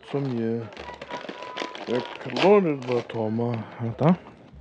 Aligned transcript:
ut 0.00 0.08
som 0.10 0.32
jeg 1.90 2.02
klarer 2.22 2.76
å 2.88 3.00
ta 3.10 3.28
meg 3.32 3.60
dette. 3.80 4.14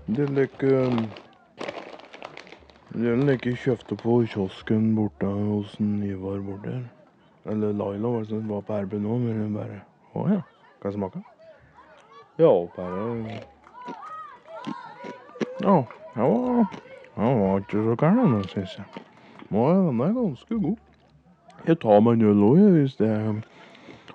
Det 0.07 0.23
er 0.25 0.31
like 0.33 0.71
Det 2.89 3.11
er 3.11 3.19
like 3.21 3.53
kjøpte 3.55 3.95
på 4.01 4.23
kiosken 4.25 4.95
borte 4.97 5.25
hos 5.25 5.75
Ivar 5.79 6.39
borte 6.41 6.73
her. 6.73 6.87
Eller 7.45 7.73
Laila 7.73 8.09
var 8.09 8.21
det 8.21 8.29
som 8.29 8.47
var 8.49 8.61
på 8.61 8.79
RB 8.83 8.93
nå, 8.99 9.17
men 9.17 9.41
hun 9.41 9.53
bare 9.53 9.81
Å 10.13 10.25
ja. 10.29 10.41
Kan 10.81 10.91
jeg 10.91 10.97
smake? 10.97 11.21
Ja, 12.39 12.51
bare 12.75 13.39
Ja, 15.59 15.83
den 16.15 16.23
var, 16.23 16.65
den 17.15 17.39
var 17.39 17.59
ikke 17.59 17.83
så 17.83 17.95
gæren, 17.99 18.43
syns 18.47 18.77
jeg. 18.77 18.85
Er 19.51 19.85
den 19.85 20.01
er 20.01 20.13
ganske 20.13 20.59
god. 20.59 20.77
Jeg 21.67 21.79
tar 21.79 21.99
meg 22.01 22.13
en 22.13 22.27
øl 22.31 22.43
òg, 22.49 22.59
hvis 22.73 22.95
det 22.95 23.13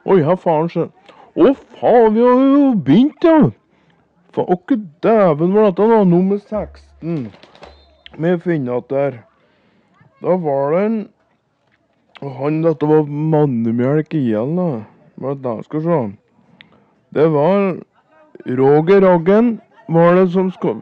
Oi, 0.05 0.21
her 0.21 0.37
faen 0.37 0.69
så 0.69 0.89
Å, 1.35 1.51
faen, 1.81 2.15
vi 2.15 2.23
har 2.23 2.43
jo 2.47 2.67
begynt, 2.87 3.25
ja! 3.27 3.51
For 4.35 4.51
åkke 4.51 4.77
dæven 5.03 5.55
var 5.55 5.71
dette 5.71 5.87
da, 5.91 6.01
nummer 6.07 6.39
16. 6.39 7.29
Vi 8.15 8.33
finner 8.43 8.79
at 8.81 8.89
der 8.91 9.17
Da 10.23 10.37
var 10.41 10.73
det 10.75 10.85
en 10.89 10.97
han, 12.39 12.61
dette 12.65 12.87
var 12.89 13.03
mannemjelk 13.11 14.15
igjen, 14.17 14.55
da. 14.57 14.69
Hva 15.21 15.35
er 15.35 15.41
det, 15.45 15.55
skal 15.67 15.83
vi 15.83 15.89
se. 15.91 15.99
Det 17.19 17.27
var 17.35 17.65
Roger 18.59 19.03
Roggen 19.05 19.51
var 19.93 20.15
det 20.17 20.29
som 20.33 20.49
skal 20.55 20.81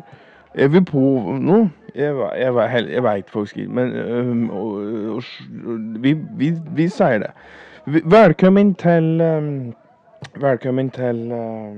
Er 0.54 0.68
vi 0.72 0.80
på 0.86 1.00
nå? 1.40 1.62
Jeg, 1.96 2.14
jeg, 2.38 2.54
ve- 2.56 2.92
jeg 2.92 3.02
veit 3.04 3.28
faktisk 3.32 3.56
ikke, 3.64 3.72
men 3.76 3.90
um, 3.96 4.44
og, 4.50 5.16
og, 5.16 5.24
vi, 6.04 6.14
vi, 6.40 6.52
vi 6.76 6.86
sier 6.88 7.18
det. 7.26 7.32
Velkommen 8.08 8.70
til 8.80 9.20
øhm, 9.20 9.72
Velkommen 10.22 10.86
til 10.94 11.32
uh, 11.34 11.74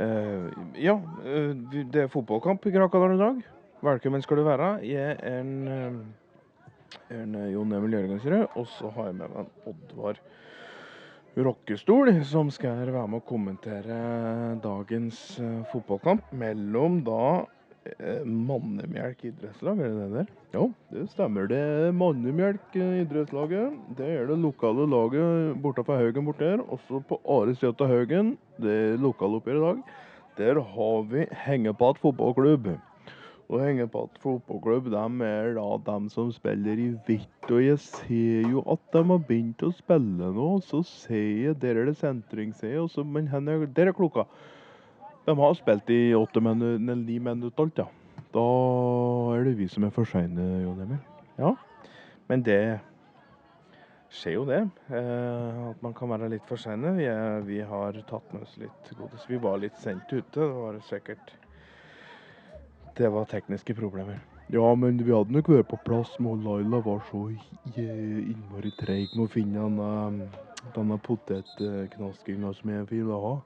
uh, 0.00 0.46
Ja, 0.80 0.94
uh, 0.96 1.50
det 1.92 2.00
er 2.00 2.08
fotballkamp 2.08 2.64
i 2.66 2.72
Krakadalen 2.72 3.18
i 3.18 3.20
dag. 3.20 3.42
Velkommen 3.84 4.24
skal 4.24 4.40
du 4.40 4.44
være. 4.46 4.70
Jeg 4.88 5.18
er 5.20 5.40
en, 5.40 5.52
en 7.12 7.36
Jon 7.52 7.76
Emil 7.76 7.92
Jørgensrud, 7.98 8.46
og 8.56 8.66
så 8.72 8.88
har 8.96 9.10
jeg 9.10 9.18
med 9.20 9.34
meg 9.34 9.44
en 9.44 9.74
Oddvar 9.74 10.22
Rokkestol, 11.36 12.14
som 12.24 12.48
skal 12.50 12.80
være 12.86 13.04
med 13.04 13.20
å 13.20 13.26
kommentere 13.28 13.98
dagens 14.64 15.20
fotballkamp 15.74 16.32
mellom 16.32 17.02
da 17.04 17.44
Mannemjelk 18.22 19.24
idrettslag, 19.26 19.80
er 19.82 19.90
det 19.90 20.02
det 20.02 20.10
der? 20.14 20.28
Ja, 20.54 20.66
det 20.92 21.08
stemmer. 21.10 21.48
Det 21.50 21.58
er 21.58 21.96
Mannemjelk 21.96 22.76
eh, 22.78 23.00
idrettslaget. 23.02 23.74
Det 23.98 24.06
er 24.06 24.28
det 24.30 24.38
lokale 24.38 24.86
laget 24.86 25.58
bortafor 25.64 25.98
Haugen 25.98 26.28
borte 26.28 26.46
her. 26.46 26.62
Også 26.70 27.00
på 27.08 27.18
Are 27.26 27.56
Stjøta 27.58 27.88
Haugen, 27.90 28.36
det 28.62 28.76
er 28.76 29.02
lokaloppgjør 29.02 29.58
i 29.58 29.64
dag. 29.66 29.82
Der 30.38 30.62
har 30.62 31.02
vi 31.10 31.26
Hengepat 31.42 31.98
fotballklubb. 31.98 32.70
Og 33.50 33.60
Hengepat 33.60 34.22
fotballklubb 34.22 34.86
de 34.94 35.26
er 35.26 35.52
da 35.58 35.66
dem 35.90 36.08
som 36.08 36.30
spiller 36.32 36.78
i 36.78 36.88
hvitt. 37.08 37.50
Og 37.50 37.66
jeg 37.66 37.82
ser 37.82 38.48
jo 38.48 38.62
at 38.70 38.80
de 38.94 39.02
har 39.10 39.26
begynt 39.26 39.66
å 39.66 39.74
spille 39.74 40.30
nå. 40.38 40.48
Så 40.62 40.84
ser 40.86 41.48
jeg 41.48 41.60
der 41.60 41.82
er 41.82 41.90
det 41.90 41.98
sentring, 41.98 42.54
ser 42.54 42.78
jeg. 42.78 43.06
Men 43.10 43.26
er, 43.26 43.66
der 43.66 43.90
er 43.90 43.98
klokka. 43.98 44.28
De 45.24 45.34
har 45.38 45.54
spilt 45.54 45.90
i 45.90 46.14
åtte 46.14 46.40
minutter, 46.40 46.96
ni 46.96 47.18
minutter 47.18 47.62
alt, 47.62 47.78
ja. 47.78 47.88
Da 48.32 48.46
er 49.36 49.44
det 49.44 49.58
vi 49.58 49.68
som 49.68 49.84
er 49.84 49.92
for 49.94 50.08
seine, 50.08 50.46
Jon 50.64 50.80
Emil. 50.82 50.98
Ja. 51.38 51.52
Men 52.30 52.42
det 52.46 52.62
skjer 54.12 54.36
jo 54.38 54.46
det. 54.48 54.62
Eh, 54.88 55.60
at 55.68 55.84
man 55.84 55.94
kan 55.94 56.10
være 56.12 56.30
litt 56.32 56.48
for 56.48 56.60
seine. 56.60 56.94
Vi, 56.96 57.06
vi 57.46 57.60
har 57.68 58.00
tatt 58.08 58.34
med 58.34 58.46
oss 58.46 58.56
litt 58.60 58.92
godis. 58.98 59.28
Vi 59.28 59.40
var 59.42 59.60
litt 59.62 59.78
sent 59.80 60.08
ute. 60.10 60.40
Det 60.40 60.50
var 60.56 60.80
sikkert 60.88 61.34
Det 62.96 63.08
var 63.08 63.24
tekniske 63.24 63.74
problemer. 63.74 64.20
Ja, 64.52 64.74
men 64.74 64.98
vi 65.00 65.14
hadde 65.14 65.32
nok 65.32 65.48
vært 65.48 65.70
på 65.70 65.78
plass, 65.86 66.10
men 66.20 66.42
Laila 66.44 66.82
var 66.84 66.98
så 67.08 67.22
innmari 67.78 68.72
treig 68.76 69.14
med 69.14 69.24
å 69.24 69.30
finne 69.32 69.62
denne, 69.62 70.26
denne 70.74 70.98
potetknaskinga 71.06 72.50
som 72.58 72.74
jeg 72.74 72.90
ville 72.90 73.22
ha. 73.22 73.38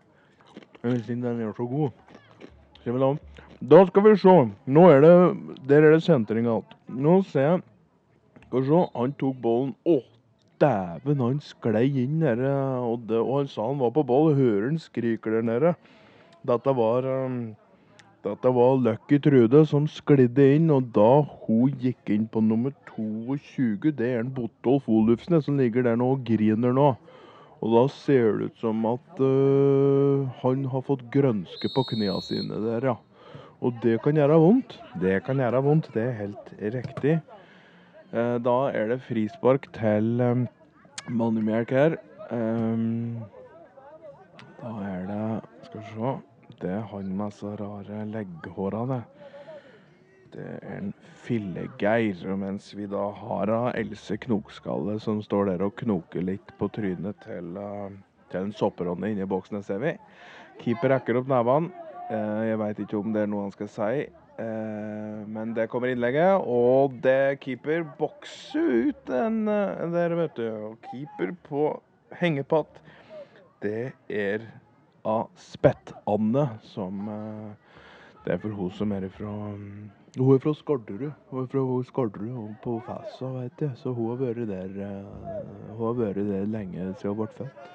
Men 0.86 1.00
siden 1.02 1.24
den 1.24 1.40
er 1.42 1.54
så 1.56 1.66
god. 1.66 1.90
Skal 2.78 2.94
vi 2.94 3.00
den. 3.02 3.18
Da 3.70 3.80
skal 3.88 4.04
vi 4.04 4.16
se. 4.22 4.34
Nå 4.66 4.84
er 4.92 5.00
det 5.02 5.14
Der 5.68 5.82
er 5.82 5.96
det 5.96 6.04
sentring 6.06 6.46
igjen. 6.46 6.76
Nå 6.88 7.22
ser 7.26 7.48
jeg 7.48 7.62
Skal 8.46 8.60
vi 8.60 8.68
se. 8.68 8.82
Han 8.94 9.14
tok 9.18 9.40
ballen. 9.42 9.74
Å, 9.82 9.98
dæven, 10.62 11.24
han 11.24 11.40
sklei 11.42 11.88
inn 12.04 12.20
der. 12.22 12.44
Og, 12.78 13.02
det, 13.08 13.18
og 13.18 13.40
han 13.40 13.50
sa 13.50 13.66
han 13.66 13.82
var 13.82 13.90
på 13.96 14.06
ball. 14.06 14.30
Hører 14.38 14.68
han 14.70 14.78
skriker 14.78 15.40
der 15.40 15.48
nede. 15.50 15.74
Dette 16.46 16.76
var 16.78 17.10
um, 17.10 17.56
dette 18.22 18.50
var 18.54 18.78
Lucky 18.82 19.18
Trude 19.22 19.64
som 19.66 19.84
sklidde 19.90 20.46
inn, 20.56 20.70
og 20.74 20.88
da 20.94 21.22
hun 21.46 21.74
gikk 21.82 22.10
inn 22.14 22.24
på 22.30 22.40
nummer 22.42 22.72
22, 22.92 23.92
det 23.98 24.06
er 24.06 24.22
en 24.22 24.32
Botolf 24.34 24.86
Olufsnes 24.90 25.46
som 25.46 25.58
ligger 25.58 25.86
der 25.86 25.98
nå 25.98 26.12
og 26.14 26.24
griner 26.26 26.74
nå. 26.74 26.92
Og 27.64 27.72
da 27.72 27.82
ser 27.92 28.38
det 28.38 28.50
ut 28.50 28.60
som 28.60 28.84
at 28.88 29.20
uh, 29.22 30.26
han 30.42 30.66
har 30.72 30.84
fått 30.84 31.06
grønske 31.14 31.70
på 31.72 31.86
knærne 31.92 32.22
sine 32.24 32.60
der, 32.66 32.90
ja. 32.92 32.96
Og 33.64 33.78
det 33.80 33.96
kan 34.04 34.18
gjøre 34.18 34.36
vondt. 34.42 34.76
Det 35.00 35.22
kan 35.24 35.40
gjøre 35.40 35.62
vondt, 35.64 35.88
det 35.94 36.04
er 36.04 36.18
helt 36.20 36.52
riktig. 36.76 37.16
Uh, 38.12 38.36
da 38.44 38.58
er 38.76 38.92
det 38.92 39.00
frispark 39.08 39.70
til 39.76 40.20
um, 40.20 40.44
Mannemjelk 41.08 41.72
her. 41.72 41.98
Um, 42.30 43.24
da 44.60 44.76
er 44.90 45.04
det 45.08 45.26
Skal 45.68 45.80
vi 45.80 45.92
se. 45.94 46.16
Det 46.60 46.70
er 46.72 46.86
han 46.92 47.08
med 47.16 47.34
så 47.36 47.52
rare 47.58 48.04
legghåra, 48.08 48.86
det. 48.88 49.02
Det 50.36 50.46
er 50.46 50.74
en 50.76 50.92
fillegeir. 51.24 52.20
Mens 52.36 52.68
vi 52.76 52.88
da 52.90 53.08
har 53.22 53.52
av 53.52 53.70
Else 53.78 54.18
Knokskalle 54.20 54.98
som 55.02 55.22
står 55.24 55.52
der 55.52 55.64
og 55.64 55.76
knoker 55.80 56.26
litt 56.26 56.52
på 56.60 56.68
trynet 56.76 57.18
til, 57.24 57.56
uh, 57.56 57.88
til 58.32 58.44
en 58.44 58.54
sopperonne 58.56 59.12
inni 59.12 59.26
boksen, 59.28 59.62
ser 59.64 59.80
vi. 59.82 59.96
Keeper 60.60 60.96
rekker 60.96 61.20
opp 61.20 61.32
nevene. 61.32 61.72
Eh, 62.06 62.42
jeg 62.46 62.58
veit 62.60 62.80
ikke 62.84 63.00
om 63.00 63.10
det 63.10 63.24
er 63.24 63.30
noe 63.32 63.48
han 63.48 63.54
skal 63.54 63.68
si. 63.72 64.04
Eh, 64.38 65.22
men 65.26 65.56
det 65.56 65.66
kommer 65.72 65.90
innlegget, 65.90 66.44
og 66.46 66.94
det 67.02 67.40
keeper 67.42 67.82
bokser 67.98 68.92
ut 68.92 69.10
en 69.10 69.40
der, 69.48 70.14
vet 70.20 70.38
du. 70.38 70.46
Og 70.68 70.86
keeper 70.86 71.34
på 71.48 71.64
hengepatt, 72.20 72.78
det 73.64 73.90
er 74.06 74.46
av 75.06 75.28
Spett-Anne, 75.38 76.48
som 76.62 77.08
eh, 77.08 77.54
Det 78.26 78.34
er 78.34 78.40
for 78.42 78.50
hun 78.58 78.70
som 78.74 78.90
er 78.90 79.04
fra 79.14 79.32
mm, 79.54 79.90
Hun 80.16 80.34
er 80.34 80.38
fra 80.40 80.52
Skarderud. 80.56 81.10
Hun 81.28 81.42
er 81.42 81.48
fra 81.52 81.62
Skarderud 81.84 82.36
og 82.40 82.52
på 82.62 82.76
Fæsa, 82.86 83.26
vet 83.34 83.60
jeg. 83.60 83.70
Så 83.76 83.92
hun 83.92 84.14
har 84.14 84.22
vært 84.22 84.46
der 84.48 84.78
eh, 84.86 85.74
Hun 85.76 85.82
har 85.86 85.98
vært 85.98 86.22
der 86.24 86.46
lenge 86.48 86.86
siden 86.96 87.12
hun 87.12 87.18
ble 87.18 87.26
født. 87.36 87.66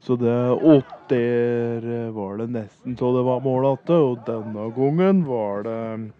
Så 0.00 0.16
det 0.16 0.32
Og 0.56 0.82
der 1.10 1.84
eh, 1.84 2.14
var 2.16 2.36
det 2.40 2.48
nesten 2.54 2.96
så 2.96 3.12
det 3.16 3.24
var 3.28 3.44
mål 3.44 3.68
igjen. 3.68 3.92
Og 3.92 4.24
denne 4.24 4.70
gangen 4.78 5.26
var 5.28 5.62
det 5.68 6.12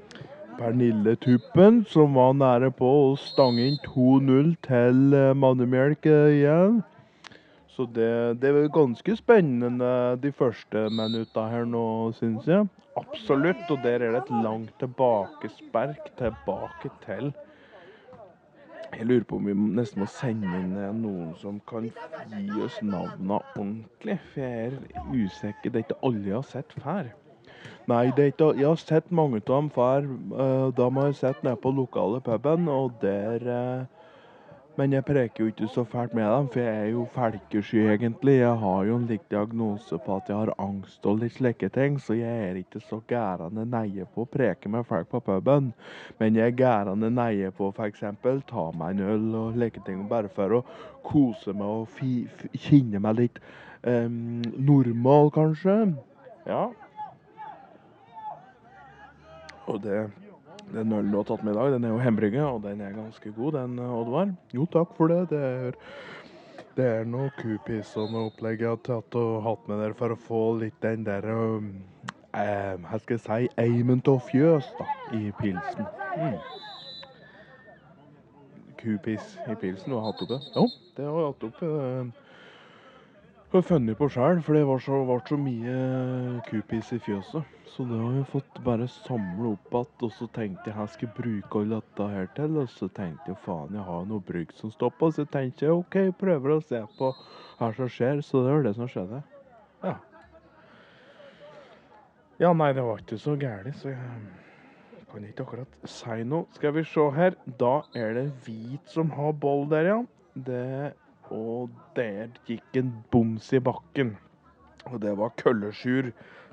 Pernille 0.59 1.17
Tuppen 1.17 1.85
som 1.89 2.15
var 2.15 2.37
nære 2.37 2.71
på 2.77 2.93
å 3.07 3.17
stange 3.17 3.65
inn 3.65 3.81
2-0 3.89 4.53
til 4.69 5.17
eh, 5.17 5.33
Mannemjelk 5.33 6.05
igjen. 6.05 6.83
Så 7.77 7.85
det, 7.93 8.41
det 8.41 8.49
er 8.49 8.69
ganske 8.73 9.17
spennende 9.19 9.89
de 10.23 10.31
første 10.33 10.87
minuttene 10.89 11.51
her 11.53 11.67
nå, 11.69 12.13
syns 12.17 12.47
jeg. 12.49 12.65
Absolutt. 12.97 13.67
Og 13.69 13.83
der 13.85 14.01
er 14.01 14.15
det 14.15 14.23
et 14.23 14.31
langt 14.45 14.73
tilbakespark 14.81 16.09
tilbake 16.17 16.91
til 17.05 17.35
Jeg 18.97 19.07
lurer 19.07 19.25
på 19.29 19.37
om 19.37 19.47
vi 19.47 19.53
nesten 19.77 20.01
må 20.01 20.07
sende 20.09 20.49
inn 20.57 20.73
eh, 20.79 20.93
noen 20.95 21.35
som 21.37 21.59
kan 21.69 21.89
gi 21.91 22.61
oss 22.65 22.79
navnene 22.81 23.43
ordentlig. 23.59 24.17
For 24.33 24.41
jeg 24.41 24.71
er 24.71 25.11
usikker. 25.13 25.75
Det 25.75 25.83
er 25.83 25.85
ikke 25.85 25.99
alle 26.07 26.25
jeg 26.31 26.37
har 26.39 26.47
sett 26.49 26.77
før. 26.81 27.11
Nei, 27.91 28.07
ikke, 28.09 28.55
jeg 28.57 28.71
har 28.71 28.81
sett 28.81 29.13
mange 29.13 29.43
av 29.43 29.51
dem 29.51 29.69
før. 29.75 30.09
Da 30.31 30.71
de 30.79 30.89
har 30.97 31.11
jeg 31.11 31.19
sett 31.21 31.45
nede 31.45 31.61
på 31.61 31.75
lokale 31.77 32.23
puben, 32.25 32.71
og 32.73 32.97
der 33.03 33.51
eh, 33.59 33.96
men 34.77 34.93
jeg 34.93 35.05
preker 35.09 35.43
jo 35.43 35.51
ikke 35.51 35.69
så 35.73 35.83
fælt 35.89 36.15
med 36.15 36.27
dem, 36.29 36.49
for 36.53 36.61
jeg 36.61 36.81
er 36.81 36.91
jo 36.93 37.05
felkesky 37.15 37.79
egentlig. 37.95 38.35
Jeg 38.43 38.59
har 38.61 38.83
jo 38.85 38.97
en 38.99 39.07
lik 39.09 39.23
diagnose 39.33 39.99
på 40.05 40.17
at 40.17 40.29
jeg 40.29 40.37
har 40.37 40.53
angst 40.61 41.07
og 41.09 41.23
litt 41.23 41.33
slike 41.39 41.71
ting, 41.73 41.97
så 42.03 42.17
jeg 42.19 42.51
er 42.51 42.59
ikke 42.61 42.83
så 42.85 42.99
gærende 43.09 43.65
neie 43.73 44.05
på 44.13 44.27
å 44.27 44.29
preke 44.29 44.69
med 44.73 44.85
folk 44.89 45.09
på 45.13 45.23
puben. 45.25 45.71
Men 46.21 46.37
jeg 46.37 46.53
er 46.53 46.59
gærende 46.61 47.11
neie 47.11 47.53
på 47.57 47.71
f.eks. 47.73 48.05
ta 48.51 48.67
meg 48.77 48.97
en 48.97 49.07
øl 49.15 49.39
og 49.41 49.57
slike 49.57 49.85
ting, 49.87 50.05
bare 50.11 50.29
for 50.37 50.59
å 50.59 50.63
kose 51.07 51.57
meg 51.57 51.81
og 51.81 51.89
fi, 51.97 52.27
kjenne 52.53 53.01
meg 53.01 53.23
litt 53.23 53.41
um, 53.81 54.45
normal, 54.61 55.33
kanskje. 55.33 55.79
Ja. 56.45 56.67
Og 59.67 59.81
det, 59.83 60.05
den 60.73 60.93
ølen 60.93 61.11
du 61.13 61.17
har 61.21 61.27
tatt 61.29 61.45
med 61.47 61.55
i 61.55 61.59
dag, 61.59 61.73
den 61.77 61.85
er 61.85 61.95
jo 61.95 62.03
hjemmebrygget, 62.03 62.45
og 62.45 62.63
den 62.65 62.81
er 62.81 62.97
ganske 62.97 63.33
god, 63.37 63.53
den, 63.53 63.79
Oddvar. 63.79 64.33
Jo, 64.55 64.67
takk 64.73 64.95
for 64.97 65.13
det. 65.13 65.21
Det 65.31 65.43
er, 65.43 65.79
det 66.77 66.87
er 66.87 67.09
noe 67.09 67.31
kupis 67.39 67.95
og 68.01 68.11
noe 68.13 68.31
opplegg 68.31 68.65
jeg 68.65 68.73
har 68.75 68.83
tatt 68.85 69.19
og 69.19 69.39
hatt 69.47 69.71
med 69.71 69.81
dere 69.85 69.99
for 69.99 70.13
å 70.13 70.19
få 70.27 70.43
litt 70.61 70.77
den 70.85 71.07
der 71.07 71.25
um, 71.31 71.71
eh, 72.35 72.75
Hva 72.83 73.01
skal 73.01 73.17
jeg 73.17 73.25
si 73.25 73.49
eimen 73.63 74.03
av 74.11 74.21
fjøs 74.29 74.69
da, 74.81 74.89
i 75.17 75.31
pilsen. 75.41 75.89
Mm. 76.19 76.39
Kupis 78.83 79.37
i 79.47 79.57
pilsen, 79.57 79.93
du 79.93 79.99
har 79.99 80.11
hatt 80.11 80.23
oppi? 80.27 80.41
Jo, 80.53 80.67
det 80.99 81.07
har 81.09 81.21
jeg 81.23 81.33
hatt 81.33 81.51
oppi. 81.51 81.73
Jeg 81.73 82.26
har 83.53 83.63
funnet 83.63 83.99
på 83.99 84.09
sjøl, 84.11 84.41
for 84.43 84.57
det 84.59 84.65
var 84.67 84.81
så, 84.83 84.97
så 85.29 85.37
mye 85.39 85.77
kupis 86.49 86.93
i 86.97 86.99
fjøset. 86.99 87.53
Så 87.71 87.85
det 87.87 87.99
har 88.01 88.15
jeg 88.17 88.27
fått 88.33 88.59
bare 88.65 88.87
samle 88.89 89.53
opp 89.53 89.71
igjen. 89.71 89.93
Og 90.07 90.13
så 90.17 90.27
tenkte 90.35 90.71
jeg 90.71 90.79
jeg 90.79 90.93
skulle 90.95 91.17
bruke 91.19 91.61
alt 91.61 91.75
dette 91.77 92.09
her 92.15 92.29
til. 92.39 92.59
Og 92.63 92.71
så 92.73 92.89
tenkte 92.97 93.33
jeg 93.33 93.41
faen, 93.45 93.77
jeg 93.77 93.87
har 93.87 94.07
noe 94.09 94.25
brygg 94.25 94.55
som 94.57 94.73
på. 94.73 95.11
Så 95.13 95.27
tenkte 95.31 95.67
jeg 95.67 95.77
OK, 95.77 95.99
prøver 96.19 96.57
å 96.57 96.61
se 96.65 96.83
på 96.99 97.13
hva 97.59 97.71
som 97.77 97.91
skjer. 97.93 98.23
Så 98.25 98.43
det 98.47 98.55
var 98.55 98.67
det 98.67 98.75
som 98.79 98.91
skjedde. 98.91 99.23
Ja. 99.85 99.97
Ja, 102.41 102.53
nei, 102.53 102.73
det 102.77 102.85
var 102.85 103.01
ikke 103.01 103.17
så 103.21 103.33
gærent, 103.41 103.79
så 103.81 103.95
jeg 103.95 105.05
kan 105.09 105.25
ikke 105.25 105.45
akkurat 105.47 105.77
si 105.89 106.25
noe. 106.29 106.45
Skal 106.57 106.75
vi 106.77 106.83
se 106.85 107.07
her. 107.17 107.37
Da 107.61 107.79
er 107.97 108.13
det 108.19 108.27
hvit 108.45 108.93
som 108.93 109.13
har 109.17 109.33
boll 109.41 109.65
der, 109.71 109.93
ja. 109.93 110.01
Det, 110.37 110.65
og 111.35 111.71
der 111.97 112.31
gikk 112.47 112.79
en 112.79 112.93
boms 113.11 113.53
i 113.53 113.61
bakken. 113.61 114.17
Og 114.87 115.01
det 115.03 115.17
var 115.19 115.35
Køllesjur 115.41 116.13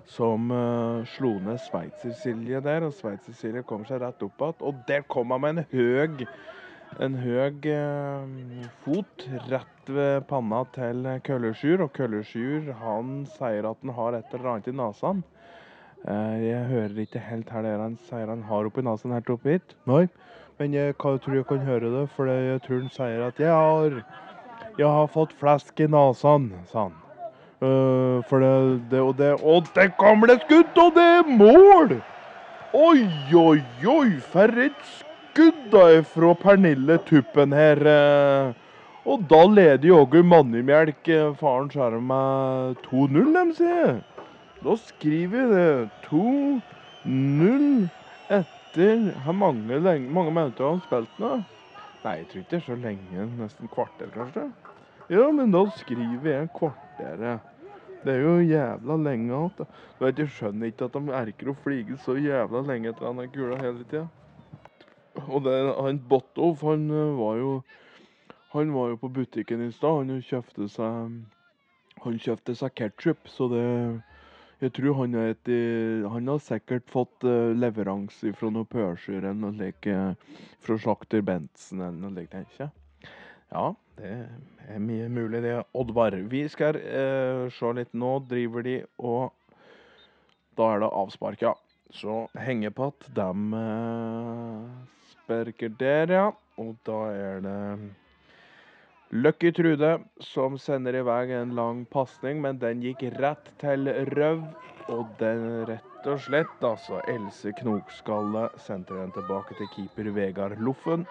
som 0.10 0.52
uh, 0.52 1.04
slo 1.16 1.36
ned 1.44 1.62
Sveitser-Silje 1.64 2.62
der. 2.66 2.88
Og 2.88 2.96
Sveitser-Silje 2.98 3.64
kom 3.68 3.86
seg 3.88 4.02
rett 4.04 4.26
opp 4.26 4.42
igjen. 4.42 4.66
Og 4.66 4.82
der 4.90 5.06
kom 5.08 5.32
han 5.36 5.44
med 5.44 5.58
en 5.58 5.70
høg 5.72 6.26
en 7.02 7.16
høg 7.18 7.66
uh, 7.66 8.66
fot 8.84 9.28
rett 9.50 9.88
ved 9.90 10.26
panna 10.30 10.64
til 10.76 11.08
Køllesjur. 11.26 11.86
Og 11.86 11.94
Køllesjur 11.96 12.74
han 12.82 13.24
sier 13.38 13.70
at 13.70 13.80
han 13.82 13.96
har 13.98 14.18
et 14.18 14.36
eller 14.36 14.52
annet 14.54 14.70
i 14.70 14.76
nesa. 14.78 15.16
Uh, 16.04 16.36
jeg 16.44 16.68
hører 16.68 17.00
ikke 17.06 17.24
helt 17.24 17.50
her 17.54 17.64
det 17.64 17.78
han 17.80 17.98
sier 18.10 18.28
han 18.28 18.44
har 18.50 18.68
oppi 18.68 18.84
nesen 18.84 19.16
helt 19.16 19.30
oppi 19.32 19.56
hit. 19.56 19.76
Nei, 19.90 20.06
men 20.60 20.76
jeg 20.76 20.98
kan, 21.00 21.18
tror 21.20 21.40
jeg 21.40 21.48
kan 21.50 21.64
høre 21.66 21.92
det, 21.94 22.04
for 22.14 22.30
jeg 22.30 22.62
tror 22.66 22.84
han 22.84 22.94
sier 22.94 23.24
at 23.30 23.40
jeg 23.42 23.54
har, 23.56 24.02
jeg 24.78 24.90
har 24.90 25.08
fått 25.14 25.34
flesk 25.38 25.80
i 25.84 25.88
nesen, 25.92 26.50
sa 26.72 26.88
han. 26.88 27.00
Uh, 27.64 28.20
for 28.28 28.44
det, 28.44 28.56
det 28.92 29.00
og 29.00 29.14
det 29.16 29.30
Og 29.40 29.70
det 29.76 29.94
kommer 29.96 30.28
det 30.28 30.42
skudd, 30.44 30.74
og 30.78 30.98
det 30.98 31.06
er 31.20 31.30
mål! 31.30 31.94
Oi, 32.74 33.06
oi, 33.38 33.62
oi, 33.88 34.10
for 34.34 34.50
et 34.60 34.82
skudd 34.98 35.70
da 35.72 36.02
fra 36.10 36.34
Pernille 36.42 36.98
Tuppen 37.08 37.54
her. 37.56 37.80
Uh, 37.86 38.54
og 39.06 39.24
da 39.30 39.44
leder 39.52 39.88
Jågu 39.88 40.22
Mannimjelk 40.24 41.08
faren 41.40 41.70
skjærer 41.72 42.04
med 42.04 42.84
2-0, 42.88 43.32
dem 43.36 43.56
sier. 43.56 43.98
Da 44.64 44.76
skriver 44.80 45.34
vi 45.34 45.42
det 45.52 45.90
2-0 46.08 47.90
etter 48.32 49.10
Hvor 49.26 49.36
mange, 49.36 49.80
mange 50.08 50.32
minutter 50.32 50.64
har 50.64 50.72
han 50.72 50.86
spilt 50.88 51.20
nå? 51.20 51.34
Nei, 52.04 52.18
jeg 52.20 52.28
tror 52.28 52.40
ikke 52.40 52.52
det 52.52 52.58
er 52.58 52.66
så 52.66 52.76
lenge. 52.76 53.26
Nesten 53.40 53.70
kvarter, 53.72 54.10
kanskje. 54.12 54.48
Ja, 55.12 55.32
men 55.32 55.52
da 55.52 55.66
skriver 55.76 56.30
jeg 56.32 56.52
kvartere. 56.56 57.40
Det 58.04 58.14
er 58.14 58.22
jo 58.24 58.36
jævla 58.40 58.96
lenge 59.00 59.32
igjen. 59.32 59.68
Jeg 60.00 60.28
skjønner 60.32 60.70
ikke 60.72 60.88
at 60.88 60.96
de 60.96 61.16
erker 61.18 61.52
å 61.52 61.56
flige 61.64 61.98
så 62.04 62.16
jævla 62.20 62.62
lenge 62.68 62.92
etter 62.92 63.10
han 63.10 63.20
er 63.20 63.32
kula 63.32 63.60
hele 63.60 63.84
tida. 63.84 64.06
Og 65.28 65.44
det, 65.46 65.54
han 65.78 66.00
Bottoff, 66.10 66.64
han 66.68 66.88
eh, 66.92 67.20
var 67.20 67.38
jo 67.38 67.52
Han 68.54 68.74
var 68.74 68.90
jo 68.90 68.98
på 69.02 69.10
butikken 69.10 69.62
i 69.66 69.72
stad. 69.72 70.08
Han 70.08 70.22
kjøpte 70.22 70.68
seg 70.72 72.02
Han 72.04 72.18
kjøpte 72.20 72.56
seg 72.56 72.76
ketsjup, 72.80 73.28
så 73.28 73.48
det 73.52 73.68
Jeg 74.64 74.74
tror 74.80 75.02
han 75.02 75.20
har, 75.20 75.36
et 75.36 75.54
Han 76.16 76.28
har 76.28 76.40
sikkert 76.40 76.90
fått 76.90 77.28
uh, 77.28 77.52
leveranse 77.52 78.32
fra 78.34 78.50
noen 78.50 78.68
pølser 78.72 79.20
eller 79.20 79.34
noe 79.36 79.58
like, 79.60 79.96
fra 80.64 80.78
slakter 80.80 81.22
Bentsen 81.22 81.82
eller 81.82 82.00
noe 82.00 82.16
likt, 82.16 82.32
tenker 82.32 82.66
jeg. 82.66 83.12
Ja, 83.52 83.74
det 83.98 84.74
er 84.74 84.80
mye 84.82 85.08
mulig 85.12 85.44
det, 85.44 85.58
Oddvar. 85.78 86.16
Vi 86.32 86.44
skal 86.50 86.80
eh, 86.82 87.46
se 87.54 87.74
litt 87.78 87.94
nå. 87.94 88.18
Driver 88.30 88.66
de 88.66 88.82
og 88.98 89.34
Da 90.58 90.70
er 90.76 90.84
det 90.84 90.90
avsparka. 90.94 91.54
Så 91.94 92.28
henger 92.38 92.74
på 92.74 92.90
at 92.90 93.08
de 93.18 93.30
eh, 93.60 94.72
sperker 95.12 95.74
der, 95.80 96.14
ja. 96.14 96.26
Og 96.62 96.76
da 96.86 97.00
er 97.14 97.42
det 97.46 97.60
Lucky 99.14 99.52
Trude 99.54 100.00
som 100.22 100.58
sender 100.58 100.98
i 100.98 101.04
vei 101.06 101.28
en 101.38 101.54
lang 101.58 101.84
pasning, 101.90 102.42
men 102.42 102.58
den 102.62 102.82
gikk 102.82 103.06
rett 103.22 103.52
til 103.62 103.90
Røv. 104.14 104.42
Og 104.92 105.06
den 105.20 105.64
rett 105.70 106.10
og 106.10 106.20
slett, 106.20 106.66
altså 106.66 107.00
Else 107.08 107.54
Knokskalle 107.62 108.50
sendte 108.60 108.98
den 108.98 109.14
tilbake 109.16 109.56
til 109.58 109.70
keeper 109.76 110.10
Vegard 110.18 110.58
Loffen. 110.60 111.06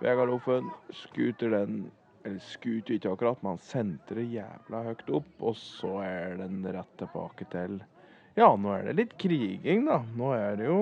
Vegard 0.00 0.30
Loffen 0.30 0.70
skuter 0.94 1.52
den 1.52 1.84
Eller 2.24 2.40
skuter 2.40 2.96
ikke 2.96 3.10
akkurat, 3.12 3.42
men 3.44 3.58
sentrer 3.60 4.24
jævla 4.24 4.80
høyt 4.86 5.10
opp. 5.12 5.32
Og 5.44 5.58
så 5.60 5.98
er 6.06 6.38
den 6.40 6.62
rett 6.64 6.94
tilbake 7.00 7.48
til 7.52 7.82
Ja, 8.34 8.48
nå 8.56 8.72
er 8.74 8.88
det 8.88 8.96
litt 8.98 9.12
kriging, 9.20 9.84
da. 9.86 10.00
Nå 10.16 10.32
er 10.34 10.56
det 10.58 10.70
jo 10.70 10.78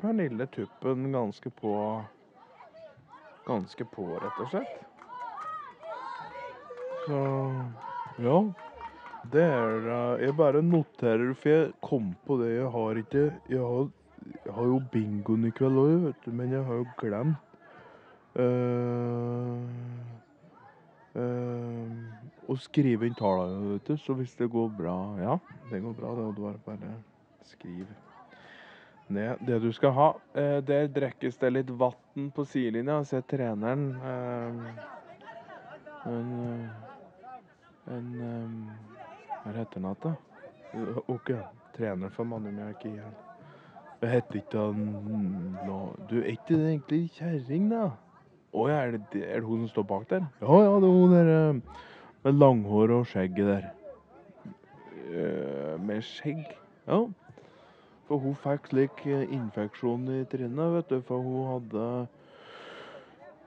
Pernille 0.00 0.46
Tuppen 0.54 1.10
ganske 1.12 1.50
på 1.58 1.74
Ganske 3.48 3.84
på, 3.88 4.06
rett 4.20 4.40
og 4.44 4.50
slett. 4.52 4.80
Så 7.08 7.20
ja. 8.20 8.38
Det 9.32 9.42
er 9.42 9.88
uh, 9.88 10.20
Jeg 10.22 10.36
bare 10.38 10.62
noterer, 10.62 11.32
for 11.34 11.52
jeg 11.52 11.72
kom 11.84 12.12
på 12.28 12.38
det. 12.42 12.52
Jeg 12.54 12.70
har 12.76 13.02
ikke 13.02 13.24
Jeg 13.50 13.64
har, 13.64 13.90
jeg 14.44 14.54
har 14.54 14.70
jo 14.70 14.78
bingoen 14.92 15.48
i 15.48 15.52
kveld 15.58 15.82
òg, 15.82 15.94
vet 16.06 16.24
du, 16.24 16.30
men 16.38 16.54
jeg 16.54 16.64
har 16.68 16.80
jo 16.80 16.86
glemt 17.00 17.36
uh, 18.38 20.17
uh, 21.16 22.50
å 22.50 22.56
skrive 22.60 23.08
inn 23.08 23.16
tallene, 23.18 23.74
vet 23.74 23.88
du. 23.88 23.96
Så 24.00 24.16
hvis 24.18 24.34
det 24.38 24.50
går 24.52 24.68
bra 24.76 24.96
Ja, 25.20 25.38
det 25.70 25.80
går 25.84 25.96
bra. 25.96 26.14
Det 26.18 26.28
var 26.42 26.60
bare 26.66 26.92
skriv 27.48 27.86
ned 29.08 29.40
det 29.48 29.60
du 29.64 29.70
skal 29.72 29.94
ha. 29.96 30.08
Uh, 30.36 30.58
der 30.64 30.90
drikkes 30.92 31.40
det 31.40 31.52
litt 31.54 31.70
vann 31.70 32.30
på 32.34 32.44
sidelinja. 32.44 33.00
Se 33.08 33.22
treneren 33.24 33.88
en, 36.08 36.34
en 37.88 38.10
Hva 39.44 39.54
heter 39.54 39.80
han 39.80 39.94
igjen? 39.94 40.18
OK. 41.08 41.32
Trener 41.76 42.12
for 42.12 42.28
Mannumjelk 42.28 42.84
igjen. 42.88 43.16
Jeg 44.00 44.10
heter 44.10 44.36
ikke 44.38 44.58
han 44.58 45.98
Du, 46.10 46.20
er 46.20 46.34
ikke 46.36 46.54
egentlig 46.54 47.10
kjerring, 47.16 47.70
da? 47.70 47.90
Å 48.56 48.68
ja, 48.70 48.78
er 48.80 48.96
det, 48.96 49.20
er 49.20 49.42
det 49.42 49.46
hun 49.46 49.66
som 49.66 49.72
står 49.74 49.86
bak 49.90 50.04
der? 50.08 50.24
Ja 50.40 50.60
ja, 50.64 50.76
det 50.80 50.88
er 50.88 51.00
hun 51.00 51.12
der 51.12 51.32
eh, 51.34 51.80
med 52.24 52.38
langhår 52.40 52.94
og 52.96 53.08
skjegget 53.10 53.50
der. 53.50 53.66
Eh, 55.08 55.74
med 55.84 56.00
skjegg? 56.04 56.46
Ja. 56.88 57.02
For 58.08 58.22
hun 58.22 58.38
fikk 58.40 58.70
slik 58.70 59.02
eh, 59.04 59.26
infeksjon 59.36 60.08
i 60.16 60.22
trynet, 60.32 60.72
vet 60.78 60.94
du, 60.94 61.02
for 61.04 61.24
hun 61.24 61.52
hadde 61.52 61.84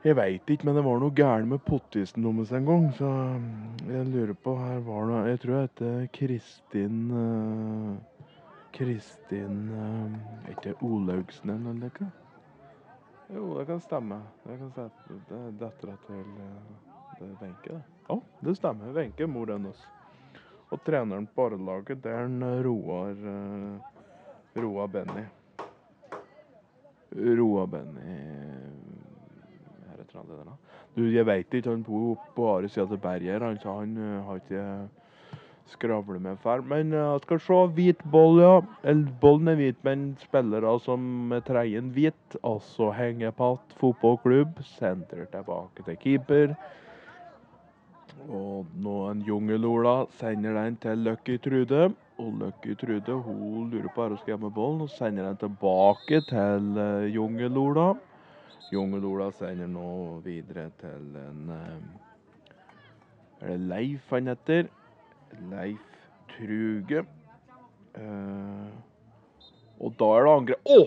Jeg 0.06 0.18
veit 0.18 0.50
ikke, 0.50 0.66
men 0.66 0.78
det 0.78 0.86
var 0.86 1.02
noe 1.02 1.14
gærent 1.18 1.50
med 1.50 1.66
pottisen 1.66 2.26
hennes 2.26 2.54
en 2.54 2.70
gang, 2.70 2.88
så 2.98 3.10
jeg 3.90 4.08
lurer 4.10 4.38
på 4.38 4.56
her 4.58 4.86
var 4.86 5.10
det 5.10 5.20
Jeg 5.34 5.42
tror 5.44 5.56
jeg 5.56 5.70
heter 5.70 6.08
Kristin 6.18 7.04
uh, 7.14 8.26
Kristin 8.74 9.62
uh, 9.74 10.46
Er 10.46 10.56
ikke 10.56 10.78
Olaugsen 10.86 11.54
eller 11.54 11.78
noe? 11.82 12.12
Jo, 13.34 13.58
det 13.58 13.66
kan 13.66 13.80
stemme. 13.80 14.22
Det 14.44 14.58
kan 14.58 14.72
stemme. 14.72 14.90
Det 15.30 15.38
er 15.38 15.52
dattera 15.60 15.96
til 16.08 16.20
eh, 16.20 17.22
er 17.22 17.36
Wenche, 17.42 17.74
det. 17.74 17.82
Ja, 18.08 18.18
det 18.40 18.56
stemmer. 18.56 18.94
Wenche, 18.94 19.28
mor 19.28 19.52
hennes. 19.54 19.86
Og 20.72 20.84
treneren 20.84 21.28
på 21.36 21.46
arrelaget, 21.46 22.04
det 22.04 22.12
er 22.12 22.26
en 22.28 22.44
eh, 22.44 22.64
Roar 22.66 23.12
eh, 23.34 24.62
Roar 24.62 24.88
Benny. 24.88 25.24
Roar 27.12 27.66
Benny 27.68 28.02
Her 29.88 30.00
er 30.00 30.44
da. 30.46 30.56
Du, 30.96 31.04
jeg 31.12 31.26
veit 31.26 31.54
ikke. 31.54 31.70
Han 31.70 31.84
bor 31.84 32.20
på 32.36 32.48
andre 32.56 32.70
sida 32.70 32.88
av 32.88 33.00
berget 33.00 33.32
her, 33.34 33.46
han, 33.48 33.60
sa 33.60 33.80
han 33.80 33.96
har 34.28 34.44
ikke 34.44 34.64
skravle 35.72 36.20
med 36.20 36.40
ferd, 36.44 36.66
Men 36.68 36.94
uh, 36.94 37.20
skal 37.24 37.40
se. 37.40 37.62
Hvit 37.76 38.04
boll, 38.12 38.42
ja. 38.42 38.60
Bollen 39.22 39.48
er 39.48 39.56
hvit, 39.60 39.80
men 39.84 40.12
spillere 40.22 40.76
som 40.84 41.34
treier 41.48 41.82
hvit. 41.96 42.38
Altså 42.44 42.92
henger 42.92 43.32
på 43.32 43.54
att 43.54 43.74
fotballklubb. 43.80 44.64
Sentrer 44.64 45.26
tilbake 45.26 45.84
til 45.86 45.98
keeper. 45.98 46.56
Og 48.30 48.68
nå 48.78 48.96
en 49.10 49.22
jungelola 49.26 50.06
sender 50.20 50.54
den 50.54 50.78
til 50.82 50.98
Lucky 51.08 51.38
Trude. 51.42 51.92
Og 52.22 52.34
Lucky 52.38 52.76
Trude 52.78 53.18
hun 53.26 53.72
lurer 53.72 53.90
på 53.96 54.04
om 54.04 54.14
hun 54.14 54.18
skal 54.18 54.36
gjemme 54.36 54.54
ballen, 54.54 54.82
og 54.82 54.90
sender 54.90 55.28
den 55.28 55.38
tilbake 55.42 56.22
til 56.30 56.78
uh, 56.78 57.08
jungelola. 57.16 57.94
Jungelola 58.72 59.32
sender 59.36 59.68
nå 59.68 60.22
videre 60.26 60.70
til 60.80 61.18
en 61.20 61.50
uh, 61.50 61.80
Er 63.42 63.56
det 63.56 63.60
Leif 63.60 64.14
han 64.14 64.30
heter? 64.30 64.70
Leif 65.52 66.08
Truge. 66.32 67.04
Uh, 67.98 68.72
og 69.82 69.94
da 70.00 70.10
er 70.16 70.26
det 70.26 70.34
angrep. 70.38 70.72
Å, 70.72 70.82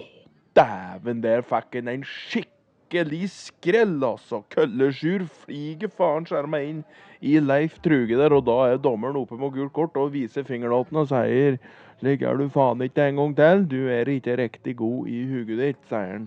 dæven, 0.57 1.23
der 1.25 1.45
fikk 1.47 1.79
han 1.81 1.91
en 1.91 2.05
skikkelig 2.09 3.25
skrell, 3.35 3.97
altså. 4.07 4.45
Køllesjur 4.55 5.27
flyger 5.43 5.91
faen 5.93 6.29
skjerma 6.29 6.63
inn 6.65 6.85
i 7.25 7.39
Leif 7.43 7.81
Truge 7.85 8.19
der, 8.21 8.35
og 8.37 8.47
da 8.47 8.59
er 8.71 8.83
dommeren 8.83 9.19
oppe 9.19 9.39
med 9.41 9.55
gult 9.57 9.75
kort 9.77 9.99
og 10.01 10.13
viser 10.15 10.47
fingerlåten 10.47 11.01
og 11.01 11.11
sier 11.11 11.59
slik 12.01 12.25
er 12.27 12.37
du 12.37 12.49
faen 12.53 12.83
ikke 12.85 13.07
en 13.09 13.21
gang 13.21 13.37
til, 13.39 13.63
du 13.71 13.81
er 13.93 14.09
ikke 14.11 14.37
riktig 14.41 14.77
god 14.77 15.09
i 15.09 15.21
huget 15.31 15.61
ditt, 15.61 15.85
sier 15.89 16.11
han. 16.17 16.27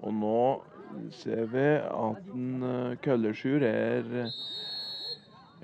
Og 0.00 0.16
nå 0.16 0.40
ser 1.14 1.46
vi 1.52 1.66
at 1.78 2.32
en 2.34 2.64
uh, 2.64 2.96
Køllesjur 3.04 3.62
er 3.64 4.30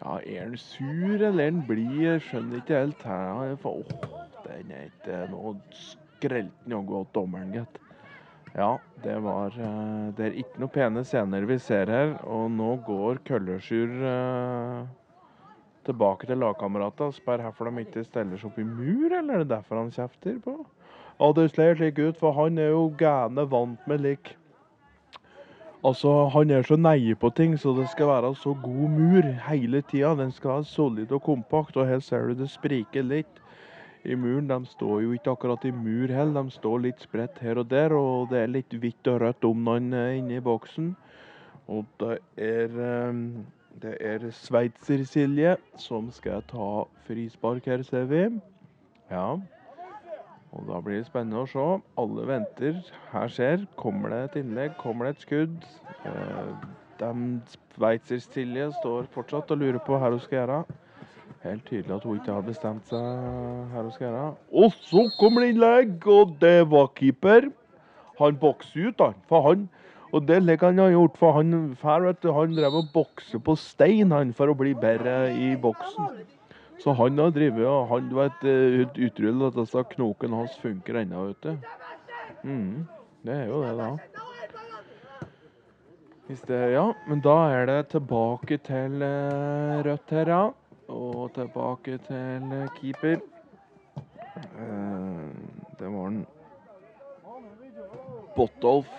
ja, 0.00 0.18
er 0.20 0.42
han 0.42 0.56
sur 0.60 1.16
eller 1.16 1.42
er 1.46 1.50
han 1.50 1.62
blid? 1.68 1.96
Jeg 2.02 2.22
skjønner 2.28 2.60
ikke 2.60 2.82
helt. 2.82 3.02
Her. 3.06 3.56
Åh, 3.70 3.96
den 4.46 4.76
er 4.76 4.86
ikke 4.90 5.24
Nå 5.32 5.56
skrelte 5.72 6.64
han 6.64 6.76
jaggu 6.76 7.00
åt 7.00 7.14
dommeren, 7.16 7.52
gitt. 7.56 7.80
Ja, 8.56 8.78
det 9.04 9.16
var 9.20 9.52
uh, 9.60 10.12
Det 10.16 10.30
er 10.30 10.38
ikke 10.40 10.62
noe 10.62 10.72
pene 10.72 11.02
scener 11.04 11.44
vi 11.48 11.58
ser 11.60 11.92
her. 11.92 12.14
Og 12.24 12.48
nå 12.52 12.76
går 12.86 13.20
Køllesjur 13.28 13.98
uh, 14.00 14.86
tilbake 15.86 16.28
til 16.28 16.40
lagkameratene 16.42 17.12
og 17.12 17.16
spør 17.16 17.44
hvorfor 17.44 17.68
de 17.70 17.84
ikke 17.84 18.04
steller 18.06 18.40
seg 18.40 18.50
opp 18.50 18.58
i 18.60 18.66
mur, 18.66 19.12
eller 19.12 19.34
er 19.34 19.44
det 19.44 19.52
derfor 19.52 19.82
han 19.82 19.92
kjefter 19.94 20.40
på? 20.42 20.56
Ja, 21.16 21.30
det 21.36 21.50
ser 21.52 21.76
slik 21.78 22.00
ut, 22.00 22.18
for 22.20 22.36
han 22.36 22.58
er 22.60 22.72
jo 22.74 22.88
gæne 22.98 23.46
vant 23.48 23.86
med 23.88 24.02
lik 24.04 24.34
Altså, 25.84 26.28
han 26.32 26.50
er 26.50 26.62
så 26.66 26.76
neie 26.80 27.14
på 27.14 27.30
ting, 27.36 27.58
så 27.60 27.74
det 27.76 27.88
skal 27.92 28.08
være 28.08 28.34
så 28.40 28.54
god 28.62 28.94
mur 28.94 29.26
hele 29.48 29.82
tida. 29.82 30.14
Den 30.18 30.32
skal 30.32 30.50
være 30.50 30.64
solid 30.64 31.12
og 31.12 31.22
kompakt, 31.22 31.76
og 31.76 31.86
her 31.86 32.00
ser 32.00 32.28
du 32.28 32.40
det 32.40 32.48
spriker 32.50 33.04
litt 33.04 33.42
i 34.04 34.14
muren. 34.14 34.48
De 34.48 34.72
står 34.72 35.02
jo 35.04 35.12
ikke 35.12 35.34
akkurat 35.34 35.66
i 35.68 35.74
mur 35.74 36.08
heller, 36.08 36.42
de 36.42 36.54
står 36.54 36.80
litt 36.88 37.04
spredt 37.04 37.42
her 37.44 37.60
og 37.60 37.68
der, 37.70 37.92
og 37.92 38.30
det 38.32 38.40
er 38.42 38.54
litt 38.54 38.72
hvitt 38.72 39.12
og 39.12 39.20
rødt 39.20 39.44
om 39.44 39.68
noen 39.68 39.92
inne 39.92 40.38
i 40.38 40.44
boksen. 40.44 40.94
Og 41.68 41.84
det 42.00 42.18
er 42.38 42.72
det 43.82 43.96
er 44.00 44.22
Sveitser-Silje 44.32 45.56
som 45.76 46.08
skal 46.14 46.40
ta 46.48 46.86
frispark 47.04 47.66
her, 47.68 47.82
ser 47.84 48.06
vi. 48.08 48.22
Ja. 49.10 49.36
Og 50.56 50.64
da 50.70 50.80
blir 50.80 51.00
det 51.00 51.10
spennende 51.10 51.42
å 51.42 51.50
se. 51.50 51.66
Alle 52.00 52.24
venter. 52.28 52.80
Her 53.12 53.30
skjer. 53.32 53.66
Kommer 53.76 54.12
det 54.14 54.22
et 54.24 54.40
innlegg? 54.40 54.74
Kommer 54.80 55.06
det 55.06 55.16
et 55.16 55.26
skudd? 55.26 55.68
Eh, 56.08 56.66
de 57.00 57.12
Sveitser-Silje 57.76 58.70
står 58.80 59.08
fortsatt 59.12 59.52
og 59.52 59.60
lurer 59.60 59.80
på 59.84 59.98
hva 60.00 60.10
hun 60.10 60.22
skal 60.24 60.40
gjøre. 60.40 60.60
Helt 61.44 61.66
tydelig 61.68 61.94
at 61.98 62.06
hun 62.08 62.18
ikke 62.18 62.34
har 62.38 62.46
bestemt 62.46 62.88
seg 62.88 63.04
hva 63.72 63.84
hun 63.84 63.92
skal 63.94 64.08
gjøre. 64.08 64.26
Og 64.64 64.78
så 64.88 65.04
kommer 65.20 65.44
det 65.44 65.52
innlegg, 65.54 65.98
og 66.08 66.38
det 66.40 66.58
var 66.72 66.88
keeper. 66.96 67.50
Han 68.16 68.40
bokser 68.40 68.88
ut, 68.88 69.04
han. 69.04 69.18
For 69.28 69.44
han 69.50 69.68
og 70.14 70.22
det 70.24 70.38
legger 70.42 70.70
han 70.70 70.78
har 70.78 70.94
gjort, 70.94 71.18
for 71.18 71.36
han, 71.36 71.52
for, 71.76 72.32
han 72.38 72.56
drev 72.56 72.78
og 72.78 72.88
bokser 72.94 73.42
på 73.42 73.56
stein 73.60 74.14
han, 74.14 74.32
for 74.32 74.48
å 74.48 74.56
bli 74.56 74.72
bedre 74.78 75.16
i 75.34 75.50
boksen. 75.60 76.22
Så 76.82 76.92
han 76.92 77.18
har 77.18 77.32
drevet 77.34 77.66
og 77.66 77.88
han 77.90 78.10
vet 78.14 78.44
utrolig 78.44 79.48
at 79.48 79.58
altså, 79.62 79.82
knoken 79.96 80.36
hans 80.36 80.58
funker 80.62 81.00
ennå, 81.02 81.28
vet 81.30 81.42
du. 81.46 81.52
Mm, 82.46 82.86
det 83.26 83.34
er 83.34 83.46
jo 83.50 83.62
det, 83.64 83.74
da. 83.78 83.90
Det, 86.26 86.60
ja, 86.74 86.84
men 87.06 87.20
da 87.22 87.36
er 87.54 87.68
det 87.70 87.80
tilbake 87.94 88.58
til 88.66 89.02
uh, 89.02 89.82
rødt 89.86 90.10
her, 90.10 90.30
ja. 90.30 90.44
Og 90.90 91.30
tilbake 91.34 91.98
til 92.06 92.50
uh, 92.50 92.66
keeper. 92.78 93.22
Det 95.78 95.86
var 95.92 96.08
en 96.08 96.26
Botolf 98.36 98.90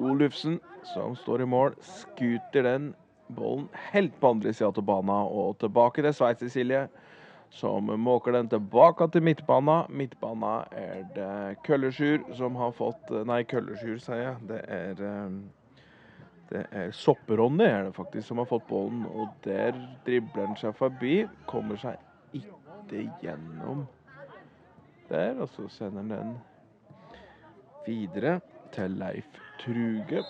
Olufsen 0.00 0.58
som 0.94 1.14
står 1.16 1.44
i 1.44 1.48
mål. 1.48 1.76
Skuter 1.84 2.64
den 2.66 2.94
ballen 3.36 3.68
helt 3.92 4.16
på 4.20 4.32
andre 4.34 4.52
sida 4.56 4.72
av 4.72 4.82
banen 4.82 5.28
og 5.30 5.58
tilbake 5.60 6.02
til 6.02 6.16
Sveits-Silje. 6.16 6.86
Som 7.50 7.90
måker 8.00 8.32
den 8.32 8.48
tilbake 8.48 9.08
til 9.10 9.24
midtbana. 9.26 9.82
Midtbana 9.90 10.64
er 10.70 11.02
det 11.16 11.62
Køllesjur 11.66 12.28
som 12.38 12.58
har 12.60 12.70
fått 12.76 13.10
Nei, 13.26 13.42
Køllesjur, 13.50 13.98
sier 13.98 14.22
jeg. 14.22 14.36
Det 14.50 14.60
er 14.70 15.02
det 16.50 16.64
er 16.74 16.90
Soppe-Ronny 16.90 17.62
er 17.62 17.84
det 17.86 17.94
faktisk 17.94 18.26
som 18.26 18.40
har 18.42 18.48
fått 18.50 18.66
ballen, 18.66 19.04
og 19.06 19.28
der 19.44 19.76
dribler 20.06 20.48
han 20.48 20.56
seg 20.58 20.74
forbi. 20.74 21.20
Kommer 21.46 21.78
seg 21.78 22.00
ikke 22.34 23.04
gjennom 23.22 23.84
der, 25.10 25.38
og 25.38 25.46
så 25.54 25.68
sender 25.70 26.02
han 26.02 26.10
den 26.10 26.32
videre 27.86 28.40
til 28.74 28.98
Leif 28.98 29.38
Truge. 29.62 30.24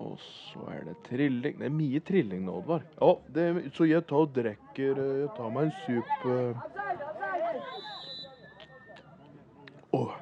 Og 0.00 0.16
så 0.22 0.64
er 0.72 0.84
det 0.88 0.96
trilling. 1.06 1.58
Det 1.58 1.66
er 1.68 1.74
mye 1.74 2.00
trilling 2.00 2.44
nå, 2.46 2.52
Oddvar. 2.62 2.82
Ja, 2.96 3.12
det, 3.34 3.72
så 3.76 3.86
jeg 3.86 4.06
tar 4.08 4.24
og 4.24 4.32
drikker 4.34 4.98
Jeg 4.98 5.30
tar 5.36 5.50
meg 5.54 5.68
en 5.68 5.74
sup 5.84 6.12
Åh. 9.92 10.12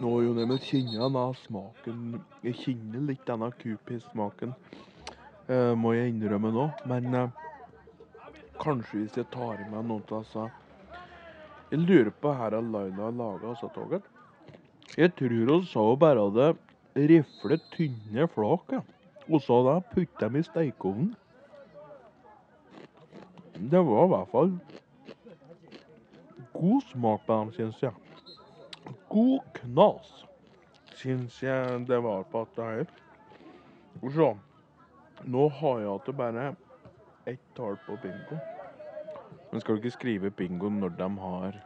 Nå 0.00 0.10
jo 0.24 0.32
men 0.34 0.58
kjenner 0.58 0.96
jeg 0.96 1.02
denne 1.04 1.24
smaken 1.44 1.98
Jeg 2.42 2.56
kjenner 2.62 3.04
litt 3.10 3.22
denne 3.28 3.50
kupiss-smaken, 3.60 4.54
uh, 5.50 5.72
må 5.78 5.94
jeg 5.94 6.14
innrømme 6.14 6.50
nå. 6.54 6.66
Men 6.90 7.14
eh, 7.14 7.44
kanskje 8.62 9.04
hvis 9.04 9.18
jeg 9.20 9.28
tar 9.34 9.62
i 9.62 9.68
meg 9.70 9.86
noen 9.86 10.02
av 10.08 10.24
disse 10.24 10.48
Jeg 11.70 11.84
lurer 11.84 12.10
på 12.10 12.32
her 12.34 12.56
har 12.56 12.66
Laila 12.74 13.12
laga 13.14 13.52
altså 13.52 13.70
toget. 13.76 14.08
Jeg 14.98 15.14
tror 15.18 15.36
hun 15.52 15.64
sa 15.68 15.84
bare 15.98 16.26
hadde 16.26 16.50
riflet 16.94 17.64
tynne 17.74 18.28
flak, 18.34 18.76
ja. 18.76 18.82
Og 19.30 19.40
så 19.40 19.60
da 19.64 19.78
putte 19.80 20.20
dem 20.20 20.36
i 20.36 20.44
stekeovnen. 20.44 21.14
Det 23.54 23.80
var 23.86 24.04
i 24.04 24.12
hvert 24.12 24.32
fall 24.32 24.50
god 26.54 26.82
smak 26.90 27.26
på 27.26 27.38
dem, 27.38 27.52
syns 27.52 27.82
jeg. 27.82 27.92
God 29.08 29.40
knas, 29.54 30.10
syns 30.98 31.42
jeg 31.42 31.86
det 31.88 32.00
var 32.02 32.26
på 32.30 32.44
dette 32.44 32.68
her. 32.68 32.92
Og 34.02 34.10
så, 34.12 34.28
nå 35.24 35.48
har 35.60 35.80
jeg 35.80 35.88
igjen 35.88 36.18
bare 36.18 36.48
ett 37.30 37.44
tall 37.56 37.78
på 37.86 37.96
bingo. 38.02 38.40
Men 39.52 39.62
skal 39.62 39.76
du 39.76 39.82
ikke 39.82 39.94
skrive 39.94 40.30
bingo 40.34 40.68
når 40.68 40.96
de 40.98 41.08
har 41.18 41.60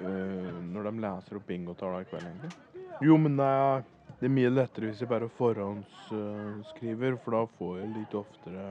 øh, 0.00 0.62
Når 0.72 0.82
de 0.82 0.92
leser 1.00 1.36
opp 1.36 1.46
bingotallene 1.46 2.00
i 2.00 2.08
kveld, 2.08 2.26
egentlig? 2.26 2.52
Jo, 3.04 3.16
men 3.20 3.40
uh, 3.40 3.84
det 4.24 4.30
er 4.30 4.38
mye 4.38 4.50
lettere 4.54 4.88
hvis 4.88 5.02
jeg 5.02 5.08
bare 5.10 5.26
forhåndsskriver, 5.36 7.16
for 7.20 7.34
da 7.36 7.40
får 7.58 7.72
jeg 7.82 7.88
litt 7.92 8.14
oftere 8.16 8.62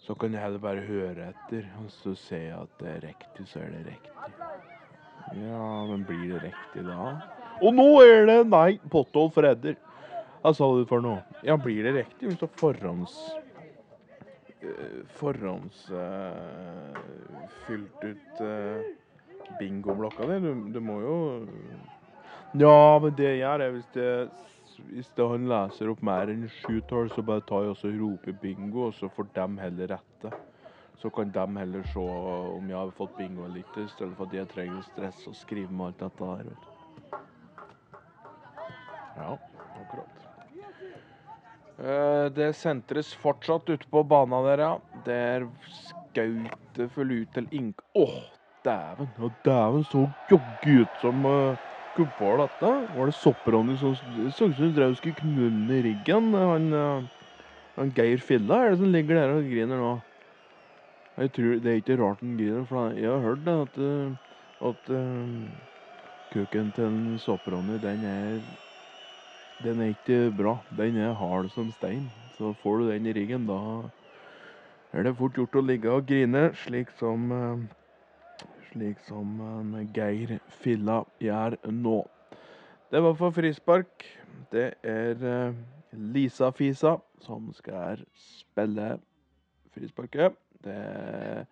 Så 0.00 0.16
kan 0.16 0.32
jeg 0.32 0.40
heller 0.40 0.62
bare 0.62 0.80
høre 0.86 1.26
etter, 1.28 1.66
og 1.82 1.90
så 1.92 2.14
ser 2.16 2.46
jeg 2.46 2.56
at 2.56 2.72
det 2.80 2.88
er 2.94 3.04
riktig, 3.04 3.44
så 3.50 3.60
er 3.60 3.68
det 3.74 3.82
riktig. 3.90 4.14
Ja, 5.42 5.84
men 5.90 6.06
blir 6.08 6.24
det 6.32 6.40
riktig 6.46 6.86
da? 6.88 7.20
Og 7.60 7.76
nå 7.76 8.00
er 8.00 8.24
det 8.32 8.38
Nei, 8.48 8.80
Pottolf 8.88 9.36
redder. 9.36 9.76
Jeg 10.40 10.56
sa 10.56 10.72
det 10.78 10.88
for 10.88 11.04
noe? 11.04 11.20
Ja, 11.44 11.60
blir 11.60 11.84
det 11.84 11.92
riktig 12.00 12.32
hvis 12.32 12.40
du 12.40 12.48
forhånds... 12.64 13.20
Forhåndsfylt. 15.20 15.92
Uh, 18.00 18.08
ut 18.08 18.40
uh, 18.40 18.80
bingoblokka 19.60 20.32
di. 20.32 20.40
Du, 20.48 20.50
du 20.72 20.80
må 20.80 20.96
jo 21.04 21.16
ja, 22.52 22.98
men 23.02 23.14
det 23.16 23.26
jeg 23.28 23.42
gjør, 23.42 23.64
er 23.64 23.74
hvis 23.74 23.90
det, 23.94 24.12
hvis 24.90 25.10
det 25.16 25.26
han 25.32 25.48
leser 25.50 25.90
opp 25.92 26.00
mer 26.06 26.32
enn 26.32 26.48
sju 26.60 26.80
tall, 26.90 27.10
så 27.14 27.22
bare 27.26 27.44
tar 27.46 27.66
jeg 27.66 27.74
også 27.74 27.92
roper 27.94 28.38
bingo, 28.42 28.88
og 28.88 28.94
så 28.96 29.10
får 29.12 29.28
de 29.36 29.46
heller 29.60 29.94
rette. 29.94 30.32
Så 31.00 31.10
kan 31.14 31.30
de 31.32 31.46
heller 31.56 31.86
se 31.92 32.00
om 32.00 32.66
jeg 32.68 32.76
har 32.76 32.90
fått 32.96 33.14
bingo 33.16 33.46
eller 33.46 33.62
ikke, 33.62 33.86
i 33.86 33.92
stedet 33.94 34.16
for 34.18 34.28
at 34.28 34.34
jeg 34.36 34.50
trenger 34.50 34.80
å 34.80 34.88
stresse 34.90 35.30
og 35.30 35.38
skrive 35.38 35.72
med 35.72 35.86
alt 35.86 36.02
dette 36.02 36.32
her. 36.32 36.50
Ja, 39.20 39.30
akkurat. 39.80 40.20
Det 42.36 42.50
sentres 42.56 43.14
fortsatt 43.16 43.70
ute 43.70 43.88
på 43.88 44.02
banen 44.04 44.44
der, 44.44 44.66
ja. 44.66 44.74
Der 45.06 45.48
skautet 45.64 46.92
følger 46.92 47.24
ut 47.24 47.34
til 47.38 47.48
Ink... 47.56 47.80
Åh, 47.94 48.12
oh, 48.18 48.22
dæven! 48.64 49.08
Ja, 49.16 49.32
dæven 49.44 49.84
så 49.88 50.04
jogge 50.30 50.82
ut 50.82 51.00
som 51.00 51.24
uh, 51.24 51.69
hva 52.08 52.28
var 52.32 52.40
dette? 52.42 52.70
Var 52.94 53.10
det 53.10 53.16
Soppe-Ronny 53.16 53.76
som 53.80 53.94
så 53.96 54.48
ut 54.48 54.56
som 54.58 54.72
drev 54.76 54.94
og 54.94 54.98
skulle 54.98 55.18
knulle 55.18 55.80
ryggen? 55.86 56.32
Han 56.34 56.72
uh, 56.72 57.02
Han 57.78 57.92
Geir 57.96 58.20
Filla 58.20 58.58
er 58.60 58.72
det 58.72 58.80
som 58.80 58.92
ligger 58.92 59.18
der 59.18 59.34
og 59.36 59.48
griner 59.48 59.80
nå. 59.80 59.92
Jeg 61.20 61.32
tror 61.36 61.60
Det 61.60 61.70
er 61.70 61.80
ikke 61.82 61.98
rart 62.00 62.22
han 62.24 62.36
griner, 62.38 62.64
for 62.68 62.96
jeg 62.96 63.10
har 63.10 63.24
hørt 63.24 63.48
at, 63.52 63.78
uh, 63.78 64.14
at 64.70 64.92
uh, 64.94 65.48
kuken 66.32 66.72
til 66.72 66.88
en 66.88 67.18
Sopp-Ronny, 67.18 67.80
den 67.82 68.04
er 68.04 68.40
Den 69.60 69.80
er 69.80 69.92
ikke 69.92 70.30
bra. 70.32 70.62
Den 70.72 70.96
er 70.96 71.12
hard 71.12 71.50
som 71.50 71.70
stein. 71.72 72.10
Så 72.38 72.54
får 72.62 72.78
du 72.78 72.90
den 72.90 73.06
i 73.06 73.12
ryggen, 73.12 73.46
da 73.46 73.90
er 74.92 75.04
det 75.04 75.18
fort 75.18 75.36
gjort 75.36 75.54
å 75.54 75.62
ligge 75.62 75.90
og 75.92 76.06
grine, 76.08 76.48
slik 76.64 76.88
som 76.98 77.28
slik 78.70 78.98
som 79.06 79.74
Geir 79.94 80.38
Filla 80.62 81.02
gjør 81.22 81.56
nå. 81.74 82.00
Det 82.90 83.02
var 83.02 83.14
for 83.18 83.34
frispark. 83.34 84.04
Det 84.50 84.72
er 84.86 85.54
Lisa 85.92 86.50
Fisa 86.54 86.96
som 87.24 87.50
skal 87.54 88.02
spille 88.14 88.98
frisparket. 89.74 90.36
Det 90.64 91.46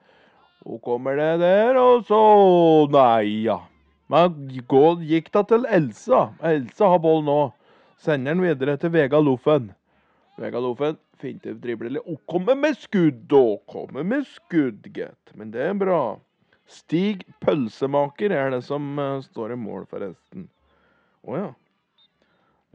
Hun 0.67 0.79
kommer 0.83 1.17
det 1.17 1.41
der, 1.41 1.77
og 1.79 2.05
så 2.05 2.89
Nei, 2.91 3.45
ja. 3.47 3.61
Men 4.09 4.49
gikk 4.51 5.31
da 5.33 5.43
til 5.43 5.67
Elsa. 5.71 6.33
Elsa 6.43 6.89
har 6.89 6.99
ball 6.99 7.23
nå. 7.25 7.53
Sender 7.99 8.35
den 8.35 8.43
videre 8.43 8.77
til 8.77 8.93
Vega 8.95 9.21
Loffen. 9.21 9.73
Vega 10.39 10.59
Loffen 10.59 10.99
finter 11.19 11.55
dribler 11.55 11.97
litt. 11.97 12.07
Og 12.07 12.21
kommer 12.27 12.55
med 12.59 12.77
skudd, 12.79 13.33
og 13.33 13.63
kommer 13.71 14.07
med 14.07 14.27
skudd, 14.27 14.87
gitt. 14.95 15.35
Men 15.35 15.51
det 15.55 15.63
er 15.67 15.75
bra. 15.79 16.19
Stig 16.69 17.25
Pølsemaker 17.41 18.35
er 18.37 18.53
det 18.53 18.63
som 18.67 18.91
uh, 19.01 19.23
står 19.25 19.55
i 19.55 19.59
mål, 19.61 19.87
forresten. 19.89 20.47
Å 21.25 21.33
oh, 21.33 21.39
ja. 21.39 21.49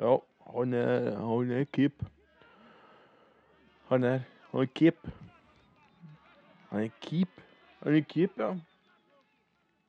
Ja, 0.02 0.18
han 0.56 0.74
er, 0.74 1.10
han 1.22 1.54
er 1.54 1.68
keep. 1.70 2.04
Han 3.92 4.08
er, 4.10 4.24
han 4.52 4.66
er 4.66 4.72
keep. 4.74 5.10
Han 6.72 6.88
er 6.88 6.94
keep. 7.06 7.42
Han 7.84 8.00
er 8.00 8.06
keep, 8.10 8.38
ja. 8.42 8.54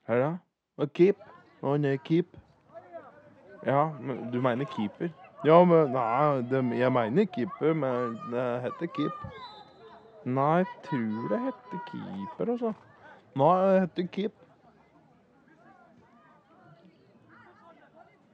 Her, 0.08 0.20
da? 0.20 0.32
Og 0.76 0.92
keep. 0.92 1.24
Han 1.64 1.84
er 1.88 1.96
keep. 2.04 2.36
Ja, 3.66 3.88
men 4.00 4.30
du 4.32 4.40
mener 4.44 4.64
keeper? 4.64 5.08
Ja, 5.44 5.64
men 5.64 5.92
Nei, 5.92 6.42
det, 6.50 6.60
jeg 6.78 6.92
mener 6.92 7.24
keeper, 7.24 7.72
men 7.72 8.18
det 8.32 8.44
heter 8.60 8.90
keep. 8.96 9.24
Nei, 10.24 10.56
jeg 10.60 10.66
tror 10.84 11.28
det 11.32 11.40
heter 11.46 11.80
keeper, 11.88 12.52
altså. 12.52 12.72
Nei, 13.34 13.80
heter 13.80 13.80
heter 13.80 14.08
keep. 14.14 14.32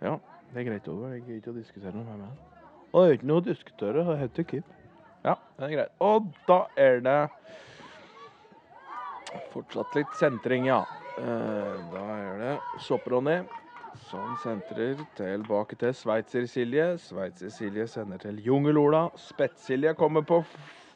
Ja, 0.00 0.18
det 0.52 0.60
er 0.60 0.66
greit 0.68 0.88
over. 0.88 1.14
Jeg 1.14 1.22
gidder 1.24 1.38
ikke 1.40 1.52
å 1.54 1.56
diskutere 1.56 1.94
noe 1.94 2.04
med 2.04 2.20
meg. 2.20 2.60
Og 2.90 3.02
det 3.02 3.08
er 3.08 3.16
ikke 3.16 3.30
noe 3.30 3.40
å 3.40 3.46
diskutere, 3.46 4.04
det 4.04 4.18
heter 4.20 4.48
keep. 4.50 4.76
Ja, 5.24 5.34
det 5.56 5.66
er 5.66 5.74
greit. 5.76 5.96
Og 6.04 6.28
da 6.48 6.60
er 6.80 7.00
det 7.04 7.18
Fortsatt 9.52 9.94
litt 9.94 10.14
sentring, 10.18 10.64
ja. 10.66 10.80
Eh, 11.20 11.74
da 11.92 12.04
er 12.16 12.40
det 12.40 12.54
Sopp-Ronny 12.82 13.38
som 14.08 14.34
sentrer 14.42 14.98
tilbake 15.18 15.78
til 15.78 15.94
Sveitser-Silje. 15.94 16.96
Sveitser-Silje 16.98 17.86
sender 17.90 18.18
til 18.18 18.40
Jungel-Ola. 18.42 19.04
Spett-Silje 19.18 19.94
kommer 19.98 20.26
på 20.26 20.42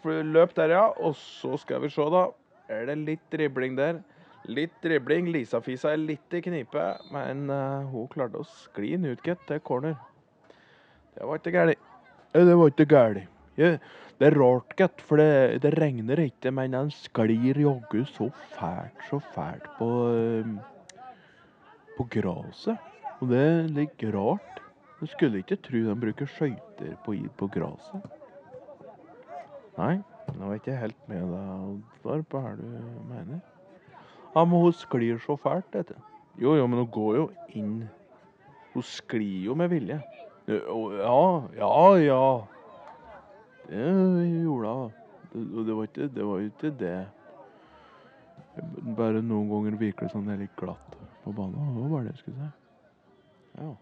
løp 0.04 0.56
der, 0.58 0.74
ja. 0.74 0.88
Og 0.98 1.14
så 1.18 1.56
skal 1.62 1.84
vi 1.84 1.92
se, 1.94 2.08
da. 2.10 2.26
Er 2.72 2.86
det 2.88 2.96
litt 3.02 3.24
dribling 3.32 3.76
der? 3.78 4.00
Litt 4.48 4.74
dribling. 4.84 5.30
Lisa-Fisa 5.32 5.92
er 5.92 6.00
litt 6.00 6.36
i 6.36 6.42
knipe, 6.44 6.84
men 7.12 7.48
uh, 7.52 7.84
hun 7.90 8.08
klarte 8.12 8.40
å 8.40 8.48
skli 8.48 8.94
den 8.96 9.08
ut, 9.12 9.24
gitt, 9.24 9.42
til 9.48 9.60
corner. 9.64 9.96
Det 11.14 11.28
var 11.28 11.40
ikke 11.40 11.54
galt. 11.54 11.90
Det 12.34 12.58
var 12.58 12.72
ikke 12.72 12.88
galt. 12.90 13.30
Det 13.54 14.28
er 14.28 14.36
rart, 14.38 14.76
gitt, 14.78 15.02
for 15.06 15.20
det, 15.20 15.60
det, 15.64 15.74
regner 15.78 16.24
ikke, 16.24 16.52
men 16.54 16.74
den 16.74 16.92
sklir 16.94 17.60
jaggu 17.60 18.04
så 18.10 18.28
fælt, 18.56 19.04
så 19.08 19.20
fælt 19.34 19.68
på 19.78 19.90
um, 20.44 20.56
på 21.96 22.06
gresset. 22.10 22.78
Og 23.20 23.30
det 23.30 23.40
er 23.40 23.70
litt 23.76 24.04
rart. 24.14 24.60
Du 25.00 25.06
skulle 25.10 25.42
ikke 25.42 25.60
tro 25.62 25.82
de 25.84 25.94
bruker 26.00 26.30
skøyter 26.30 26.96
på, 27.04 27.16
på 27.38 27.48
gresset. 27.54 28.10
Nei, 29.78 29.96
nå 30.32 30.46
er 30.46 30.54
jeg 30.54 30.62
ikke 30.62 30.78
helt 30.80 31.08
med 31.10 31.26
deg, 31.34 31.50
Oddvar, 31.68 32.24
på 32.30 32.40
hva 32.40 32.54
du 32.58 32.64
mener? 33.10 33.42
Ja, 34.34 34.42
men 34.44 34.56
hun 34.58 34.72
sklir 34.74 35.20
så 35.22 35.36
fælt, 35.38 35.76
du. 35.88 35.94
Jo, 36.40 36.56
jo, 36.58 36.66
men 36.66 36.82
hun 36.82 36.90
går 36.90 37.16
jo 37.16 37.26
inn. 37.54 37.76
Hun 38.74 38.82
sklir 38.82 39.44
jo 39.46 39.54
med 39.54 39.70
vilje. 39.70 40.00
Ja, 40.48 41.20
ja, 41.56 41.74
ja. 42.02 42.24
Det 43.68 43.84
gjorde 44.42 44.74
hun. 44.74 44.92
Og 45.34 45.66
det 45.66 45.76
var 45.76 45.88
ikke 45.88 46.08
det. 46.08 46.26
Var 46.26 46.38
ikke 46.48 46.72
det. 46.80 46.98
Bare 48.96 49.22
noen 49.22 49.48
ganger 49.50 49.78
virker 49.78 50.10
det 50.12 50.34
er 50.34 50.42
litt 50.44 50.56
glatt 50.58 50.98
på 51.24 51.32
banen. 51.32 51.74
Det 51.74 51.82
var 51.82 51.94
bare 51.94 52.04
det 52.08 52.14
jeg 52.14 52.22
skulle 52.24 52.38
si. 52.38 52.52
Ja. 53.58 53.72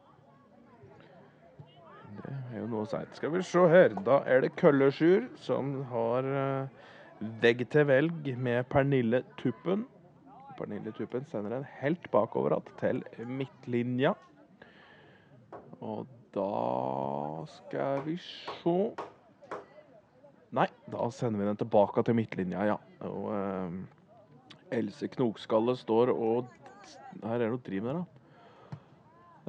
Det 2.32 2.58
er 2.58 2.62
jo 2.62 2.70
noe 2.72 2.88
seint. 2.88 3.12
Skal 3.16 3.32
vi 3.34 3.42
se 3.46 3.66
her. 3.68 3.96
Da 4.06 4.22
er 4.28 4.44
det 4.44 4.54
Køllesjur 4.60 5.28
som 5.40 5.74
har 5.90 6.28
uh, 6.28 7.28
vegg 7.42 7.64
til 7.72 7.86
velg 7.88 8.32
med 8.40 8.64
Pernille 8.72 9.22
Tuppen. 9.40 9.86
Pernille 10.58 10.92
Tuppen 10.96 11.24
sender 11.30 11.56
en 11.56 11.68
helt 11.80 12.10
bakover 12.12 12.56
igjen 12.56 13.04
til 13.16 13.32
midtlinja. 13.40 14.14
Og 15.82 16.06
da 16.32 16.50
skal 17.58 18.04
vi 18.06 18.18
se 18.22 18.76
Nei, 20.52 20.66
da 20.92 21.06
sender 21.08 21.40
vi 21.40 21.46
den 21.48 21.60
tilbake 21.62 22.02
til 22.04 22.16
midtlinja, 22.18 22.64
ja. 22.68 22.74
Og 23.08 23.30
eh, 23.32 23.76
Else 24.76 25.08
Knokskalle 25.14 25.72
står 25.80 26.12
og 26.12 26.50
Her 27.22 27.38
er 27.38 27.46
det 27.46 27.52
noe 27.54 27.62
driv 27.64 27.86
med, 27.86 28.02
da. 28.02 28.11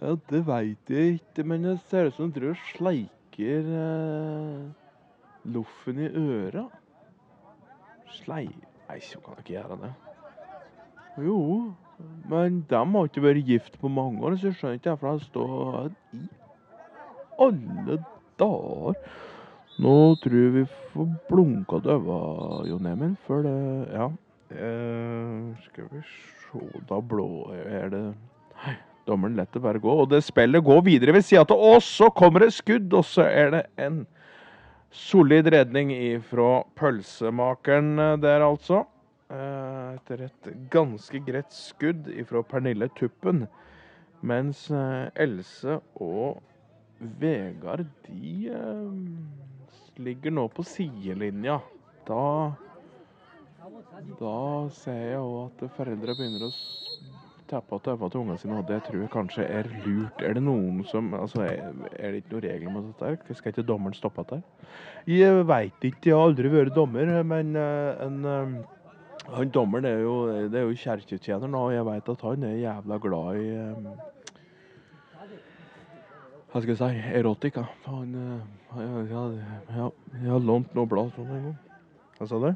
Ja, 0.03 0.17
det 0.27 0.41
veit 0.43 0.89
jeg 0.91 1.17
ikke, 1.17 1.45
men 1.47 1.63
det 1.63 1.77
ser 1.87 2.09
ut 2.09 2.15
som 2.17 2.25
hun 2.25 2.33
driver 2.35 2.57
og 2.57 2.63
sleiker 2.73 3.69
eh, 3.79 4.65
loffen 5.55 6.01
i 6.03 6.09
øra. 6.09 6.65
Slei... 8.17 8.49
Nei, 8.89 8.97
hun 9.13 9.23
kan 9.23 9.39
ikke 9.39 9.55
gjøre 9.55 9.79
det. 9.85 9.93
Jo, 11.23 11.39
men 12.27 12.59
de 12.67 12.81
har 12.81 13.07
ikke 13.07 13.23
vært 13.23 13.47
gift 13.47 13.79
på 13.79 13.91
mange 13.95 14.19
år, 14.27 14.35
så 14.35 14.49
jeg 14.51 14.59
skjønner 14.59 14.81
ikke 14.81 14.97
hvorfor 14.97 15.15
de 15.15 15.29
står 15.29 15.89
i 16.19 16.23
alle 17.47 17.99
dager. 18.43 19.01
Nå 19.83 19.97
tror 20.21 20.39
jeg 20.41 20.55
vi 20.59 20.67
får 20.91 21.11
blunka 21.31 21.79
døva, 21.87 22.21
Jon 22.67 22.91
Emil, 22.91 23.15
før 23.27 23.47
det 23.47 23.57
Ja. 23.95 24.11
Eh, 24.53 25.63
skal 25.65 25.87
vi 25.89 26.01
se 26.05 26.81
Da 26.89 26.99
blå 27.01 27.47
er 27.55 27.87
det 27.89 28.01
Nei, 28.59 28.75
dommeren 29.07 29.37
lar 29.37 29.47
det 29.51 29.61
bare 29.63 29.81
gå. 29.83 29.93
Og 30.03 30.09
det 30.11 30.23
spillet 30.25 30.63
går 30.63 30.81
videre 30.85 31.15
ved 31.15 31.25
sida 31.25 31.45
av. 31.45 31.57
Og 31.57 31.83
så 31.83 32.09
kommer 32.13 32.45
det 32.45 32.53
skudd, 32.55 32.89
og 32.93 33.05
så 33.07 33.27
er 33.27 33.53
det 33.57 33.63
en 33.81 34.03
solid 34.93 35.49
redning 35.53 35.91
ifra 35.95 36.63
pølsemakeren 36.77 37.95
der, 38.21 38.45
altså. 38.45 38.83
Eh, 39.33 39.93
etter 39.95 40.27
et 40.27 40.49
ganske 40.73 41.19
greit 41.25 41.53
skudd 41.55 42.09
ifra 42.11 42.43
Pernille 42.45 42.89
Tuppen. 42.99 43.47
Mens 44.21 44.67
eh, 44.71 45.07
Else 45.23 45.79
og 45.95 46.43
Vegard, 47.19 47.87
de 48.05 48.51
eh, 48.53 50.03
ligger 50.03 50.35
nå 50.37 50.45
på 50.53 50.65
sidelinja. 50.67 51.59
Da 52.07 52.53
Da 54.19 54.37
ser 54.75 54.97
jeg 54.99 55.19
òg 55.23 55.37
at 55.47 55.61
foreldre 55.77 56.15
begynner 56.19 56.49
å 56.49 56.51
tappe 57.53 57.79
tøva 57.85 58.09
til 58.09 58.23
ungene 58.23 58.41
sine, 58.41 58.59
og 58.59 58.67
det 58.67 58.81
tror 58.87 58.99
jeg 58.99 59.13
kanskje 59.13 59.47
er 59.47 59.69
lurt. 59.85 60.21
Er 60.21 60.37
det 60.37 60.43
noen 60.43 60.83
som 60.89 61.13
Altså, 61.17 61.45
er, 61.47 62.11
det 62.11 62.23
ikke 62.23 62.35
noen 62.35 62.45
regler 62.49 62.73
mot 62.73 63.01
dette? 63.01 63.37
Skal 63.39 63.53
ikke 63.53 63.67
dommeren 63.67 63.97
stoppe 63.97 64.25
dette? 64.25 64.41
Jeg 65.09 65.43
veit 65.47 65.85
ikke, 65.85 66.09
jeg 66.09 66.17
har 66.17 66.29
aldri 66.29 66.51
vært 66.53 66.75
dommer, 66.75 67.13
men 67.27 67.53
uh, 67.55 68.05
en 68.05 68.23
uh, 68.25 68.55
han 69.33 69.51
dommeren 69.55 69.85
er 69.87 70.01
det 70.51 70.59
er 70.59 70.65
jo 70.67 70.75
kirketjener 70.75 71.47
nå, 71.47 71.67
og 71.69 71.73
jeg 71.75 71.85
veit 71.87 72.09
at 72.11 72.25
han 72.27 72.43
er 72.43 72.57
jævla 72.59 72.97
glad 73.05 73.39
i 73.39 73.45
um, 73.61 73.93
hva 76.53 76.61
skal 76.61 76.69
jeg 76.69 76.77
si, 76.77 77.13
erotika. 77.17 77.63
Han, 77.87 78.11
eh, 78.13 78.41
jeg, 78.77 80.27
har 80.29 80.43
lånt 80.45 80.75
noe 80.77 80.85
blad 80.85 81.09
sånn 81.15 81.31
en 81.33 81.47
gang. 81.47 81.55
Hva 82.19 82.27
sa 82.29 82.37
du? 82.43 82.51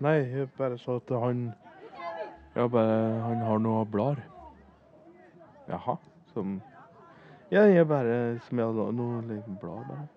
Nei, 0.00 0.14
jeg 0.32 0.48
bare 0.56 0.78
sa 0.80 0.96
at 0.96 1.12
han 1.12 1.42
jeg 2.58 2.70
bare, 2.70 3.20
Han 3.22 3.42
har 3.46 3.58
noe 3.62 3.86
blader. 3.86 4.24
Jaha. 5.68 5.96
Som 6.32 6.60
Ja, 7.50 7.64
jeg 7.64 7.88
bare 7.88 8.38
Som 8.48 8.58
jeg 8.58 8.66
har 8.66 8.92
noe 8.92 9.22
liten 9.22 9.58
blad, 9.60 9.84
bare. 9.88 10.08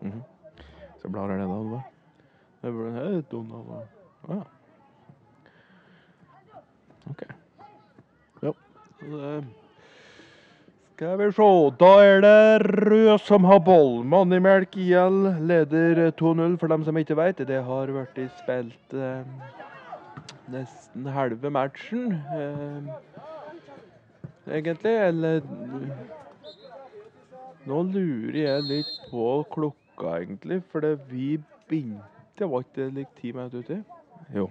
Mm 0.00 0.12
-hmm. 0.12 0.22
Så 1.02 1.08
blar 1.08 1.30
er 1.30 1.38
det 1.38 1.48
da, 1.48 1.54
det 1.54 1.82
Det 2.62 2.72
ble 2.72 3.22
Donald 3.30 3.68
og 3.68 3.86
Å 4.28 4.34
ja. 4.34 4.42
OK. 7.10 7.22
Ja. 8.42 8.52
Det, 9.00 9.44
Skal 10.94 11.18
vi 11.18 11.32
se. 11.32 11.76
Da 11.80 12.04
er 12.04 12.20
det 12.20 12.66
Rød 12.86 13.18
som 13.18 13.44
har 13.44 13.58
ball. 13.58 14.04
Mannimelk 14.04 14.76
IL 14.76 15.18
leder 15.40 16.10
2-0, 16.10 16.58
for 16.58 16.66
dem 16.66 16.84
som 16.84 16.96
ikke 16.96 17.16
vet. 17.16 17.38
Det 17.48 17.64
har 17.64 17.86
blitt 17.86 18.30
spilt 18.44 18.94
eh, 18.94 19.24
nesten 20.50 21.06
halve 21.14 21.50
matchen, 21.50 22.12
eh, 22.12 22.82
egentlig. 24.48 24.96
Eller 25.08 25.42
Nå 27.62 27.82
lurer 27.86 28.40
jeg 28.40 28.62
litt 28.66 28.94
på 29.06 29.26
klokka, 29.54 30.16
egentlig. 30.18 30.62
For 30.72 30.82
det 30.82 30.96
vi 31.06 31.36
begynte, 31.70 32.48
var 32.50 32.64
ikke 32.64 32.80
det 32.80 32.94
like 32.96 33.20
ti 33.20 33.30
minutter 33.30 33.62
uti? 33.62 33.78
Jo. 34.34 34.48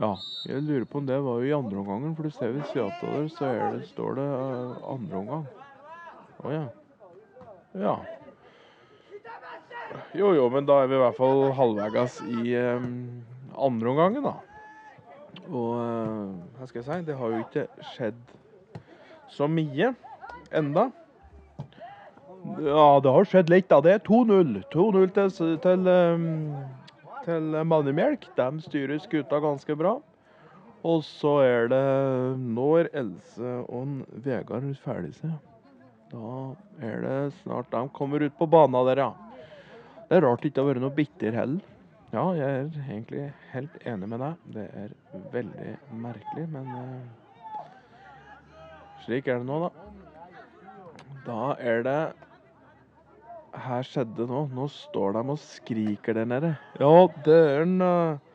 Ja, 0.00 0.16
jeg 0.48 0.62
lurer 0.64 0.84
på 0.88 0.98
om 0.98 1.06
det 1.06 1.18
var 1.22 1.38
jo 1.38 1.46
i 1.46 1.54
andre 1.54 1.78
omgangen, 1.78 2.16
for 2.16 2.26
du 2.26 2.30
ser 2.34 2.54
ved 2.56 2.64
sida 2.72 2.88
av 2.88 3.02
der, 3.04 3.28
så 3.36 3.50
er 3.52 3.74
det, 3.76 3.84
står 3.90 4.14
det 4.16 4.26
uh, 4.26 4.92
andre 4.94 5.18
omgang. 5.20 5.46
Å 6.40 6.54
ja. 6.54 6.64
Ja. 7.78 7.96
Jo 10.16 10.32
jo, 10.34 10.48
men 10.50 10.66
da 10.66 10.80
er 10.82 10.90
vi 10.90 10.96
i 10.96 11.02
hvert 11.04 11.18
fall 11.18 11.50
halvveis 11.54 12.16
i 12.26 12.54
eh, 12.58 12.88
andre 13.56 13.92
omgangen, 13.92 14.26
da. 14.26 14.36
Og 15.50 15.74
eh, 15.80 16.24
hva 16.58 16.68
skal 16.68 16.80
jeg 16.82 16.88
si, 16.88 17.00
det 17.08 17.18
har 17.18 17.34
jo 17.34 17.44
ikke 17.44 17.66
skjedd 17.94 18.34
så 19.30 19.46
mye 19.50 19.92
enda. 20.56 20.90
Ja, 22.64 22.84
det 23.04 23.14
har 23.14 23.28
skjedd 23.28 23.50
litt, 23.52 23.70
da. 23.70 23.80
Det 23.84 23.96
er 23.98 24.04
2-0. 24.06 24.60
2-0 24.72 25.10
til, 25.16 25.56
til 25.62 25.90
eh, 25.90 26.28
til 27.24 27.56
Mannemjelk. 27.66 28.24
De 28.36 28.48
styrer 28.64 29.00
skuta 29.02 29.40
ganske 29.42 29.76
bra. 29.78 29.98
Og 30.80 31.02
så 31.04 31.34
er 31.44 31.68
det 31.68 31.84
Når 32.40 32.88
Else 32.96 33.56
og 33.68 34.00
Vegard 34.24 34.64
ferdig 34.80 35.12
seg, 35.18 35.34
da 36.10 36.30
er 36.82 37.02
det 37.04 37.18
snart 37.42 37.68
de 37.70 37.82
kommer 37.94 38.24
ut 38.24 38.38
på 38.38 38.48
banen 38.50 38.88
der, 38.88 39.04
ja. 39.04 39.10
Det 40.08 40.18
er 40.18 40.24
rart 40.24 40.40
det 40.42 40.50
ikke 40.50 40.64
har 40.64 40.70
vært 40.72 40.82
noe 40.82 40.96
bitter 40.96 41.36
heller. 41.36 41.69
Ja, 42.10 42.24
jeg 42.34 42.46
er 42.50 42.78
egentlig 42.90 43.26
helt 43.52 43.76
enig 43.86 44.08
med 44.10 44.18
deg. 44.18 44.46
Det 44.56 44.64
er 44.80 44.94
veldig 45.30 45.74
merkelig, 46.02 46.46
men 46.50 46.72
uh, 46.74 47.68
slik 49.04 49.30
er 49.30 49.38
det 49.38 49.46
nå, 49.46 49.60
da. 49.62 49.70
Da 51.28 51.44
er 51.62 51.84
det 51.86 52.00
her 53.62 53.86
skjedde 53.86 54.26
nå. 54.26 54.42
Nå 54.56 54.66
står 54.74 55.14
de 55.14 55.22
og 55.36 55.38
skriker 55.44 56.18
der 56.18 56.26
nede. 56.32 56.50
Ja, 56.82 57.06
det 57.26 57.38
er 57.38 57.62
en 57.68 57.78
uh, 57.78 58.29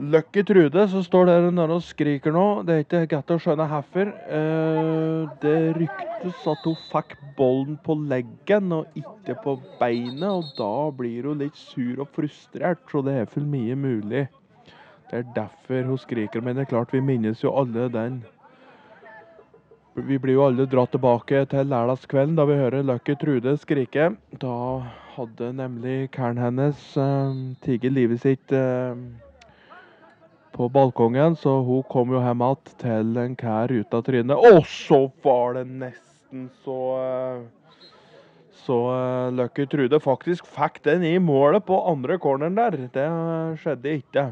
Lucky 0.00 0.42
Trude 0.42 0.88
som 0.88 1.02
står 1.04 1.26
der 1.28 1.50
nede 1.52 1.74
og 1.76 1.82
skriker 1.84 2.32
nå. 2.32 2.62
Det 2.64 2.72
er 2.72 2.84
ikke 2.86 3.00
godt 3.10 3.34
å 3.34 3.36
skjønne 3.44 3.66
hvorfor. 3.68 4.08
Eh, 4.32 5.26
det 5.42 5.56
ryktes 5.76 6.46
at 6.48 6.64
hun 6.64 6.78
fikk 6.88 7.12
bollen 7.36 7.76
på 7.84 7.98
leggen 8.08 8.72
og 8.72 8.96
ikke 8.96 9.36
på 9.44 9.58
beinet, 9.76 10.24
og 10.24 10.48
da 10.56 10.72
blir 10.96 11.28
hun 11.28 11.44
litt 11.44 11.60
sur 11.60 12.00
og 12.00 12.08
frustrert, 12.16 12.80
så 12.88 13.04
det 13.04 13.18
er 13.20 13.28
for 13.28 13.44
mye 13.44 13.76
mulig. 13.76 14.24
Det 15.10 15.20
er 15.20 15.30
derfor 15.36 15.92
hun 15.92 16.00
skriker, 16.00 16.40
men 16.40 16.56
det 16.56 16.64
er 16.64 16.72
klart 16.72 16.96
vi 16.96 17.04
minnes 17.04 17.44
jo 17.44 17.52
alle 17.52 17.90
den. 17.92 18.22
Vi 20.00 20.16
blir 20.16 20.38
jo 20.38 20.48
alle 20.48 20.64
dratt 20.70 20.94
tilbake 20.96 21.44
til 21.50 21.68
lørdagskvelden 21.68 22.40
da 22.40 22.48
vi 22.48 22.56
hører 22.56 22.86
Lucky 22.88 23.20
Trude 23.20 23.58
skrike. 23.60 24.14
Da 24.40 24.58
hadde 25.18 25.56
nemlig 25.60 26.06
karen 26.16 26.40
hennes 26.40 26.92
uh, 26.96 27.34
tatt 27.60 27.90
livet 27.92 28.22
sitt 28.22 28.54
eh, 28.56 28.94
på 30.52 30.68
balkongen, 30.72 31.36
så 31.36 31.60
hun 31.64 31.82
kom 31.90 32.12
jo 32.14 32.20
hjem 32.22 32.44
igjen 32.44 32.76
til 32.82 33.22
en 33.22 33.38
kær 33.38 33.72
ut 33.72 33.96
av 33.96 34.04
trynet. 34.06 34.50
Og 34.50 34.66
så 34.68 35.00
var 35.24 35.58
det 35.58 35.64
nesten 35.70 36.50
så 36.64 36.78
eh, 37.00 37.48
Så 38.60 38.76
eh, 38.92 39.32
Lucky 39.34 39.64
Trude 39.66 39.98
faktisk 40.02 40.46
fikk 40.46 40.82
den 40.84 41.06
i 41.06 41.16
målet 41.18 41.64
på 41.66 41.78
andre 41.90 42.18
corneren 42.20 42.58
der. 42.58 42.76
Det 42.92 43.08
skjedde 43.62 43.96
ikke. 44.02 44.26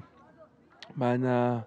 Men 0.99 1.25
eh, 1.25 1.61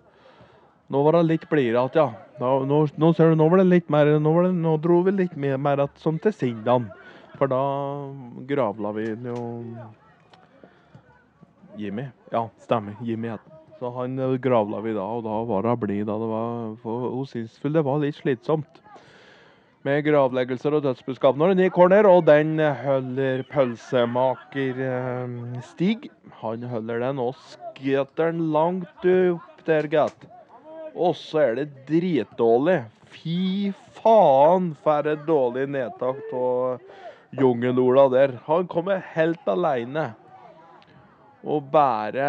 nå 0.92 1.04
var 1.06 1.18
det 1.18 1.24
litt 1.30 1.48
blidere 1.50 1.88
igjen, 1.88 1.98
ja. 1.98 2.10
Nå, 2.42 2.52
nå, 2.70 2.84
nå 2.98 3.12
ser 3.14 3.32
du, 3.32 3.38
nå 3.40 3.48
var 3.50 3.62
det 3.62 3.70
litt 3.70 3.90
mer 3.94 4.10
Nå, 4.18 4.32
det, 4.44 4.54
nå 4.58 4.76
dro 4.82 5.02
vi 5.06 5.14
litt 5.14 5.36
mer, 5.38 5.60
mer 5.62 5.86
at, 5.86 5.98
som 6.02 6.18
til 6.22 6.34
Sindan. 6.36 6.90
For 7.38 7.50
da 7.50 7.62
gravla 8.50 8.94
vi 8.98 9.08
jo 9.10 9.48
Jimmy. 11.80 12.12
Ja, 12.34 12.50
stemmer. 12.62 13.00
Jimmy 13.02 13.32
het. 13.32 13.51
Så 13.82 13.89
han 13.96 14.20
eh, 14.22 14.38
gravla 14.38 14.78
vi 14.86 14.94
da, 14.94 15.02
og 15.02 15.24
da 15.26 15.41
var 15.50 15.65
hun 15.65 15.80
blid. 15.82 16.10
for 16.84 17.10
Hun 17.17 17.26
syntes 17.26 17.58
vel 17.63 17.74
det 17.74 17.82
var 17.88 18.04
litt 18.04 18.20
slitsomt 18.20 18.78
med 19.82 20.04
gravleggelser 20.06 20.76
og 20.78 20.84
dødsbudskap 20.86 21.39
når 21.41 21.56
den 21.56 21.63
gikk 21.63 21.74
corner, 21.80 22.06
og 22.06 22.28
den 22.28 22.62
holder 22.62 23.41
pølsemaker 23.50 24.84
eh, 24.86 25.34
Stig. 25.65 26.12
Han 26.44 26.67
holder 26.70 27.02
den 27.08 27.24
og 27.24 27.34
skøter 27.56 28.30
den 28.30 28.52
langt 28.54 29.10
opp 29.10 29.65
der, 29.65 29.89
gitt. 29.89 30.30
Og 30.94 31.17
så 31.17 31.41
er 31.48 31.58
det 31.63 31.67
dritdårlig. 31.89 32.84
Fy 33.17 33.74
faen 33.98 34.76
for 34.86 35.10
et 35.10 35.26
dårlig 35.26 35.65
nedtak 35.74 36.22
av 36.38 36.78
Jungelola 37.41 38.12
der. 38.13 38.38
Han 38.46 38.70
kommer 38.70 39.02
helt 39.15 39.50
aleine. 39.50 40.12
Og 41.43 41.63
bære 41.73 42.27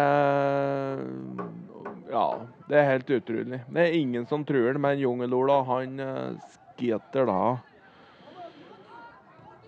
Ja, 2.13 2.25
det 2.69 2.77
er 2.77 2.89
helt 2.89 3.09
utrolig. 3.09 3.59
Det 3.69 3.83
er 3.83 3.97
ingen 3.97 4.25
som 4.29 4.45
truer 4.45 4.73
han, 4.73 4.81
men 4.81 4.99
Jungelola, 5.01 5.61
han 5.65 5.99
eh, 6.01 6.51
skater 6.73 7.29
da 7.29 7.39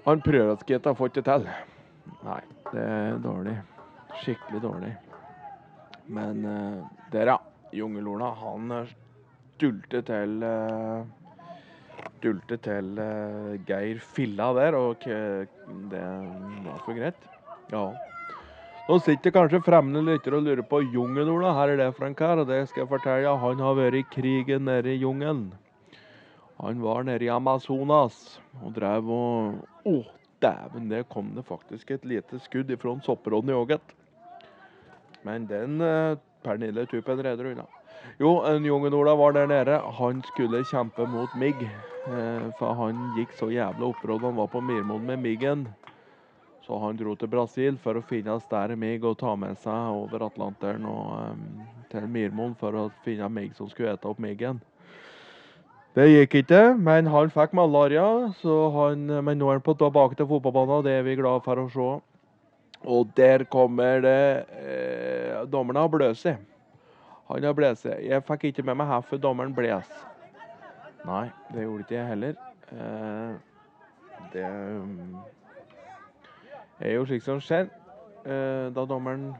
Han 0.05 0.21
prøver 0.21 0.53
å 0.53 0.59
skate, 0.61 0.93
får 0.97 1.09
ikke 1.11 1.25
til. 1.25 1.47
Nei, 2.25 2.41
det 2.71 2.85
er 2.85 3.17
dårlig. 3.23 3.55
Skikkelig 4.21 4.61
dårlig. 4.61 4.91
Men 6.05 6.45
uh, 6.45 6.85
der, 7.09 7.33
ja. 7.33 7.39
Jungelola, 7.73 8.29
han 8.37 8.71
eh, 8.71 8.91
stulte 9.55 10.03
til 10.05 10.45
uh, 10.45 11.01
Stulte 12.19 12.57
til 12.61 12.99
Geir 13.67 13.99
Filla 14.01 14.51
der, 14.55 14.77
og 14.77 15.03
det 15.05 16.03
var 16.65 16.79
for 16.85 16.97
greit. 16.97 17.25
Ja. 17.73 17.87
Nå 18.85 18.99
sitter 19.01 19.33
kanskje 19.33 19.63
fremmede 19.65 20.03
lyttere 20.05 20.37
og 20.37 20.45
lurer 20.45 20.65
på 20.69 20.77
Jungelola. 20.93 21.55
Her 21.57 21.71
er 21.73 21.79
det 21.79 21.87
for 21.97 22.05
en 22.05 22.13
kar, 22.17 22.37
og 22.37 22.45
det 22.45 22.59
skal 22.69 22.83
jeg 22.83 22.89
fortelle. 22.91 23.31
Han 23.41 23.61
har 23.65 23.77
vært 23.79 23.97
i 23.97 24.03
krigen 24.13 24.67
nede 24.69 24.91
i 24.93 24.99
jungelen. 25.01 25.47
Han 26.61 26.83
var 26.83 27.01
nede 27.07 27.25
i 27.25 27.31
Amazonas 27.33 28.37
og 28.61 28.75
drev 28.75 29.09
og 29.09 29.89
Å, 29.89 29.95
dæven, 30.41 30.91
der 30.91 31.01
kom 31.09 31.31
det 31.33 31.47
faktisk 31.47 31.95
et 31.95 32.05
lite 32.05 32.37
skudd 32.43 32.69
ifra 32.69 32.93
en 32.93 33.49
i 33.49 33.57
åget. 33.57 33.95
Men 35.25 35.47
den 35.49 35.81
eh, 35.81 36.17
Pernille 36.43 36.85
Tupen 36.85 37.23
redder 37.25 37.55
unna. 37.55 37.65
Jo, 38.21 38.43
en 38.45 38.65
Jungen-Ola 38.65 39.15
var 39.17 39.33
der 39.33 39.47
nede. 39.47 39.79
Han 39.97 40.21
skulle 40.29 40.61
kjempe 40.63 41.07
mot 41.09 41.33
migg. 41.35 41.57
Eh, 42.05 42.53
for 42.59 42.77
han 42.77 43.01
gikk 43.17 43.33
så 43.33 43.49
jævla 43.49 43.89
opprådd. 43.89 44.21
Han 44.21 44.37
var 44.37 44.53
på 44.53 44.61
Mirmoen 44.61 45.09
med 45.09 45.25
Miggen. 45.25 45.65
Så 46.65 46.79
han 46.81 46.97
dro 46.97 47.13
til 47.15 47.29
Brasil 47.29 47.75
for 47.81 47.99
å 47.99 48.05
finne 48.09 48.39
større 48.41 48.77
Mig 48.79 49.03
og 49.05 49.19
ta 49.21 49.35
med 49.37 49.59
seg 49.61 49.97
over 49.99 50.25
Atlanteren 50.25 50.87
og 50.89 51.11
um, 51.35 51.43
til 51.91 52.07
Myrmoen 52.09 52.55
for 52.57 52.73
å 52.73 52.87
finne 53.05 53.29
Mig 53.29 53.51
som 53.57 53.69
skulle 53.69 53.93
ete 53.93 54.09
opp 54.09 54.21
Miggen. 54.21 54.61
Det 55.95 56.09
gikk 56.09 56.41
ikke, 56.41 56.63
men 56.75 57.07
han 57.07 57.29
fikk 57.31 57.53
malaria, 57.55 58.07
så 58.41 58.55
han, 58.73 59.05
men 59.23 59.39
nå 59.39 59.47
er 59.47 59.61
han 59.61 59.63
på 59.63 59.77
tilbake 59.79 60.17
til 60.19 60.27
fotballbanen, 60.27 60.81
og 60.81 60.89
det 60.89 60.97
er 60.97 61.05
vi 61.07 61.15
glad 61.21 61.45
for 61.45 61.61
å 61.61 61.69
se. 61.71 61.93
Og 62.83 63.13
der 63.15 63.45
kommer 63.47 64.03
det 64.03 64.19
eh, 64.59 65.39
Dommeren 65.47 65.79
har 65.85 65.93
bløst 65.93 66.25
seg. 66.25 66.41
Han 67.27 67.43
har 67.43 67.53
blåst. 67.57 67.85
Jeg 67.85 68.21
fikk 68.27 68.43
ikke 68.49 68.65
med 68.67 68.77
meg 68.81 68.91
hvorfor 68.91 69.17
dommeren 69.17 69.53
bles. 69.55 69.89
Nei, 71.05 71.25
det 71.53 71.63
gjorde 71.63 71.85
ikke 71.85 71.97
jeg 71.97 72.09
heller. 72.11 72.35
Eh, 72.75 73.31
det 74.33 74.45
er 76.79 76.95
jo 76.97 77.05
slik 77.07 77.23
som 77.25 77.39
skjer 77.43 77.67
eh, 78.25 78.67
da 78.75 78.85
dommeren 78.89 79.31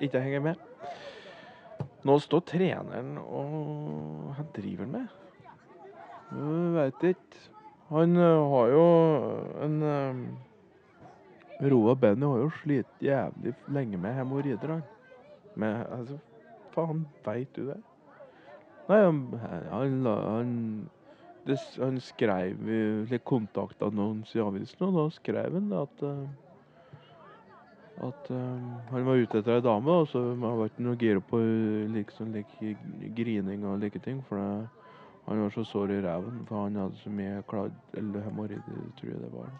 ikke 0.00 0.22
henger 0.22 0.44
med. 0.44 0.64
Nå 2.06 2.14
står 2.22 2.44
treneren 2.48 3.16
og 3.18 4.34
Hva 4.36 4.44
driver 4.56 4.86
han 4.86 4.92
med? 4.94 5.08
Jeg 6.28 6.74
veit 6.76 7.06
ikke. 7.14 7.42
Han 7.90 8.16
eh, 8.20 8.42
har 8.52 8.72
jo 8.74 8.84
en 9.64 9.76
eh, 9.90 10.22
Roa 11.68 11.94
Benny 11.98 12.26
har 12.28 12.44
jo 12.44 12.50
slitt 12.60 13.00
jævlig 13.02 13.54
lenge 13.74 13.98
med 13.98 14.14
hemoroider. 14.14 14.76
Men 15.58 15.80
altså, 15.90 16.18
faen, 16.74 17.06
veit 17.26 17.50
du 17.56 17.64
det? 17.72 17.80
Nei, 18.88 19.00
han, 19.02 19.18
han, 19.72 19.96
han, 20.06 20.52
han 21.82 21.98
skrev 22.00 22.68
i- 22.72 23.18
kontakta 23.26 23.90
noen 23.92 24.22
i 24.30 24.40
avisen, 24.40 24.84
og 24.86 24.94
da 24.96 25.08
skrev 25.16 25.58
han 25.58 25.72
at 25.76 26.04
eh, 26.06 26.22
at 28.00 28.30
um, 28.30 28.74
han 28.90 29.06
var 29.06 29.18
ute 29.18 29.40
etter 29.40 29.56
ei 29.58 29.62
dame, 29.64 29.90
og 29.90 30.08
så 30.08 30.20
var 30.38 30.58
det 30.58 30.70
ikke 30.70 30.84
noe 30.86 30.98
gira 31.00 31.22
på 31.24 31.40
liksom 31.94 32.34
like 32.34 32.74
grining 33.16 33.64
og 33.66 33.80
like 33.82 33.98
ting. 34.04 34.20
For 34.28 34.38
det, 34.38 34.68
Han 35.28 35.42
var 35.42 35.50
så 35.50 35.64
sår 35.64 35.90
i 35.92 36.00
ræven, 36.00 36.44
for 36.48 36.62
han 36.62 36.76
hadde 36.76 36.96
så 37.02 37.10
mye 37.12 37.42
kladd 37.50 37.72
Eller 37.92 38.22
hemoroider, 38.24 38.78
tror 38.96 39.10
jeg 39.10 39.20
det 39.20 39.32
var. 39.32 39.50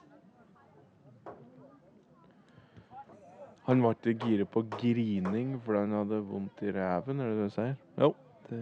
Han 3.66 3.82
var 3.82 3.90
ikke 3.90 4.14
gira 4.26 4.44
på 4.44 4.62
grining 4.80 5.60
fordi 5.64 5.78
han 5.78 5.92
hadde 5.92 6.22
vondt 6.24 6.62
i 6.62 6.72
ræven, 6.72 7.20
er 7.20 7.28
det 7.28 7.36
det 7.36 7.50
du 7.50 7.50
sier? 7.50 7.74
Jo. 8.00 8.14
Det 8.48 8.58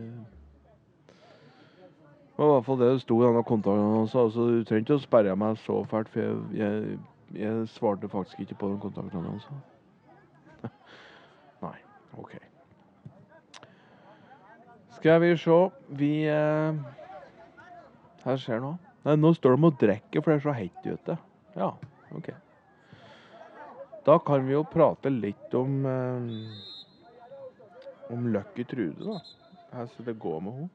var 2.39 2.49
i 2.49 2.53
hvert 2.53 2.65
fall 2.67 2.81
det 2.81 2.89
det 2.93 3.01
sto 3.01 3.23
i 3.23 3.27
denne 3.27 3.43
kontakten 3.43 3.95
hans. 3.95 4.15
Altså, 4.15 4.41
du 4.41 4.65
trenger 4.65 4.83
ikke 4.83 4.99
å 4.99 5.05
sperre 5.05 5.37
meg 5.39 5.61
så 5.63 5.85
fælt, 5.89 6.11
for 6.11 6.21
jeg, 6.21 6.35
jeg, 6.59 6.99
jeg 7.41 7.69
svarte 7.73 8.11
faktisk 8.13 8.41
ikke 8.45 8.59
på 8.61 8.71
den 8.73 8.81
kontakten 8.83 9.27
hans. 9.27 9.49
Nei, 11.65 11.77
OK. 12.19 12.37
Skal 14.97 15.21
vi 15.23 15.35
se 15.39 15.59
Vi 16.01 16.13
eh, 16.33 16.79
Her 18.25 18.41
skjer 18.41 18.63
noe. 18.65 18.81
Nei, 19.07 19.15
nå 19.21 19.35
står 19.37 19.55
de 19.55 19.69
og 19.69 19.79
drikker, 19.79 20.23
for 20.23 20.33
det 20.33 20.41
er 20.41 20.47
så 20.49 20.57
hett 20.57 20.89
ute. 20.89 21.19
Ja, 21.55 21.71
OK. 22.17 22.33
Da 24.07 24.17
kan 24.23 24.47
vi 24.47 24.55
jo 24.55 24.65
prate 24.71 25.11
litt 25.11 25.55
om 25.55 25.85
eh, 25.87 26.33
om 28.11 28.29
Lucky 28.33 28.65
Trude, 28.65 29.05
da. 29.05 29.21
Altså, 29.73 30.03
det 30.03 30.19
går 30.19 30.41
med 30.41 30.53
henne. 30.53 30.69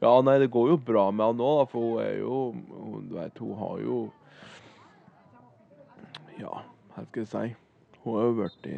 Ja, 0.00 0.14
nei, 0.24 0.38
det 0.40 0.50
går 0.52 0.70
jo 0.70 0.76
bra 0.80 1.10
med 1.10 1.26
henne 1.26 1.42
nå, 1.42 1.50
da, 1.58 1.66
for 1.68 1.84
hun 1.84 2.02
er 2.04 2.14
jo 2.22 2.36
hun, 2.54 3.08
vet, 3.12 3.40
hun 3.40 3.58
har 3.60 3.80
jo 3.84 3.96
Ja, 6.40 6.62
hva 6.94 7.04
skal 7.06 7.22
jeg 7.22 7.30
si? 7.30 7.42
Hun 8.00 8.16
har 8.16 8.26
jo 8.26 8.36
vært 8.40 8.68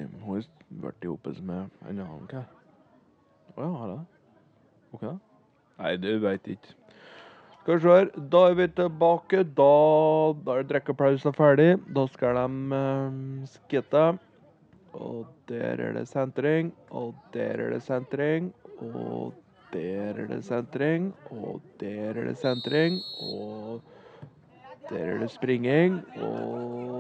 sammen 1.38 1.46
med 1.46 1.90
en 1.90 2.03
annen 2.03 2.29
kar. 2.31 2.48
Å 3.55 3.62
ja, 3.62 3.68
har 3.79 3.92
hun 3.92 3.92
det? 3.92 4.01
OK, 4.92 5.05
da? 5.07 5.12
Nei, 5.79 5.92
du 6.03 6.11
veit 6.22 6.48
ikke. 6.57 6.75
Skal 7.62 7.79
vi 7.79 7.85
se 7.85 7.94
her. 7.94 8.11
Da 8.35 8.42
er 8.51 8.59
vi 8.59 8.66
tilbake. 8.77 9.44
Da, 9.61 9.70
da 10.46 10.59
er 10.59 10.66
drikkepausen 10.72 11.37
ferdig. 11.37 11.70
Da 11.94 12.07
skal 12.11 12.40
de 12.40 12.81
uh, 12.81 13.46
skitte. 13.55 14.09
Og 14.92 15.31
der 15.48 15.81
er 15.87 15.94
det 15.96 16.09
sentring. 16.11 16.75
Og 16.90 17.14
der 17.37 17.62
er 17.62 17.77
det 17.77 17.83
sentring. 17.87 18.51
Og 18.83 19.33
der 19.72 20.18
er 20.20 20.27
det 20.27 20.44
sentring, 20.44 21.14
og 21.31 21.61
der 21.81 22.12
er 22.12 22.25
det 22.25 22.38
sentring, 22.38 22.98
og 23.22 23.81
der 24.90 25.14
er 25.14 25.18
det 25.18 25.31
springing, 25.31 26.01
og 26.20 26.91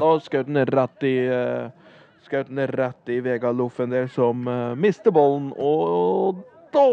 Da 0.00 0.08
skjøt 0.20 0.48
den 0.48 0.60
rett 0.72 1.06
i 1.06 1.14
uh, 1.30 1.70
Skjøt 2.26 2.50
den 2.50 2.64
rett 2.74 3.12
i 3.12 3.20
Vegard 3.22 3.56
Loffen 3.56 3.92
der, 3.94 4.08
som 4.10 4.48
uh, 4.50 4.74
mister 4.74 5.14
ballen, 5.14 5.52
og 5.56 6.42
da 6.74 6.84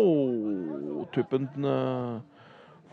Tuppen 1.15 1.49
uh, 1.65 2.21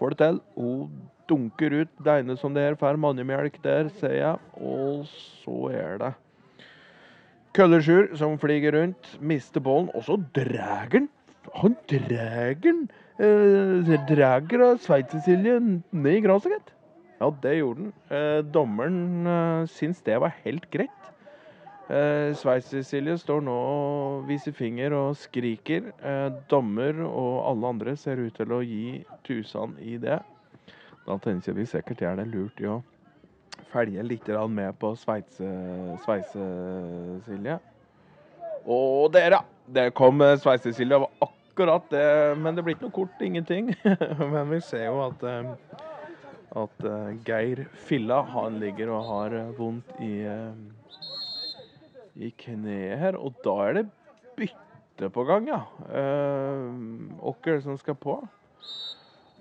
får 0.00 0.14
det 0.14 0.18
til. 0.22 0.40
Hun 0.56 0.88
dunker 1.28 1.76
ut 1.82 1.92
det 2.00 2.16
ene 2.22 2.36
som 2.40 2.56
det 2.56 2.64
her, 2.64 2.78
får 2.80 2.98
mannemelk 2.98 3.60
der, 3.62 3.92
ser 4.00 4.16
jeg, 4.16 4.40
og 4.56 5.04
så 5.44 5.60
er 5.76 6.00
det 6.00 6.14
Køllesjur 7.54 8.14
som 8.16 8.38
flyger 8.38 8.74
rundt, 8.78 9.14
mister 9.20 9.62
ballen, 9.62 9.90
og 9.94 10.06
så 10.06 10.16
drar 10.34 10.88
han 10.90 11.10
han 11.54 11.76
dræger 11.88 12.74
eh, 13.18 14.00
Dræger 14.08 14.62
av 14.64 14.78
Sveits-Cecilie 14.84 15.58
ned 15.90 16.12
i 16.12 16.20
gresset, 16.24 16.52
gitt. 16.52 16.74
Ja, 17.20 17.28
det 17.42 17.58
gjorde 17.58 17.84
han. 17.84 17.92
Eh, 18.16 18.40
dommeren 18.48 19.26
eh, 19.28 19.66
syns 19.68 20.00
det 20.06 20.16
var 20.22 20.32
helt 20.44 20.70
greit. 20.72 21.00
Eh, 21.90 22.30
Sveits-Cecilie 22.38 23.16
står 23.18 23.40
nå 23.42 23.52
og 23.52 24.28
viser 24.28 24.52
finger 24.54 24.92
og 24.94 25.16
skriker. 25.18 25.82
Eh, 26.06 26.30
dommer 26.48 26.94
og 27.04 27.48
alle 27.50 27.66
andre 27.74 27.96
ser 27.98 28.16
ut 28.22 28.34
til 28.38 28.52
å 28.54 28.62
gi 28.62 29.04
tusen 29.26 29.74
i 29.82 29.96
det. 30.00 30.20
Da 31.06 31.18
tenker 31.18 31.52
vi 31.56 31.66
sikkert 31.66 32.02
er 32.06 32.16
det 32.20 32.26
lurt 32.30 32.60
i 32.62 32.66
å 32.70 32.82
følge 33.72 34.02
litt 34.06 34.28
med 34.48 34.78
på 34.78 34.96
Sveits-Cecilie. 34.96 37.58
Og 38.70 39.12
dere, 39.12 39.38
det 39.66 39.94
kom 39.98 40.20
eh, 40.22 40.36
Sveits-Cecilie. 40.38 40.94
Det 40.94 41.00
var 41.00 41.10
akkurat 41.20 41.90
det. 41.90 42.36
Men 42.38 42.54
det 42.54 42.62
blir 42.64 42.74
ikke 42.76 42.88
noe 42.88 42.98
kort, 43.02 43.20
ingenting. 43.20 43.74
men 44.32 44.50
vi 44.50 44.60
ser 44.62 44.84
jo 44.86 45.00
at, 45.08 45.22
eh, 45.26 45.44
at 46.56 46.84
eh, 46.86 47.12
Geir 47.26 47.64
Filla 47.86 48.22
han 48.32 48.58
ligger 48.62 48.90
og 48.96 49.06
har 49.10 49.36
vondt 49.58 49.94
i, 50.02 50.14
i 52.18 52.32
kneet 52.42 52.98
her. 52.98 53.18
Og 53.20 53.38
da 53.44 53.56
er 53.68 53.78
det 53.80 53.86
bytte 54.38 55.10
på 55.14 55.24
gang, 55.28 55.48
ja. 55.48 55.62
Hvem 55.86 57.22
er 57.22 57.54
det 57.54 57.62
som 57.64 57.78
skal 57.78 57.98
på? 58.00 58.18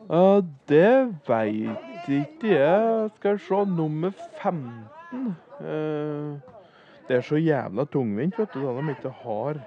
Uh, 0.10 0.40
det 0.70 1.16
veit 1.28 2.08
ikke 2.08 2.54
jeg. 2.54 3.10
Skal 3.18 3.40
se, 3.44 3.66
nummer 3.68 4.14
15. 4.42 5.36
Uh, 5.60 6.40
det 7.10 7.18
er 7.18 7.26
så 7.26 7.42
jævla 7.42 7.86
tungvint, 7.90 8.38
vet 8.40 8.54
du, 8.54 8.64
da 8.64 8.74
de 8.78 8.94
ikke 8.96 9.12
har 9.24 9.60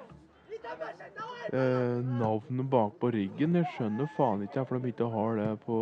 eh, 1.52 1.98
navnet 2.20 2.70
bak 2.70 2.98
på 3.00 3.10
ryggen. 3.14 3.56
Jeg 3.58 3.70
skjønner 3.76 4.10
faen 4.16 4.44
ikke 4.46 4.60
hvorfor 4.60 4.82
de 4.82 4.92
ikke 4.92 5.08
har 5.16 5.40
det 5.40 5.48
på 5.66 5.78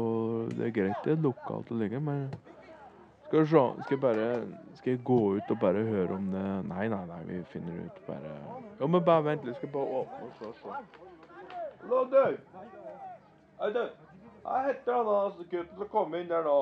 Det 0.54 0.66
er 0.68 0.74
greit 0.78 1.04
det 1.04 1.12
er 1.16 1.22
lokalt 1.26 1.70
å 1.70 1.78
ligge, 1.80 2.00
men 2.00 2.28
skal 3.30 3.40
vi 3.40 3.46
se 3.46 3.82
Skal 3.84 3.94
jeg 3.94 4.00
bare 4.00 4.42
Skal 4.74 4.90
jeg 4.90 5.04
gå 5.04 5.18
ut 5.36 5.50
og 5.50 5.58
bare 5.60 5.82
høre 5.86 6.14
om 6.14 6.30
det 6.32 6.46
Nei, 6.66 6.88
nei, 6.88 7.04
nei, 7.06 7.20
vi 7.24 7.44
finner 7.52 7.84
ut 7.86 8.00
bare 8.06 8.32
Jo, 8.80 8.86
men 8.86 9.04
bare 9.04 9.24
vent 9.24 9.44
litt. 9.44 9.56
Skal 9.56 9.68
jeg 9.68 9.72
bare 9.72 10.00
åpne 10.00 10.24
og 10.26 10.54
se. 10.58 10.68
Hallo, 11.82 12.04
du. 12.04 12.36
Hei, 13.60 13.70
du. 13.72 13.84
Jeg 14.44 14.64
heter 14.66 14.96
han 14.96 15.06
da, 15.06 15.44
gutten 15.50 15.76
som 15.76 15.88
kom 15.92 16.14
inn 16.14 16.28
der 16.28 16.42
nå. 16.44 16.58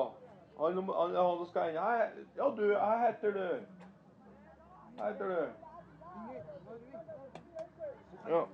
Han, 0.59 0.77
han, 0.99 1.15
han 1.15 1.45
skal 1.49 1.71
inn. 1.71 1.81
Hei, 1.81 2.25
ja, 2.37 2.51
du. 2.57 2.65
Jeg 2.69 3.01
heter 3.07 3.31
du. 3.39 3.47
Hva 4.99 5.09
heter 5.09 5.25
du? 5.25 5.41
Ja. 8.29 8.45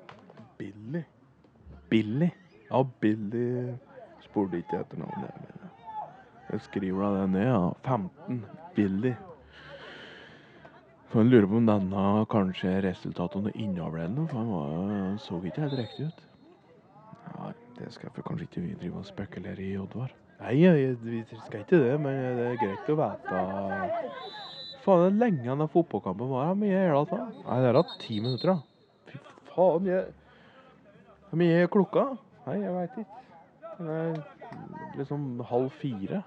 Billy. 0.57 1.03
Billy? 1.89 2.29
Ja, 2.69 2.81
Billy 2.99 3.73
spurte 4.23 4.59
ikke 4.59 4.81
etter 4.81 4.99
navnet. 4.99 5.31
Jeg 6.51 6.61
skriver 6.67 7.03
da 7.03 7.21
det 7.21 7.29
ned. 7.33 7.47
ja. 7.47 7.71
15. 7.83 8.45
Billy. 8.75 9.13
For 11.09 11.21
jeg 11.21 11.31
lurer 11.31 11.47
på 11.47 11.59
om 11.61 11.67
denne 11.69 12.05
kanskje 12.31 12.71
er 12.77 12.87
resultatet 12.89 13.39
av 13.39 13.45
noe 13.45 13.55
innavl 13.55 14.01
noe, 14.11 14.27
for 14.27 14.41
han, 14.41 14.51
var, 14.51 14.71
han 14.91 15.19
så 15.21 15.39
ikke 15.39 15.63
helt 15.63 15.79
riktig 15.79 16.09
ut. 16.09 16.23
Ja, 17.25 17.51
det 17.79 17.91
skal 17.95 18.13
for 18.15 18.27
kanskje 18.27 18.49
ikke 18.49 18.65
vi 18.65 18.77
drive 18.81 19.01
og 19.01 19.07
spekulere 19.07 19.63
i, 19.63 19.75
Oddvar. 19.79 20.11
Nei, 20.41 20.57
vi 21.05 21.21
skal 21.29 21.61
ikke 21.61 21.79
det, 21.79 21.93
men 22.03 22.17
det 22.39 22.49
er 22.49 22.59
greit 22.59 22.91
å 22.91 22.97
vite 22.99 23.43
faen, 24.85 25.01
det 25.01 25.09
er 25.09 25.19
lenge 25.23 25.57
den 25.61 25.71
fotballkampen 25.71 26.29
var. 26.29 26.51
Hvor 26.51 26.59
mye 26.61 26.77
er 26.77 26.93
det? 27.09 27.21
Nei, 27.45 27.57
det 27.63 27.71
er 27.71 27.77
da 27.77 27.83
ti 28.01 28.19
minutter, 28.21 28.53
da. 28.53 28.57
Fy 29.09 29.21
faen. 29.53 29.89
Jeg... 29.89 30.24
Hvor 31.35 31.41
mye 31.43 31.55
er 31.59 31.67
klokka? 31.67 32.01
Nei, 32.45 32.53
jeg 32.61 32.71
veit 32.71 32.93
ikke. 33.01 33.15
Det 33.75 33.95
er 33.99 34.13
liksom 34.95 35.23
halv 35.49 35.65
fire. 35.75 36.21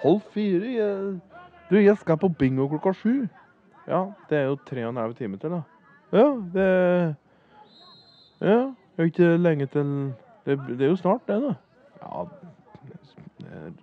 Halv 0.00 0.22
fire? 0.32 0.70
Jeg... 0.72 1.18
Du, 1.68 1.76
jeg 1.76 1.96
skal 2.00 2.16
på 2.16 2.30
bingo 2.38 2.64
klokka 2.70 2.94
sju. 2.96 3.26
Ja, 3.84 3.98
det 4.30 4.38
er 4.38 4.46
jo 4.48 4.54
tre 4.64 4.86
og 4.86 4.94
en 4.94 5.00
halv 5.02 5.18
time 5.18 5.36
til, 5.42 5.52
da. 5.52 5.60
Ja, 6.16 6.24
det 6.54 6.64
Ja, 8.40 8.56
det 8.72 9.04
er 9.04 9.10
ikke 9.12 9.28
lenge 9.36 9.66
til 9.66 9.92
Det, 10.46 10.56
det 10.68 10.88
er 10.88 10.94
jo 10.94 10.96
snart, 10.96 11.28
det, 11.28 11.36
da. 11.44 11.52
Ja, 12.00 12.24
det, 13.44 13.74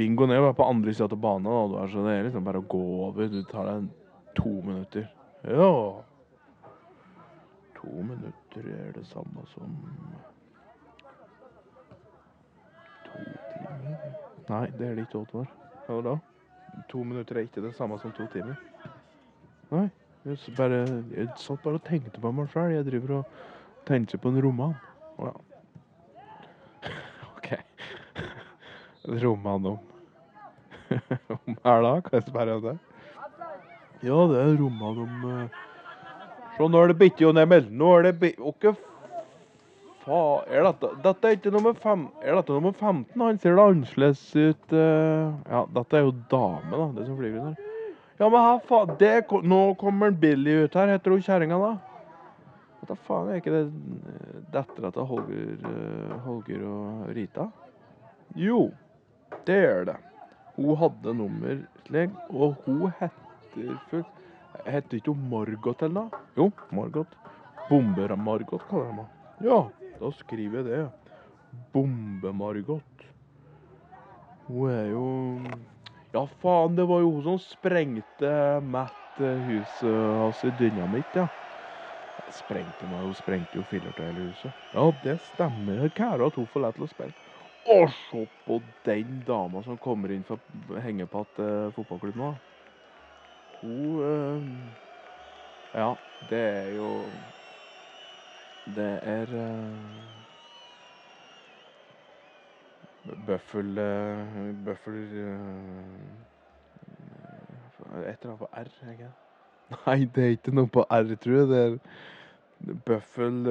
bingoen 0.00 0.32
er 0.32 0.40
jo 0.40 0.56
på 0.56 0.70
andre 0.70 0.96
sida 0.96 1.12
av 1.12 1.20
banen, 1.20 1.76
så 1.92 2.08
det 2.08 2.16
er 2.16 2.24
liksom 2.30 2.48
bare 2.48 2.64
å 2.64 2.68
gå 2.72 2.82
over. 3.10 3.28
Du 3.28 3.44
tar 3.52 3.68
deg 3.68 3.92
to 4.40 4.56
minutter. 4.64 5.10
Ja. 5.44 6.00
To 7.84 8.02
minutter 8.02 8.68
er 8.72 8.92
det 8.96 9.06
samme 9.06 9.44
som 9.52 9.72
To 13.04 13.18
timer? 13.52 14.14
Nei, 14.48 14.66
det 14.78 14.86
er 14.86 14.94
det 14.96 15.04
ikke, 15.04 15.18
Oddvar. 15.20 15.50
Hva 15.86 15.98
da? 16.04 16.14
To 16.88 17.02
minutter 17.04 17.36
er 17.36 17.44
ikke 17.44 17.62
det 17.64 17.74
samme 17.76 17.98
som 18.00 18.12
to 18.16 18.26
timer. 18.32 18.56
Nei. 19.70 19.88
Jeg, 20.24 20.38
bare, 20.56 20.80
jeg 21.12 21.28
satt 21.36 21.60
bare 21.62 21.76
og 21.76 21.84
tenkte 21.84 22.20
på 22.20 22.32
meg 22.32 22.48
sjøl. 22.52 22.72
Jeg 22.72 22.86
driver 22.88 23.18
og 23.18 23.24
tenker 23.88 24.20
på 24.20 24.32
en 24.32 24.40
roman. 24.46 24.72
Å 25.20 25.28
ja. 25.28 25.36
roman 29.24 29.74
om 29.74 29.78
Om 31.34 31.56
her 31.64 31.84
da? 31.84 31.92
Kan 32.00 32.16
jeg 32.16 32.26
spørre 32.30 32.56
om 32.56 32.64
det? 32.64 32.78
Ja, 34.04 34.16
det 34.30 34.40
er 34.40 34.56
roman 34.60 35.04
om 35.04 35.28
uh... 35.28 35.63
Så 36.56 36.68
nå 36.70 36.82
er 36.82 36.92
det 36.92 36.98
bitte 37.00 37.24
Jon 37.24 37.38
Emil. 37.40 37.66
Nå 37.70 37.90
er 37.98 38.08
det 38.08 38.14
bitte 38.20 38.42
Hva 38.42 38.74
faen 40.04 40.52
Er 40.52 40.66
dette 40.68 40.90
Dette 41.02 41.30
er 41.30 41.38
ikke 41.38 41.52
nummer 41.54 41.74
fem 41.80 42.04
Er 42.22 42.36
dette 42.38 42.54
nummer 42.54 42.74
15? 42.76 43.06
Han 43.20 43.40
ser 43.42 43.56
det 43.56 43.64
annerledes 43.64 44.24
ut. 44.36 44.66
Uh... 44.74 45.32
Ja, 45.48 45.64
dette 45.78 45.98
er 45.98 46.06
jo 46.06 46.14
dame, 46.30 46.70
da. 46.76 46.86
Det 46.98 47.08
som 47.08 47.18
flyr 47.18 47.40
under. 47.40 47.72
Ja, 48.20 48.28
men 48.28 48.38
her 48.38 48.62
faen 48.68 48.94
det... 49.00 49.16
Nå 49.42 49.60
kommer 49.80 50.14
Billy 50.14 50.60
ut 50.64 50.78
her. 50.78 50.94
Heter 50.94 51.16
hun 51.16 51.26
kjerringa, 51.26 51.58
da? 51.58 51.72
Hva 52.84 52.96
faen, 53.06 53.30
er 53.32 53.40
ikke 53.40 53.52
det 53.54 53.62
eh, 53.64 54.40
dattera 54.52 54.90
til 54.92 55.06
Holger, 55.08 55.54
eh, 55.70 56.16
Holger 56.26 56.66
og 56.68 57.06
Rita? 57.16 57.46
Jo, 58.36 58.66
det 59.48 59.56
er 59.56 59.86
det. 59.88 59.96
Hun 60.58 60.76
hadde 60.78 61.14
nummer 61.16 61.62
slik, 61.86 62.12
og 62.28 62.58
hun 62.66 62.92
heter 63.00 63.78
for 63.88 64.04
Heter 64.62 65.00
ikke 65.00 65.12
hun 65.12 65.28
Margot 65.30 65.82
eller 65.82 66.06
noe? 66.06 66.24
Jo, 66.38 66.50
Margot. 66.74 67.16
Bomber-Margot 67.68 68.62
kaller 68.68 68.90
de 68.90 68.92
henne. 68.92 69.06
Ja, 69.44 69.60
da 70.00 70.10
skriver 70.14 70.60
jeg 70.60 70.66
det. 70.68 71.12
Bombe-Margot. 71.74 73.06
Hun 74.48 74.70
er 74.70 74.90
jo 74.92 75.06
Ja, 76.14 76.26
faen, 76.42 76.76
det 76.76 76.86
var 76.86 77.00
jo 77.02 77.14
hun 77.16 77.24
som 77.24 77.38
sprengte 77.42 78.34
Matt 78.62 79.20
eh, 79.20 79.40
huset 79.48 79.88
hans 80.20 80.44
i 80.46 80.52
dynamitt, 80.54 81.16
ja. 81.16 81.26
Sprengte 82.32 82.86
meg, 82.88 83.02
hun 83.04 83.16
sprengte 83.16 83.58
jo 83.58 83.64
filler 83.66 83.92
til 83.96 84.06
hele 84.08 84.28
huset. 84.30 84.54
Ja, 84.72 84.86
det 85.02 85.18
stemmer. 85.26 85.88
Kære 85.92 86.30
at 86.30 86.38
hun 86.38 86.46
får 86.48 86.62
lov 86.64 86.76
til 86.76 86.86
å 86.86 86.92
spille. 86.92 87.16
Å, 87.64 87.76
se 87.88 88.22
på 88.46 88.60
den 88.84 89.22
dama 89.24 89.62
som 89.64 89.80
kommer 89.80 90.12
inn 90.12 90.24
for 90.28 90.40
å 90.68 90.80
henge 90.84 91.06
på 91.10 91.24
at 91.24 91.40
uh, 91.40 91.72
fotballklubben 91.74 92.20
nå. 92.20 92.32
Hun 93.64 94.02
eh, 94.04 94.42
Ja, 95.74 95.94
det 96.30 96.38
er 96.38 96.66
jo 96.76 96.88
Det 98.76 99.00
er 99.02 99.26
uh, 99.32 100.04
Bøffel 103.26 103.78
uh, 103.78 104.64
Bøffel 104.64 104.94
Et 107.84 108.20
eller 108.20 108.24
annet 108.24 108.38
på 108.38 108.48
R, 108.52 108.70
ikke? 108.92 109.10
Nei, 109.86 110.04
det 110.04 110.24
er 110.24 110.36
ikke 110.36 110.54
noe 110.56 110.68
på 110.68 110.84
R, 110.90 111.16
tror 111.24 111.40
jeg. 111.40 111.48
Det 111.48 111.64
er 111.64 111.78
Bøffel 112.86 113.46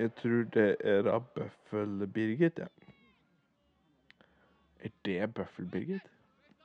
Jeg 0.00 0.14
tror 0.16 0.44
det 0.56 0.68
er 0.80 1.12
av 1.12 1.28
Bøffel-Birgit, 1.36 2.64
ja. 2.64 2.68
Er 4.80 4.90
det 5.04 5.34
Bøffel-Birgit? 5.34 6.12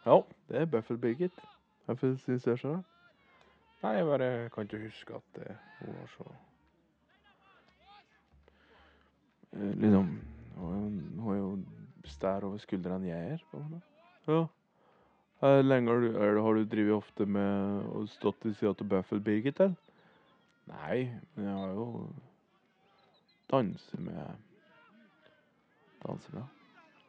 Ja, 0.06 0.22
det 0.48 0.62
er 0.62 0.66
Bøffel-Birgit. 0.66 1.51
Hvorfor 1.86 2.16
syns 2.24 2.48
jeg 2.48 2.60
så? 2.60 2.78
Nei, 3.82 3.92
jeg 3.98 4.06
bare 4.06 4.50
kan 4.54 4.64
ikke 4.68 4.84
huske 4.86 5.16
at 5.18 5.36
det, 5.36 5.58
hun 5.80 5.96
var 5.98 6.10
så 6.14 6.26
eh, 9.54 9.72
Liksom 9.82 10.12
Hun 10.62 11.32
er 11.34 11.38
jo 11.40 11.52
stær 12.06 12.46
over 12.46 12.58
skuldrene 12.62 13.08
jeg 13.08 13.32
er. 13.34 13.46
på 13.52 13.62
henne. 13.62 13.82
Ja. 14.28 14.44
Hvor 15.40 15.62
lenge 15.62 15.92
har 15.92 16.00
du, 16.00 16.18
er 16.18 16.42
har 16.42 16.54
du 16.54 16.64
drevet 16.70 16.94
ofte 16.94 17.26
med 17.26 17.86
å 17.98 18.06
stått 18.08 18.42
til 18.44 18.54
sida 18.56 18.76
av 18.78 18.88
Bøffel-Birgit, 18.94 19.60
eller? 19.60 19.74
Nei, 20.70 20.98
men 21.36 21.46
jeg 21.48 21.56
har 21.58 21.74
jo 21.74 21.88
danset 23.52 24.00
med 24.00 24.22
Danset 26.06 26.34
med 26.34 26.44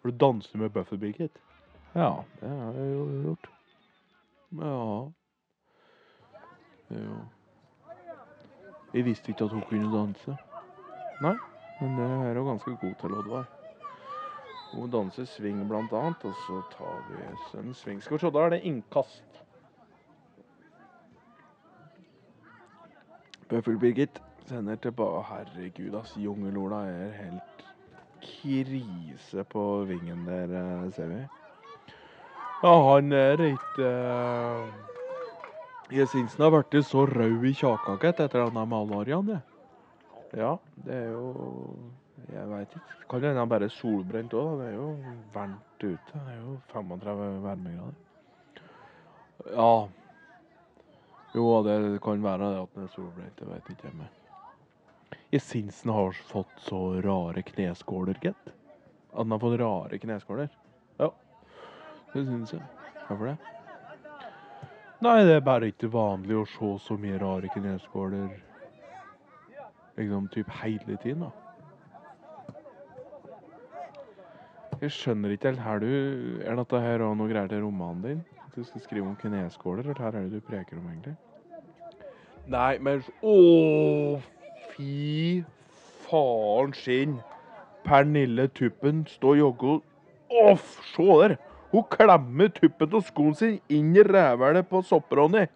Har 0.02 0.11
du 0.11 0.16
danset 0.16 0.54
med 0.61 0.72
Bøffel-Birgit? 0.72 1.37
Ja, 1.94 2.22
det 2.40 2.48
har 2.48 2.72
jeg 2.80 2.94
jo 2.94 3.04
gjort. 3.28 3.51
Ja 4.60 5.12
jo 6.92 7.16
Jeg 8.94 9.04
visste 9.04 9.32
ikke 9.32 9.44
at 9.44 9.50
hun 9.50 9.62
kunne 9.68 9.98
danse. 9.98 10.36
Nei, 11.22 11.36
men 11.80 11.94
det 11.96 12.04
er 12.04 12.38
hun 12.38 12.48
ganske 12.50 12.76
god 12.76 12.94
til, 13.00 13.14
Oddvar. 13.14 13.46
Hun 14.72 14.90
danser 14.90 15.24
swing 15.24 15.62
blant 15.68 15.92
annet, 15.92 16.24
og 16.24 16.34
så 16.46 16.60
tar 16.74 17.00
vi 17.08 17.22
en. 17.58 17.74
Skal 17.74 18.16
vi 18.16 18.18
se, 18.18 18.30
da 18.30 18.44
er 18.44 18.52
det 18.52 18.60
innkast. 18.68 19.40
Bøffel-Birgit 23.48 24.22
sender 24.46 24.76
tilbake 24.76 25.24
Herregud, 25.28 25.96
ass. 26.00 26.16
Jungelola 26.16 26.84
er 26.88 27.16
helt 27.16 27.64
krise 28.22 29.44
på 29.44 29.84
vingen 29.84 30.26
der, 30.26 30.52
eh, 30.60 30.92
ser 30.92 31.06
vi. 31.06 31.41
Ja, 32.62 32.72
han 32.87 33.11
er 33.11 33.40
ikke 33.42 33.87
uh, 33.90 34.68
Jesinsen 35.90 36.44
har 36.44 36.53
blitt 36.55 36.87
så 36.87 37.03
rød 37.11 37.42
i 37.48 37.51
kjaka 37.59 37.96
etter 37.98 38.29
etter 38.29 38.44
han 38.44 38.68
malariaen, 38.70 39.27
det. 39.27 39.40
Ja, 40.38 40.53
det 40.87 40.94
er 40.94 41.11
jo 41.11 41.25
Jeg 42.31 42.46
veit 42.48 42.77
ikke. 42.79 42.94
Kan 43.11 43.27
hende 43.27 43.42
han 43.42 43.51
bare 43.51 43.66
er 43.66 43.75
solbrent 43.75 44.33
òg. 44.38 44.53
Det 44.61 44.68
er 44.70 44.77
jo 44.79 44.87
varmt 45.35 45.83
ute. 45.83 46.14
Det 46.14 46.22
er 46.22 46.38
jo 46.38 46.55
35 46.70 47.27
varmegrader. 47.42 47.98
Ja. 49.51 49.75
Jo, 51.35 51.46
det 51.66 51.77
kan 52.07 52.22
være 52.22 52.46
det 52.46 52.62
at 52.62 52.79
han 52.79 52.87
er 52.87 52.94
solbrent. 52.94 53.37
Det 53.42 53.51
veit 53.51 53.75
ikke 53.75 53.90
jeg. 53.90 53.98
Men 53.98 55.20
Jesinsen 55.35 55.90
har 55.90 56.14
fått 56.31 56.62
så 56.62 56.81
rare 57.03 57.42
kneskåler, 57.42 58.22
gitt. 58.22 58.55
At 59.11 59.18
han 59.25 59.35
har 59.35 59.42
fått 59.42 59.61
rare 59.61 59.98
kneskåler. 59.98 60.62
Det 62.12 62.27
syns 62.27 62.53
jeg. 62.53 62.62
Hvorfor 63.09 63.33
det? 63.33 63.37
Nei, 65.03 65.18
det 65.27 65.35
er 65.35 65.40
bare 65.44 65.68
ikke 65.72 65.88
vanlig 65.90 66.37
å 66.38 66.46
se 66.46 66.68
så 66.85 66.96
mye 67.01 67.18
rare 67.18 67.48
kneskåler 67.51 68.29
liksom 69.96 70.29
typ 70.33 70.51
hele 70.61 70.96
tiden, 71.03 71.25
da. 71.27 71.31
Jeg 74.83 74.94
skjønner 74.96 75.35
ikke 75.35 75.51
helt 75.53 75.62
her 75.62 75.79
du 75.79 75.90
Er 76.42 76.57
dette 76.59 76.79
her 76.83 77.05
også 77.05 77.18
noe 77.20 77.31
greier 77.31 77.51
til 77.51 77.61
romanen 77.62 78.01
din? 78.03 78.22
At 78.46 78.57
du 78.57 78.64
skal 78.66 78.83
skrive 78.83 79.07
om 79.07 79.18
kneskåler, 79.18 79.85
eller 79.87 80.03
her 80.03 80.18
er 80.18 80.27
det 80.27 80.40
du 80.40 80.46
preker 80.48 80.79
om, 80.81 80.88
egentlig? 80.90 81.14
Nei, 82.51 82.79
men 82.83 83.05
Å, 83.22 83.37
fy 84.72 85.44
faen 86.09 86.75
skinn! 86.77 87.20
Pernille 87.87 88.46
Tuppen 88.55 89.07
står 89.11 89.35
og 89.35 89.42
jogger 89.42 89.81
Å, 90.31 90.59
se 90.92 91.09
der! 91.22 91.38
Hun 91.72 91.85
klemmer 91.88 92.50
tuppen 92.52 92.98
av 92.98 93.04
skoen 93.06 93.35
sin 93.37 93.54
inn 93.72 93.94
i 93.96 94.02
rævhælet 94.04 94.68
på 94.68 94.82
Sopp-Ronny. 94.85 95.46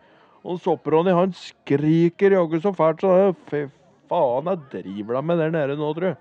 Og 0.47 0.61
Sopp-Ronny 0.65 1.13
han 1.13 1.35
skriker 1.37 2.33
jaggu 2.39 2.57
så 2.63 2.73
fælt 2.73 3.03
så 3.05 3.11
det- 3.19 3.37
Fy 3.51 3.67
faen, 4.09 4.47
jeg 4.47 4.59
driver 4.71 5.15
de 5.19 5.23
med 5.23 5.39
der 5.39 5.51
nede 5.51 5.77
nå, 5.77 5.93
tru? 5.93 6.15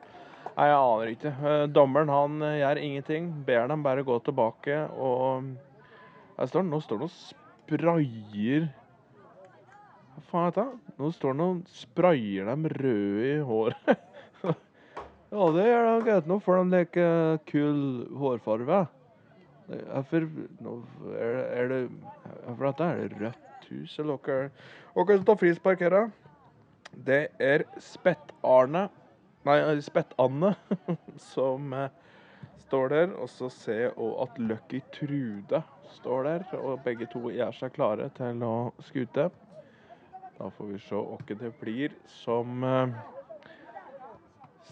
Nei, 0.56 0.66
jeg 0.68 0.80
aner 0.80 1.12
ikke. 1.12 1.32
Eh, 1.44 1.68
Dommeren 1.68 2.10
han 2.10 2.42
eh, 2.42 2.60
gjør 2.62 2.82
ingenting. 2.82 3.46
Ber 3.46 3.68
dem 3.68 3.84
bare 3.84 4.04
gå 4.04 4.20
tilbake 4.24 4.90
og 4.98 5.56
Her 6.38 6.46
står 6.48 6.60
han, 6.64 6.70
Nå 6.70 6.82
står 6.84 6.98
han 6.98 7.08
og 7.08 7.16
sprayer 7.16 8.68
Hva 10.16 10.24
faen 10.30 10.48
er 10.48 10.52
dette? 10.52 10.68
Nå 11.00 11.12
står 11.14 11.36
han 11.36 11.46
og 11.46 11.64
sprayer 11.72 12.46
dem 12.52 12.68
røde 12.72 13.30
i 13.30 13.40
håret. 13.44 13.96
ja, 15.32 15.48
det 15.56 15.66
gjør 15.70 15.88
de 15.88 16.06
greit. 16.10 16.28
Nå 16.28 16.40
får 16.44 16.60
de 16.64 16.76
leke 16.76 17.08
kul 17.52 17.82
hårfarve. 18.20 18.86
Hvorfor 19.68 20.28
er 21.18 21.34
det, 21.36 21.46
er 21.58 21.68
det 21.72 21.80
For 22.46 22.68
dette 22.68 22.84
er 22.84 23.02
det 23.02 23.22
rødt 23.22 23.70
hus, 23.70 23.96
eller 24.00 24.20
hva? 24.22 24.38
er 24.96 25.10
hva 25.10 25.18
står 25.22 25.40
frispark 25.42 25.82
her? 25.82 25.98
Det 27.06 27.28
er 27.44 27.66
Spett-Arne 27.82 28.88
Nei, 29.46 29.60
Spett-Anne 29.86 30.56
som 31.32 31.74
eh, 31.78 31.90
står 32.66 32.90
der. 32.90 33.12
Og 33.22 33.30
så 33.30 33.50
ser 33.54 33.82
jeg 33.84 34.14
at 34.24 34.40
Lucky 34.42 34.82
Trude 34.96 35.62
står 36.00 36.24
der. 36.26 36.46
Og 36.58 36.82
begge 36.86 37.06
to 37.12 37.30
gjør 37.30 37.54
seg 37.54 37.76
klare 37.76 38.10
til 38.18 38.42
å 38.46 38.56
skute. 38.88 39.30
Da 40.36 40.50
får 40.58 40.72
vi 40.72 40.80
se 40.84 40.98
hvem 40.98 41.44
det 41.44 41.52
blir 41.62 41.94
som 42.24 42.66
eh, 42.66 42.98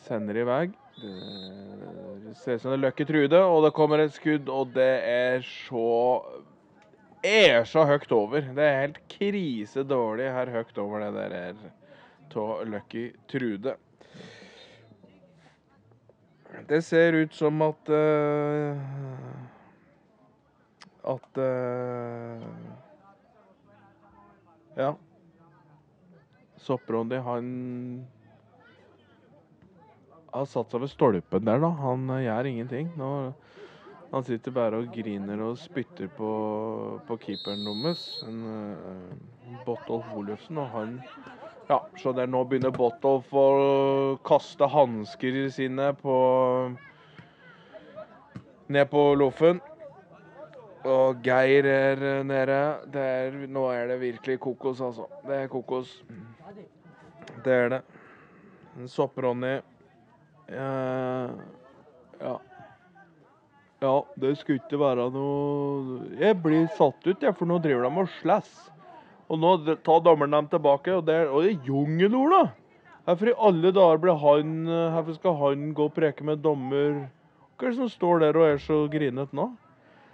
sender 0.07 0.41
i 0.41 0.47
vei. 0.49 0.63
Det 1.01 2.35
ser 2.37 2.55
ut 2.55 2.61
som 2.61 2.71
det 2.71 2.77
er 2.77 2.83
Løkke 2.83 3.05
Trude, 3.09 3.39
og 3.43 3.63
det 3.65 3.73
kommer 3.75 4.03
et 4.03 4.13
skudd, 4.13 4.49
og 4.49 4.73
det 4.75 4.91
er 5.09 5.45
så 5.45 5.87
er 7.23 7.63
så 7.63 7.85
høyt 7.87 8.11
over. 8.11 8.43
Det 8.55 8.63
er 8.63 8.81
helt 8.81 8.99
krisedårlig 9.11 10.27
her 10.35 10.51
høyt 10.51 10.77
over 10.77 11.05
det 11.05 11.13
der 11.15 11.37
er 11.39 11.63
av 12.35 12.67
Lucky 12.67 13.13
Trude. 13.29 13.75
Det 16.67 16.81
ser 16.85 17.13
ut 17.13 17.33
som 17.33 17.61
at 17.65 17.89
uh, 17.89 18.77
At 21.03 21.37
uh, 21.37 22.43
Ja. 24.77 24.93
Sopp-Ronny, 26.57 27.17
han 27.19 27.47
har 30.33 30.49
satt 30.49 30.73
seg 30.73 30.83
ved 30.83 30.91
stolpen 30.91 31.45
der, 31.47 31.61
da. 31.63 31.69
Han 31.83 32.09
eh, 32.13 32.25
gjør 32.25 32.49
ingenting. 32.49 32.91
Nå, 32.99 33.09
han 34.13 34.25
sitter 34.27 34.53
bare 34.53 34.81
og 34.81 34.91
griner 34.93 35.41
og 35.41 35.57
spytter 35.57 36.09
på, 36.17 36.31
på 37.07 37.17
keeperen 37.21 37.65
deres, 37.65 38.05
uh, 38.27 39.57
Botolf 39.65 40.11
Olufsen, 40.13 40.59
og 40.61 40.69
han 40.75 40.99
Ja, 41.69 41.79
så 41.97 42.11
der 42.13 42.27
nå 42.27 42.43
begynner 42.45 42.73
Botolf 42.75 43.31
å 43.33 43.47
kaste 44.27 44.67
hansker 44.69 45.47
sine 45.49 45.93
på 45.97 46.17
Ned 48.73 48.89
på 48.89 49.01
loffen. 49.19 49.59
Og 50.83 51.19
Geir 51.23 51.67
er 51.67 52.01
eh, 52.03 52.23
nede. 52.27 52.59
Er, 52.99 53.35
nå 53.47 53.67
er 53.71 53.91
det 53.91 53.99
virkelig 54.01 54.39
kokos, 54.43 54.81
altså. 54.83 55.07
Det 55.27 55.35
er 55.35 55.51
kokos. 55.51 55.91
Det 57.43 57.53
er 57.53 57.69
det. 57.71 57.81
Sopp-Ronny. 58.91 59.61
Eh, 60.47 61.29
ja. 62.23 62.33
Ja, 63.83 63.95
det 64.15 64.37
skulle 64.39 64.61
ikke 64.61 64.79
være 64.79 65.09
noe 65.11 65.97
Jeg 66.15 66.37
blir 66.39 66.69
satt 66.77 67.03
ut, 67.03 67.23
jeg, 67.23 67.33
for 67.35 67.49
nå 67.49 67.57
driver 67.63 67.87
de 67.87 68.03
og 68.03 68.11
slåss. 68.21 68.53
Og 69.31 69.39
nå 69.39 69.55
tar 69.83 70.03
dommeren 70.05 70.35
dem 70.35 70.51
tilbake, 70.51 70.93
og 70.95 71.07
det 71.07 71.15
er, 71.23 71.31
og 71.31 71.43
det 71.43 71.53
er 71.53 71.67
jungelord, 71.67 72.35
da! 72.35 72.43
Hvorfor 73.03 73.27
i 73.27 73.35
alle 73.49 73.73
dager 73.75 73.99
blir 73.99 74.15
han 74.21 74.51
eh, 74.71 74.93
Hvorfor 74.95 75.17
skal 75.17 75.33
han 75.41 75.63
gå 75.75 75.89
og 75.89 75.95
preke 75.97 76.23
med 76.23 76.39
dommer? 76.43 77.01
Hva 77.59 77.67
er 77.67 77.73
det 77.73 77.79
som 77.81 77.91
står 77.91 78.23
der 78.23 78.39
og 78.39 78.47
er 78.47 78.61
så 78.63 78.77
grinete 78.91 79.35
nå? 79.35 79.49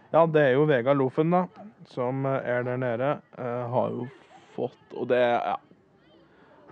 Ja, 0.09 0.23
det 0.25 0.41
er 0.41 0.55
jo 0.57 0.65
Vegard 0.65 0.97
Loffen, 0.97 1.29
da, 1.29 1.43
som 1.93 2.25
eh, 2.25 2.39
er 2.49 2.65
der 2.65 2.81
nede. 2.81 3.11
Uh, 3.37 3.69
har 3.69 3.91
jo 3.93 4.07
fått 4.55 4.97
Og 4.97 5.05
det 5.11 5.21
ja. 5.21 5.55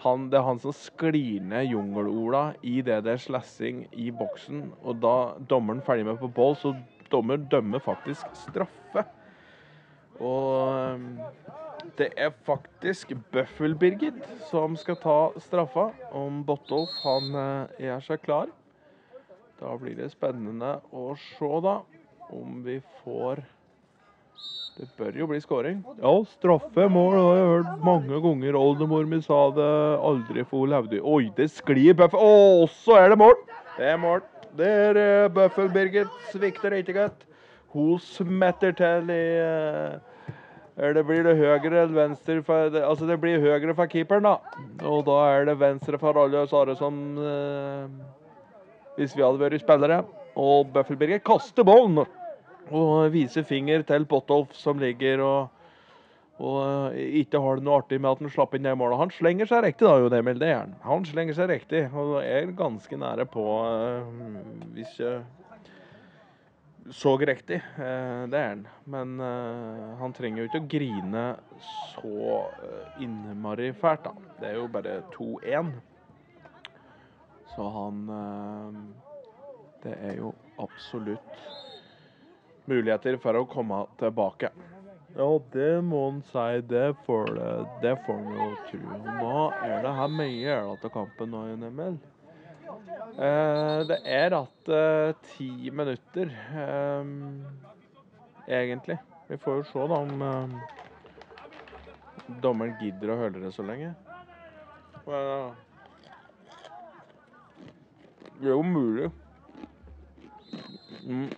Han, 0.03 0.29
Det 0.29 0.37
er 0.39 0.45
han 0.45 0.59
som 0.61 0.73
sklir 0.75 1.41
ned 1.41 1.71
jungelorda 1.71 2.53
i 2.61 2.81
det 2.85 3.01
det 3.05 3.15
er 3.15 3.23
slessing 3.23 3.85
i 3.91 4.11
boksen. 4.11 4.71
Og 4.83 5.01
da 5.01 5.15
dommeren 5.49 5.81
følger 5.81 6.05
med 6.05 6.19
på 6.21 6.29
ball, 6.29 6.55
så 6.55 6.75
dommer 7.11 7.37
dømmer 7.37 7.81
faktisk 7.83 8.27
straffe. 8.37 9.05
Og 10.19 10.53
eh, 10.73 11.33
det 11.97 12.11
er 12.17 12.33
faktisk 12.45 13.13
Bøffel-Birgit 13.33 14.21
som 14.49 14.77
skal 14.77 14.97
ta 15.01 15.17
straffa. 15.41 15.91
Om 16.11 16.43
Botolf 16.45 16.93
han 17.03 17.35
eh, 17.35 17.91
er 17.91 18.01
seg 18.05 18.23
klar. 18.25 18.51
Da 19.57 19.73
blir 19.81 19.97
det 19.97 20.11
spennende 20.13 20.77
å 20.93 21.11
se, 21.17 21.51
da, 21.65 21.79
om 22.33 22.59
vi 22.65 22.77
får 23.01 23.41
Det 24.77 24.85
bør 24.97 25.15
jo 25.17 25.25
bli 25.25 25.39
skåring. 25.41 25.77
Ja, 25.97 26.11
straffemål. 26.35 27.15
Jeg 27.17 27.23
har 27.25 27.47
hørt 27.49 27.85
mange 27.85 28.19
ganger. 28.21 28.57
Oldemor 28.59 29.07
mi 29.09 29.17
sa 29.25 29.39
det 29.55 29.69
aldri 30.05 30.43
for 30.45 30.69
levde 30.69 30.99
Oi, 31.01 31.31
det 31.37 31.47
sklir 31.49 31.95
Bøffel 31.97 32.21
Å, 32.21 32.67
så 32.83 32.99
er 32.99 33.09
det 33.09 33.17
mål! 33.17 33.33
Det 33.77 33.87
er 33.89 33.97
mål. 33.97 34.21
Det 34.57 34.67
er 34.69 34.99
uh, 34.99 35.31
Bøffel-Birgit 35.33 36.29
svikter 36.29 36.75
ikke 36.77 36.93
godt. 36.93 37.25
Hun 37.73 37.97
smetter 38.01 38.75
til 38.77 39.09
i 39.13 39.23
eh, 39.41 39.97
er 40.77 40.93
det 40.93 41.03
blir 41.09 41.25
det 41.25 41.35
høyre 41.37 41.57
eller 41.65 41.95
venstre 41.95 42.37
for 42.45 42.77
Altså, 42.77 43.09
det 43.09 43.17
blir 43.21 43.41
høyre 43.41 43.73
for 43.75 43.89
keeperen, 43.91 44.29
da. 44.29 44.61
Og 44.85 45.03
da 45.09 45.17
er 45.33 45.49
det 45.49 45.57
venstre 45.59 45.97
for 46.01 46.21
alle 46.21 46.45
oss 46.45 46.53
andre 46.53 46.77
som 46.77 47.01
eh, 47.17 47.89
Hvis 49.01 49.17
vi 49.17 49.25
hadde 49.25 49.41
vært 49.41 49.65
spillere. 49.65 50.03
Og 50.37 50.69
Bøffelberger 50.73 51.25
kaster 51.25 51.65
ballen 51.65 52.05
og 52.71 53.11
viser 53.13 53.45
finger 53.47 53.85
til 53.87 54.05
Botolf, 54.09 54.55
som 54.57 54.79
ligger 54.81 55.23
og 55.23 55.57
og 56.37 56.57
eh, 56.93 57.17
ikke 57.23 57.39
har 57.41 57.57
det 57.57 57.65
noe 57.65 57.79
artig 57.81 57.97
med 58.01 58.11
at 58.11 58.21
han 58.21 58.33
slapp 58.33 58.53
inn 58.53 58.67
det 58.67 58.75
målet. 58.77 58.99
Han 58.99 59.13
slenger 59.13 59.49
seg 59.49 59.63
riktig, 59.65 59.87
da, 59.87 59.95
Jon 60.03 60.17
Emil. 60.19 60.37
Det 60.41 60.51
er 60.51 60.59
han. 60.59 60.75
Han 60.85 61.07
slenger 61.09 61.37
seg 61.37 61.49
riktig, 61.49 61.81
og 61.97 62.19
er 62.21 62.53
ganske 62.57 62.99
nære 63.01 63.25
på, 63.33 63.45
eh, 63.65 64.69
hvis 64.77 64.99
jeg 65.01 65.23
så 66.93 67.15
riktig. 67.19 67.57
Eh, 67.57 68.21
det 68.29 68.37
er 68.37 68.53
han. 68.53 68.67
Men 68.85 69.17
han 69.99 70.13
trenger 70.15 70.43
jo 70.43 70.51
ikke 70.51 70.61
å 70.61 70.69
grine 70.71 71.25
så 71.97 72.37
innmari 73.03 73.73
fælt, 73.75 74.05
da. 74.05 74.31
Det 74.37 74.51
er 74.51 74.59
jo 74.61 74.69
bare 74.71 75.01
2-1. 75.17 75.73
Så 77.55 77.67
han 77.73 78.01
Det 79.81 79.93
er 80.03 80.17
jo 80.19 80.31
absolutt 80.59 81.37
muligheter 82.67 83.17
for 83.21 83.39
å 83.39 83.45
komme 83.49 83.85
tilbake. 83.99 84.51
Ja, 85.17 85.27
det 85.53 85.71
må 85.81 86.03
han 86.11 86.19
si. 86.29 86.61
Det 86.69 86.91
får, 87.07 87.31
det, 87.37 87.51
det 87.81 87.95
får 88.05 88.19
han 88.21 88.35
jo 88.37 88.49
tro. 88.69 88.97
Nå 89.07 89.37
er 89.65 89.81
det 89.85 89.93
her 89.97 90.11
mye 90.13 90.57
øl 90.59 90.75
til 90.83 90.93
kampen 90.93 91.31
nå, 91.33 91.39
Jon 91.51 91.67
Emil. 91.71 91.97
Eh, 93.17 93.79
det 93.89 93.97
er 94.05 94.35
igjen 94.35 94.73
eh, 94.77 95.13
ti 95.31 95.71
minutter, 95.73 96.33
eh, 96.61 97.03
egentlig. 98.59 98.99
Vi 99.31 99.39
får 99.41 99.57
jo 99.61 99.63
se 99.71 99.87
da 99.89 99.97
om 100.03 100.21
eh, 100.27 100.53
dommeren 102.43 102.77
gidder 102.83 103.15
å 103.15 103.19
høre 103.23 103.41
det 103.41 103.51
så 103.55 103.65
lenge. 103.65 103.95
Det 108.37 108.45
er 108.45 108.53
jo 108.53 108.61
mulig. 108.61 109.09
Mm. 111.07 111.31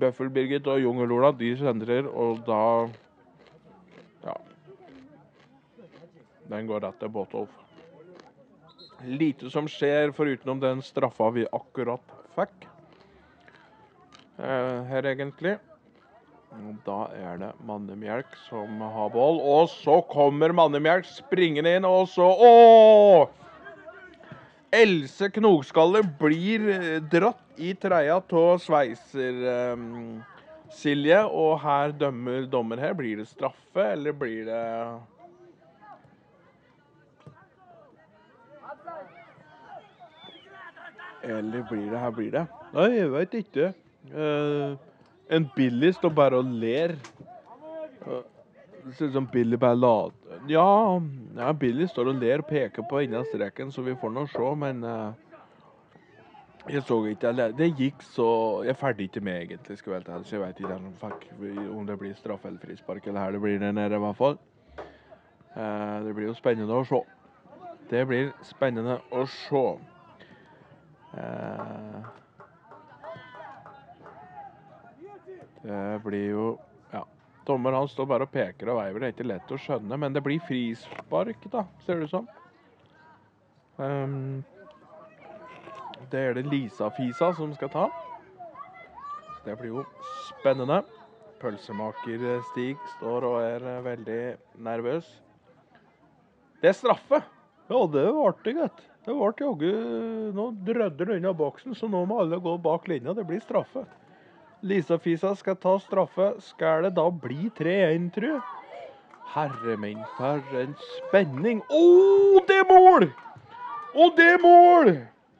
Bøffel-Birgit 0.00 0.68
og 0.70 0.80
Jungelola 0.82 1.32
de 1.36 1.52
sentrer, 1.60 2.08
og 2.08 2.44
da 2.46 2.62
Ja. 4.22 4.36
Den 6.48 6.66
går 6.66 6.84
rett 6.84 6.98
til 7.00 7.08
Båtolf. 7.08 7.50
Lite 9.02 9.50
som 9.50 9.66
skjer 9.66 10.12
forutenom 10.14 10.60
den 10.62 10.82
straffa 10.82 11.30
vi 11.34 11.46
akkurat 11.50 12.14
fikk. 12.36 12.68
Eh, 14.38 14.82
her, 14.88 15.06
egentlig. 15.06 15.58
Da 16.84 17.06
er 17.16 17.38
det 17.40 17.52
Mannemjelk 17.66 18.34
som 18.48 18.80
har 18.80 19.10
ball. 19.14 19.40
Og 19.40 19.70
så 19.72 20.00
kommer 20.10 20.52
Mannemjelk 20.54 21.08
springende 21.08 21.76
inn, 21.78 21.88
og 21.88 22.08
så 22.12 22.28
Å! 22.28 23.41
Else 24.72 25.28
Knogskalle 25.28 26.00
blir 26.20 26.68
eh, 26.72 27.00
dratt 27.12 27.60
i 27.60 27.74
treia 27.76 28.16
av 28.16 28.60
sveiser 28.62 29.42
um, 29.74 30.22
Silje, 30.72 31.18
og 31.28 31.58
her 31.60 31.92
dømmer 31.92 32.46
dommer 32.48 32.80
her. 32.80 32.94
Blir 32.96 33.20
det 33.20 33.28
straffe, 33.28 33.84
eller 33.92 34.16
blir 34.16 34.46
det 34.48 34.62
Eller 41.22 41.62
blir 41.68 41.90
det 41.90 41.98
Her 42.00 42.16
blir 42.16 42.32
det. 42.32 42.46
Nei, 42.72 42.88
jeg 42.96 43.12
veit 43.12 43.34
ikke. 43.42 43.68
Uh, 44.10 44.72
en 45.32 45.44
billig 45.54 45.92
står 45.94 46.16
bare 46.16 46.40
og 46.40 46.48
ler. 46.64 46.96
Eh, 48.08 48.24
det 48.84 48.94
ser 48.96 49.10
ut 49.10 49.12
som 49.12 49.26
Billy 49.32 49.56
bare 49.56 49.78
later 49.78 50.22
ja, 50.50 51.00
ja, 51.36 51.52
Billy 51.52 51.86
står 51.86 52.12
og 52.12 52.22
ler 52.22 52.42
og 52.42 52.48
peker 52.48 52.86
på 52.90 53.02
innen 53.04 53.26
streken, 53.28 53.70
så 53.72 53.82
vi 53.86 53.94
får 53.98 54.10
nå 54.10 54.24
se, 54.32 54.54
men 54.58 54.82
uh, 54.84 55.12
jeg 56.70 56.82
så 56.86 56.98
ikke 57.10 57.32
Det 57.58 57.68
gikk 57.78 58.02
så 58.06 58.62
Jeg 58.66 58.76
ferdig 58.76 59.08
ikke 59.08 59.20
med, 59.20 59.42
egentlig, 59.42 59.78
skal 59.78 59.92
jeg 59.92 59.94
være 59.94 60.12
helt 60.12 60.26
ærlig, 60.26 60.32
jeg 60.32 60.40
vet 60.40 60.60
ikke 60.60 61.70
om, 61.70 61.86
det 61.86 61.98
blir 61.98 62.14
straff 62.14 62.44
eller 62.44 62.58
frispark, 62.58 63.06
eller 63.06 63.20
her 63.20 63.32
det 63.32 63.40
blir 63.40 63.58
der 63.58 63.72
nede, 63.72 63.94
i 63.94 63.98
hvert 63.98 64.16
fall. 64.16 64.38
Uh, 65.56 66.06
det 66.06 66.14
blir 66.14 66.26
jo 66.26 66.34
spennende 66.34 66.74
å 66.74 66.84
se. 66.84 67.02
Det 67.90 68.06
blir 68.08 68.30
spennende 68.46 68.98
å 69.12 69.26
se. 69.28 69.64
Uh, 71.12 72.02
det 75.62 76.02
blir 76.04 76.30
jo. 76.30 76.46
Dommer 77.46 77.74
han 77.74 77.88
står 77.90 78.06
bare 78.06 78.26
og 78.28 78.32
peker 78.32 78.70
og 78.70 78.78
veiver. 78.78 79.02
Det 79.02 79.08
er 79.08 79.16
ikke 79.16 79.28
lett 79.32 79.52
å 79.52 79.58
skjønne, 79.58 79.98
men 79.98 80.14
det 80.14 80.22
blir 80.22 80.42
frispark, 80.46 81.48
da, 81.50 81.64
ser 81.86 81.98
det 81.98 82.08
ut 82.08 82.14
som. 82.14 82.28
Um, 83.82 84.42
det 86.12 86.20
er 86.20 86.36
det 86.38 86.46
Lisa-Fisa 86.52 87.32
som 87.38 87.54
skal 87.56 87.72
ta. 87.72 87.86
Det 89.42 89.56
blir 89.58 89.78
jo 89.78 89.84
spennende. 90.28 90.82
Pølsemaker 91.42 92.42
Stig 92.52 92.78
står 92.96 93.24
og 93.26 93.40
er 93.42 93.64
veldig 93.82 94.22
nervøs. 94.62 95.08
Det 96.62 96.70
er 96.70 96.78
straffe! 96.78 97.18
Ja, 97.66 97.80
det 97.90 98.04
var 98.14 98.36
det, 98.44 98.52
gutt. 98.58 98.82
Det 99.02 99.14
ble 99.16 99.30
jaggu 99.40 99.70
Nå 100.36 100.44
drødder 100.66 101.08
det 101.08 101.16
unna 101.18 101.32
boksen, 101.34 101.74
så 101.74 101.88
nå 101.90 102.04
må 102.06 102.20
alle 102.22 102.38
gå 102.42 102.54
bak 102.62 102.86
linja. 102.90 103.14
Det 103.16 103.24
blir 103.26 103.42
straffe. 103.42 103.82
Lisa-Fisa 104.62 105.34
skal 105.36 105.56
ta 105.56 105.78
straffe. 105.82 106.32
Skal 106.40 106.86
det 106.86 106.94
da 106.96 107.08
bli 107.10 107.50
3-1, 107.58 108.10
tru? 108.14 108.32
Herre 109.32 109.76
min, 109.80 109.98
for 110.18 110.42
en 110.60 110.74
spenning. 110.78 111.62
Å, 111.72 111.82
det 112.48 112.58
er 112.62 112.68
mål! 112.68 113.08
Å, 113.92 114.08
det 114.16 114.26
er 114.34 114.42
mål! 114.42 114.92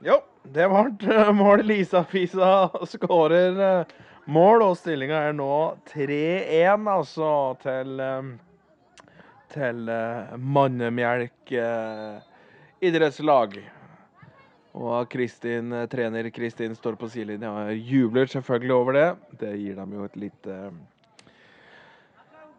Ja, 0.03 0.19
det 0.55 0.67
ble 0.73 1.13
eh, 1.15 1.31
mål. 1.37 1.63
Lisa-Fisa 1.69 2.71
skårer 2.91 3.61
eh, 3.67 3.93
mål, 4.33 4.65
og 4.67 4.79
stillinga 4.81 5.21
er 5.29 5.37
nå 5.39 5.53
3-1, 5.93 6.89
altså, 6.91 7.29
til 7.63 8.03
eh, 8.03 8.33
til 9.53 9.85
Mannemjelk 10.41 11.51
idrettslag. 12.81 13.59
Og 14.73 15.09
Kristin, 15.13 15.73
eh, 15.73 15.87
trener 15.87 16.31
Kristin 16.31 16.75
står 16.75 16.97
på 16.97 17.09
sidelinja 17.13 17.51
og 17.51 17.77
jubler 17.77 18.27
selvfølgelig 18.27 18.75
over 18.75 18.93
det. 18.93 19.09
Det 19.41 19.53
gir 19.61 19.77
dem 19.77 19.93
jo 19.93 20.05
et 20.05 20.17
lite 20.17 20.59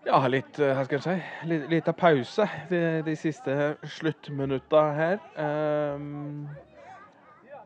Ja, 0.05 0.19
litt 0.27 0.59
eh, 0.59 0.75
Hva 0.75 0.85
skal 0.85 0.99
jeg 0.99 1.03
si? 1.07 1.47
Litt, 1.49 1.69
litt 1.71 1.87
av 1.89 1.97
pause 1.97 2.47
de, 2.69 3.01
de 3.07 3.15
siste 3.17 3.77
sluttminutta 3.97 4.83
her. 4.93 5.21
Um, 5.39 6.49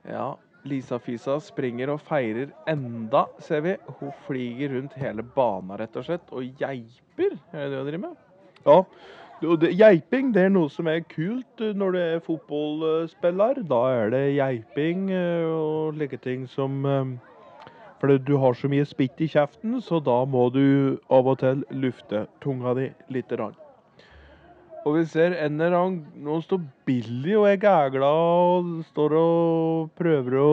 ja, 0.08 0.30
Lisa 0.68 1.00
Fisa 1.00 1.39
springer 1.43 1.91
og 1.91 2.02
feirer 2.08 2.54
enda, 2.70 3.26
ser 3.43 3.66
vi. 3.66 3.76
Hun 4.00 4.16
flyger 4.28 4.76
rundt 4.78 4.95
hele 5.02 5.26
banen, 5.36 5.76
rett 5.82 5.95
og 6.00 6.08
slett, 6.08 6.32
og 6.32 6.48
geiper. 6.62 7.36
Er 7.52 7.68
det 7.68 7.72
det 7.74 7.82
hun 7.82 7.89
driver 7.89 8.04
med? 8.06 8.20
Ja. 8.68 8.80
Det, 9.38 9.70
geiping 9.78 10.32
det 10.34 10.48
er 10.48 10.50
noe 10.50 10.70
som 10.74 10.88
er 10.90 11.04
kult 11.12 11.62
eh, 11.62 11.76
når 11.78 11.94
du 11.94 11.98
er 12.02 12.24
fotballspiller. 12.26 13.62
Da 13.70 13.82
er 13.94 14.10
det 14.14 14.24
geiping 14.40 15.12
eh, 15.14 15.46
og 15.46 16.00
like 16.00 16.18
ting 16.24 16.48
som 16.50 16.82
Fordi 18.00 18.18
For 18.18 18.26
du 18.26 18.38
har 18.38 18.54
så 18.54 18.68
mye 18.70 18.86
spytt 18.86 19.22
i 19.22 19.28
kjeften, 19.28 19.82
så 19.82 20.00
da 20.00 20.24
må 20.26 20.50
du 20.54 20.98
av 21.10 21.28
og 21.28 21.40
til 21.40 21.64
lufte 21.72 22.28
tunga 22.42 22.74
di 22.74 22.92
lite 23.10 23.36
grann. 23.36 23.56
Og 24.86 24.96
vi 24.96 25.06
ser 25.06 25.34
en 25.36 25.60
eller 25.60 25.78
annen 25.78 26.24
Nå 26.24 26.42
står 26.42 26.62
Billy 26.86 27.34
og 27.36 27.50
er 27.50 27.58
gægla 27.60 28.08
og 28.08 28.86
står 28.92 29.18
og 29.20 29.90
prøver 29.98 30.38
å 30.40 30.52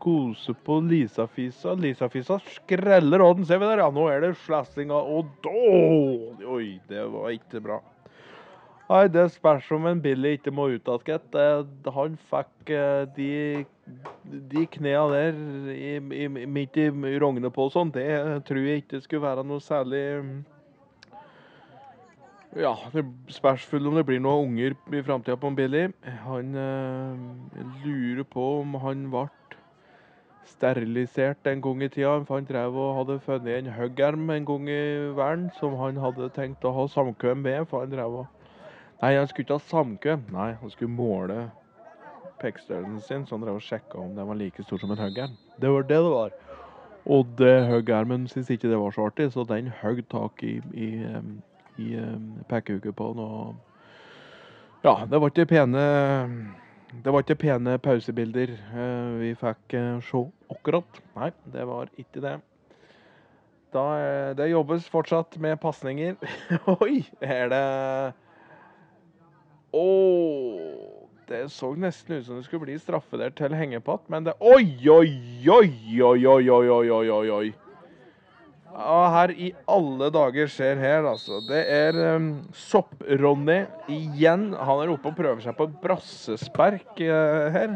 kose 0.00 0.54
på 0.66 0.80
Lisa-fisa. 0.84 1.74
Lisa-fisa 1.78 2.40
skreller 2.56 3.22
odden. 3.22 3.42
den, 3.42 3.46
ser 3.46 3.60
vi 3.60 3.70
der. 3.70 3.84
Ja, 3.84 3.90
nå 3.90 4.08
er 4.08 4.20
det 4.24 4.34
slassinga. 4.46 4.94
Og 4.94 5.30
da 5.44 5.54
Oi, 6.50 6.80
det 6.88 7.06
var 7.12 7.30
ikke 7.36 7.62
bra. 7.64 7.80
Nei, 8.90 9.04
det 9.06 9.28
spørs 9.30 9.68
om 9.70 9.84
en 9.86 10.00
Billy 10.02 10.34
ikke 10.34 10.50
må 10.50 10.66
ut 10.72 10.88
igjen. 11.06 11.26
Eh, 11.38 11.90
Han 11.94 12.16
fikk 12.30 12.70
eh, 12.74 13.04
de, 13.14 13.64
de 14.50 14.64
knea 14.66 15.04
der 15.12 15.36
i, 15.70 15.92
i, 16.24 16.26
midt 16.28 16.76
i 16.76 16.88
rognet 17.22 17.54
på 17.54 17.68
sånn. 17.70 17.92
Det 17.94 18.08
tror 18.48 18.66
jeg 18.66 18.82
ikke 18.82 19.04
skulle 19.04 19.28
være 19.28 19.46
noe 19.46 19.62
særlig 19.62 20.02
ja, 22.58 22.72
det 22.90 23.04
spørs 23.30 23.68
om 23.78 23.94
det 23.94 24.02
blir 24.08 24.18
noen 24.18 24.48
unger 24.48 24.74
i 24.90 25.02
framtida 25.06 25.36
på 25.38 25.52
en 25.52 25.54
Billy. 25.54 25.84
Han 26.26 26.54
øh, 26.58 27.84
lurer 27.84 28.24
på 28.26 28.46
om 28.64 28.74
han 28.82 29.04
ble 29.12 29.28
sterilisert 30.50 31.46
en 31.46 31.62
gang 31.64 31.82
i 31.82 31.88
tida. 31.88 32.18
Han 32.28 32.48
drev 32.48 32.76
og 32.76 32.96
hadde 32.98 33.20
funnet 33.24 33.56
en 33.58 33.72
huggerm 33.76 34.28
en 34.34 34.46
gang 34.48 34.68
i 34.68 34.82
verden 35.16 35.48
som 35.60 35.78
han 35.80 36.00
hadde 36.02 36.30
tenkt 36.36 36.66
å 36.66 36.74
ha 36.76 36.86
samkvem 36.90 37.42
med. 37.46 37.64
For 37.70 37.86
han 37.86 37.94
drev 37.94 38.20
og 38.24 38.36
Nei, 39.00 39.14
han 39.16 39.28
skulle 39.30 39.46
ikke 39.46 39.56
ha 39.56 39.64
samkvem. 39.70 40.24
Nei, 40.34 40.50
han 40.60 40.72
skulle 40.74 40.92
måle 40.92 41.46
pekkstørrelsen 42.42 43.00
sin, 43.00 43.22
så 43.24 43.36
han 43.36 43.46
drev 43.46 43.56
og 43.56 43.64
sjekka 43.64 43.96
om 44.00 44.12
den 44.16 44.28
var 44.28 44.36
like 44.36 44.64
stor 44.66 44.80
som 44.82 44.92
en 44.92 45.00
huggerm. 45.00 45.38
Det 45.60 45.70
var 45.72 45.86
det 45.88 46.00
det 46.04 46.12
var. 46.12 46.34
Og 47.08 47.30
det 47.38 47.54
huggermen 47.70 48.26
syntes 48.28 48.50
ikke 48.52 48.68
det 48.68 48.80
var 48.80 48.92
så 48.92 49.06
artig, 49.08 49.30
så 49.32 49.46
den 49.48 49.72
høgg 49.80 50.02
tak 50.12 50.44
i, 50.44 50.58
i 50.76 50.90
i, 51.80 51.86
i 51.86 51.96
uh, 51.96 52.60
på 52.60 52.92
på 52.92 53.04
Og 53.04 53.54
Ja, 54.84 55.06
det 55.10 55.20
var 55.20 55.32
ikke 55.32 55.46
pene 55.46 55.80
det 56.90 57.12
var 57.12 57.22
ikke 57.22 57.38
pene 57.44 57.76
pausebilder 57.82 58.54
uh, 58.74 59.18
vi 59.20 59.34
fikk 59.38 59.76
uh, 59.78 60.00
se 60.04 60.22
akkurat. 60.50 61.02
Nei, 61.16 61.30
det 61.54 61.66
var 61.68 61.90
ikke 62.00 62.22
det. 62.24 62.36
Da, 63.70 63.84
det 64.34 64.48
jobbes 64.50 64.88
fortsatt 64.90 65.36
med 65.38 65.60
pasninger. 65.62 66.16
Oi! 66.82 67.04
Er 67.22 67.52
det 67.52 67.66
Å! 69.78 69.86
Det 71.30 71.44
så 71.54 71.70
nesten 71.78 72.16
ut 72.16 72.26
som 72.26 72.40
det 72.40 72.48
skulle 72.48 72.66
bli 72.66 72.74
straffe 72.82 73.20
der 73.20 73.30
til 73.38 73.54
hengepatt, 73.54 74.08
men 74.10 74.26
det 74.26 74.34
Oi, 74.42 74.66
oi, 74.90 75.12
oi, 75.46 75.70
oi, 76.02 76.26
oi, 76.26 76.50
oi, 76.50 76.90
oi, 76.90 77.10
oi, 77.14 77.30
oi. 77.30 77.69
Ja, 78.80 79.00
her 79.12 79.32
i 79.36 79.50
alle 79.68 80.06
dager 80.14 80.48
skjer 80.48 80.78
her, 80.80 81.04
altså. 81.04 81.42
Det 81.44 81.58
er 81.68 81.96
um, 82.14 82.30
Sopp-Ronny 82.56 83.58
igjen. 83.92 84.54
Han 84.56 84.80
er 84.80 84.92
oppe 84.94 85.10
og 85.10 85.18
prøver 85.18 85.42
seg 85.44 85.56
på 85.58 85.66
brassespark 85.82 87.02
uh, 87.04 87.50
her. 87.52 87.74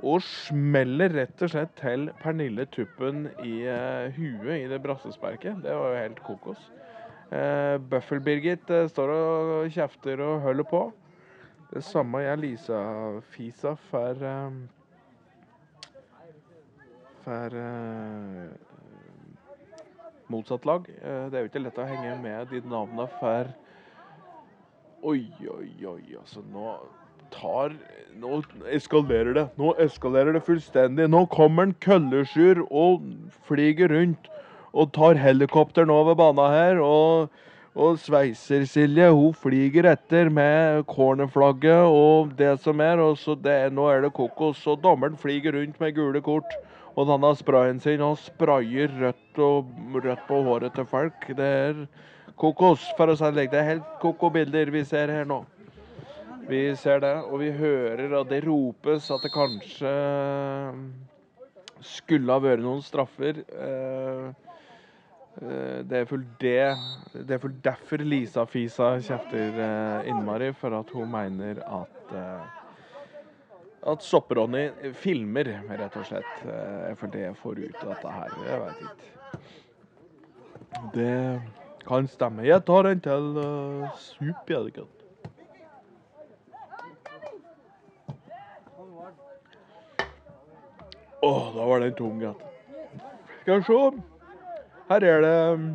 Og 0.00 0.24
smeller 0.24 1.12
rett 1.12 1.44
og 1.44 1.52
slett 1.52 1.74
til 1.76 2.06
Pernille 2.22 2.64
Tuppen 2.72 3.26
i 3.44 3.66
uh, 3.68 4.08
huet 4.16 4.62
i 4.62 4.70
det 4.70 4.80
brassesparket. 4.80 5.60
Det 5.66 5.76
var 5.76 5.92
jo 5.92 6.00
helt 6.06 6.24
kokos. 6.24 6.64
Uh, 7.28 7.76
Bøffel-Birgit 7.92 8.72
uh, 8.72 8.86
står 8.88 9.12
og 9.18 9.76
kjefter 9.76 10.24
og 10.24 10.40
holder 10.46 10.68
på. 10.72 10.82
Det 11.74 11.84
samme 11.84 12.24
gjør 12.24 12.40
Lisa-Fisa 12.46 13.76
for 13.90 14.24
um, 14.24 14.64
For 17.20 17.60
motsatt 20.30 20.66
lag. 20.68 20.86
Det 20.86 21.36
er 21.36 21.44
jo 21.44 21.50
ikke 21.50 21.62
lett 21.64 21.80
å 21.80 21.88
henge 21.88 22.14
med 22.22 22.50
de 22.52 22.62
navnene 22.64 23.08
for 23.18 23.50
Oi, 25.00 25.24
oi, 25.48 25.70
oi, 25.88 26.02
altså 26.20 26.42
nå 26.52 26.74
tar 27.32 27.72
Nå 28.20 28.42
eskalerer 28.68 29.32
det. 29.36 29.44
Nå 29.56 29.70
eskalerer 29.80 30.34
det 30.36 30.42
fullstendig. 30.44 31.06
Nå 31.08 31.22
kommer 31.32 31.68
en 31.68 31.76
køllesjur 31.80 32.64
og 32.68 33.06
flyger 33.46 33.94
rundt 33.94 34.28
og 34.70 34.90
tar 34.94 35.18
helikopteren 35.18 35.90
over 35.94 36.18
banen 36.18 36.52
her. 36.52 36.82
og 36.82 37.30
og 37.80 37.96
Sveiser-Silje 37.96 39.06
hun 39.08 39.36
flyger 39.40 39.86
etter 39.94 40.28
med 40.32 40.82
cornerflagget 40.90 41.88
og 41.88 42.34
det 42.36 42.52
som 42.60 42.80
er. 42.84 43.00
og 43.00 43.16
så 43.18 43.34
det, 43.34 43.72
Nå 43.72 43.86
er 43.88 44.02
det 44.04 44.12
kokos. 44.12 44.66
Og 44.66 44.82
dommeren 44.82 45.16
flyger 45.16 45.56
rundt 45.56 45.80
med 45.80 45.94
gule 45.96 46.20
kort. 46.20 46.50
Og 46.94 47.06
han 47.08 47.22
har 47.24 47.38
sprayen 47.38 47.80
sin 47.80 48.02
og 48.04 48.18
sprayer 48.18 48.90
rødt, 49.00 49.38
og, 49.38 49.70
rødt 49.94 50.26
på 50.28 50.42
håret 50.44 50.74
til 50.74 50.84
folk. 50.84 51.24
Det 51.36 51.46
er 51.46 51.86
kokos, 52.36 52.84
for 52.98 53.08
å 53.08 53.16
si 53.16 53.30
det 53.32 53.48
Det 53.50 53.60
er 53.62 53.70
helt 53.70 53.96
koko-bilder 54.02 54.70
vi 54.74 54.84
ser 54.84 55.08
her 55.08 55.24
nå. 55.24 55.44
Vi 56.50 56.74
ser 56.76 57.00
det, 57.00 57.14
og 57.30 57.40
vi 57.40 57.50
hører 57.54 58.20
at 58.20 58.28
det 58.28 58.44
ropes 58.44 59.10
at 59.10 59.22
det 59.22 59.32
kanskje 59.32 59.94
skulle 61.80 62.32
ha 62.32 62.42
vært 62.42 62.60
noen 62.60 62.82
straffer. 62.84 63.40
Det 65.38 65.96
er 65.96 66.08
vel 66.10 66.24
det 66.42 66.56
Det 67.14 67.36
er 67.36 67.38
vel 67.42 67.52
derfor 67.64 68.02
Lisa 68.02 68.42
Fisa 68.50 68.96
kjefter 68.98 69.60
innmari, 70.10 70.50
for 70.52 70.74
at 70.80 70.90
hun 70.94 71.10
mener 71.10 71.62
at 71.64 72.16
at 73.80 74.02
Soppe-Ronny 74.04 74.92
filmer, 74.92 75.48
rett 75.70 75.94
og 75.96 76.04
slett. 76.04 76.42
For 77.00 77.08
det 77.14 77.22
jeg 77.22 77.38
får 77.40 77.62
ut 77.62 77.78
av 77.80 77.94
dette 77.94 78.12
her. 78.12 78.34
Jeg 78.44 78.60
vet 78.60 78.82
ikke. 78.84 79.20
Det 80.94 81.40
kan 81.88 82.08
stemme. 82.08 82.46
Jeg 82.46 82.64
tar 82.66 82.90
en 82.90 83.00
til 83.00 83.36
uh, 83.38 83.98
sup, 83.98 84.50
jeg, 84.50 84.66
ikke 84.66 84.86
Å, 91.20 91.28
oh, 91.28 91.48
da 91.52 91.64
var 91.68 91.82
den 91.82 91.92
tung, 91.98 92.16
gitt. 92.22 92.46
Skal 93.42 93.58
vi 93.58 93.64
se. 93.66 94.09
Her 94.90 95.04
er 95.06 95.20
det 95.20 95.70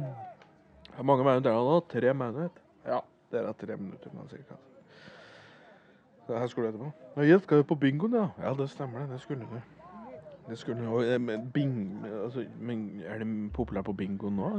Hvor 0.95 1.03
mange 1.03 1.23
minutter 1.23 1.51
er 1.51 1.55
det 1.55 1.65
nå? 1.65 1.79
Tre 1.89 2.13
minutter? 2.13 2.49
Ja, 2.85 2.99
det 3.31 3.39
er 3.39 3.53
tre 3.53 3.77
minutter. 3.77 4.09
cirka. 4.29 4.55
Det 6.27 6.39
her 6.39 6.47
skulle 6.47 6.67
du 6.67 6.77
etterpå. 6.77 6.91
Ja, 7.15 7.21
jeg 7.21 7.41
skal 7.41 7.57
jo 7.57 7.63
på 7.63 7.75
bingoen, 7.75 8.13
ja. 8.13 8.27
Ja, 8.43 8.53
det 8.53 8.69
stemmer 8.69 8.99
det. 8.99 9.09
Det 9.09 9.21
skulle 9.21 9.41
du. 9.41 9.61
Det 10.49 10.57
skulle 10.57 10.83
jo 10.83 11.19
bing, 11.53 12.05
altså, 12.23 12.39
Er 13.07 13.17
det 13.19 13.53
populært 13.53 13.85
på 13.85 13.93
bingo 13.93 14.29
nå? 14.29 14.49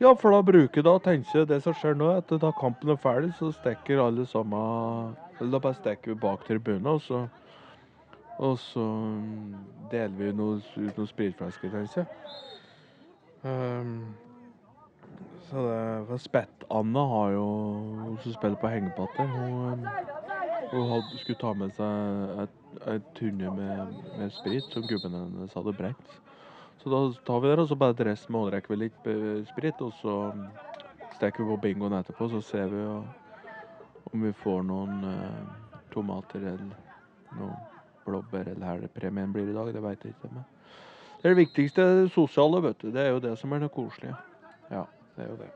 Ja, 0.00 0.12
for 0.12 0.30
da 0.30 0.42
bruker 0.42 0.82
da 0.82 0.98
tenker 0.98 1.38
jeg 1.38 1.48
det 1.48 1.62
som 1.62 1.74
skjer 1.74 1.94
nå, 1.94 2.10
at 2.10 2.30
da 2.40 2.50
kampen 2.50 2.90
er 2.90 2.96
ferdig, 2.96 3.34
så 3.34 3.52
stikker 3.52 4.06
alle 4.06 4.26
sammen 4.26 5.16
Eller 5.40 5.50
da 5.50 5.58
bare 5.58 5.74
stikker 5.74 6.12
vi 6.12 6.14
bak 6.14 6.44
tribunen, 6.44 6.86
og 6.86 7.00
så 7.00 7.28
Og 8.38 8.58
så 8.58 8.80
mm, 8.80 9.54
deler 9.90 10.16
vi 10.16 10.32
noe, 10.32 10.56
ut 10.76 10.96
noen 10.96 11.06
spritflasker, 11.06 11.70
tenker 11.70 12.00
jeg. 12.00 12.06
Um, 13.42 14.14
så 15.50 15.62
det 15.66 15.78
for 16.08 16.22
Spett-Anne 16.22 17.02
har 17.10 17.32
jo 17.34 17.46
Hun 18.04 18.18
som 18.22 18.36
spiller 18.36 18.56
på 18.56 18.70
hengepatter, 18.70 19.26
hun 19.26 19.82
hun 20.72 20.88
hadde, 20.88 21.18
skulle 21.20 21.38
ta 21.40 21.50
med 21.52 21.72
seg 21.76 22.44
et, 22.44 22.60
et 22.94 23.08
tunne 23.18 23.50
med, 23.56 23.96
med, 24.16 24.30
sprit 24.32 24.68
som 24.72 24.86
gubben 24.88 25.16
hennes 25.18 25.56
hadde 25.58 25.74
brent. 25.76 26.14
Så 26.80 26.88
da 26.88 27.00
tar 27.26 27.42
vi 27.42 27.50
det, 27.50 27.58
og 27.60 27.68
så 27.68 27.76
bare 27.78 27.96
dress 27.98 28.24
målrekker 28.32 28.72
vi 28.72 28.78
litt 28.86 29.10
sprit, 29.50 29.82
og 29.84 29.92
så 30.00 30.14
steker 31.18 31.44
vi 31.44 31.50
på 31.50 31.58
bingoen 31.66 31.98
etterpå, 31.98 32.30
så 32.32 32.40
ser 32.40 32.72
vi 32.72 32.80
jo 32.80 32.96
om 34.12 34.24
vi 34.24 34.32
får 34.40 34.64
noen 34.66 35.04
uh, 35.04 35.76
tomater 35.92 36.40
eller 36.40 36.64
noen 37.36 37.54
blåbær, 38.06 38.48
eller 38.54 38.66
her 38.66 38.88
premien 38.96 39.32
blir 39.32 39.52
i 39.52 39.54
dag, 39.54 39.70
det 39.76 39.84
veit 39.84 40.08
jeg 40.08 40.16
ikke. 40.16 40.32
Men 40.32 40.48
det 41.22 41.30
er 41.30 41.36
det 41.36 41.44
viktigste 41.44 41.82
sosiale, 42.10 42.58
vet 42.64 42.80
du. 42.82 42.88
Det 42.90 42.98
er 42.98 43.12
jo 43.12 43.20
det 43.22 43.36
som 43.38 43.52
er 43.54 43.60
det 43.62 43.68
koselige. 43.70 44.16
Ja, 44.72 44.82
det 45.14 45.22
er 45.22 45.28
jo 45.30 45.36
det. 45.38 45.50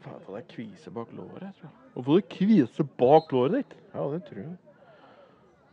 Faen, 0.00 0.22
det 0.24 0.38
er 0.40 0.46
kvise 0.48 0.92
bak 0.96 1.12
låret, 1.12 1.52
tror 1.58 1.68
jeg. 1.68 1.74
Hvorfor 1.92 2.16
det 2.16 2.28
kvise 2.32 2.88
bak 2.96 3.36
låret 3.36 3.58
ditt? 3.58 3.76
Ja, 3.92 4.08
det 4.14 4.22
tror 4.30 4.40
jeg. 4.40 4.56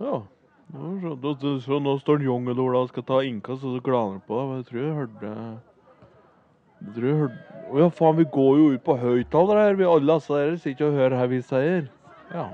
Ja. 0.04 0.22
Så, 0.74 1.34
så, 1.40 1.56
så 1.64 1.80
nå 1.80 1.98
står 2.02 2.28
Jungelola 2.28 2.84
og 2.84 2.92
skal 2.92 3.08
ta 3.08 3.24
innkast, 3.24 3.64
og 3.64 3.78
så 3.78 3.86
glaner 3.86 4.18
han 4.18 4.24
på 4.28 4.44
deg. 4.44 4.54
Jeg 4.58 4.70
tror 4.70 4.84
jeg 4.84 5.00
hørte 5.00 5.34
Jeg 6.84 6.94
tror 6.96 7.08
jeg 7.08 7.20
hørte 7.24 7.60
Å 7.72 7.84
ja, 7.86 7.92
faen, 8.04 8.18
vi 8.20 8.32
går 8.36 8.56
jo 8.60 8.72
ut 8.76 8.84
på 8.84 9.00
høyttaler 9.00 9.64
her. 9.64 9.80
Vi 9.80 9.88
alle 9.88 10.20
altså 10.20 10.42
dere 10.42 10.60
sitter 10.60 10.92
og 10.92 10.98
hører 11.00 11.22
her 11.22 11.32
vi 11.32 11.46
sier. 11.46 11.86
Ja. 12.34 12.50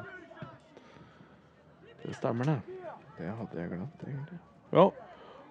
Det 2.03 2.13
stemmer, 2.21 2.53
det. 2.53 2.78
Det 3.19 3.27
hadde 3.35 3.59
jeg 3.61 3.69
glemt, 3.73 4.03
egentlig. 4.07 4.39
Ja. 4.73 4.85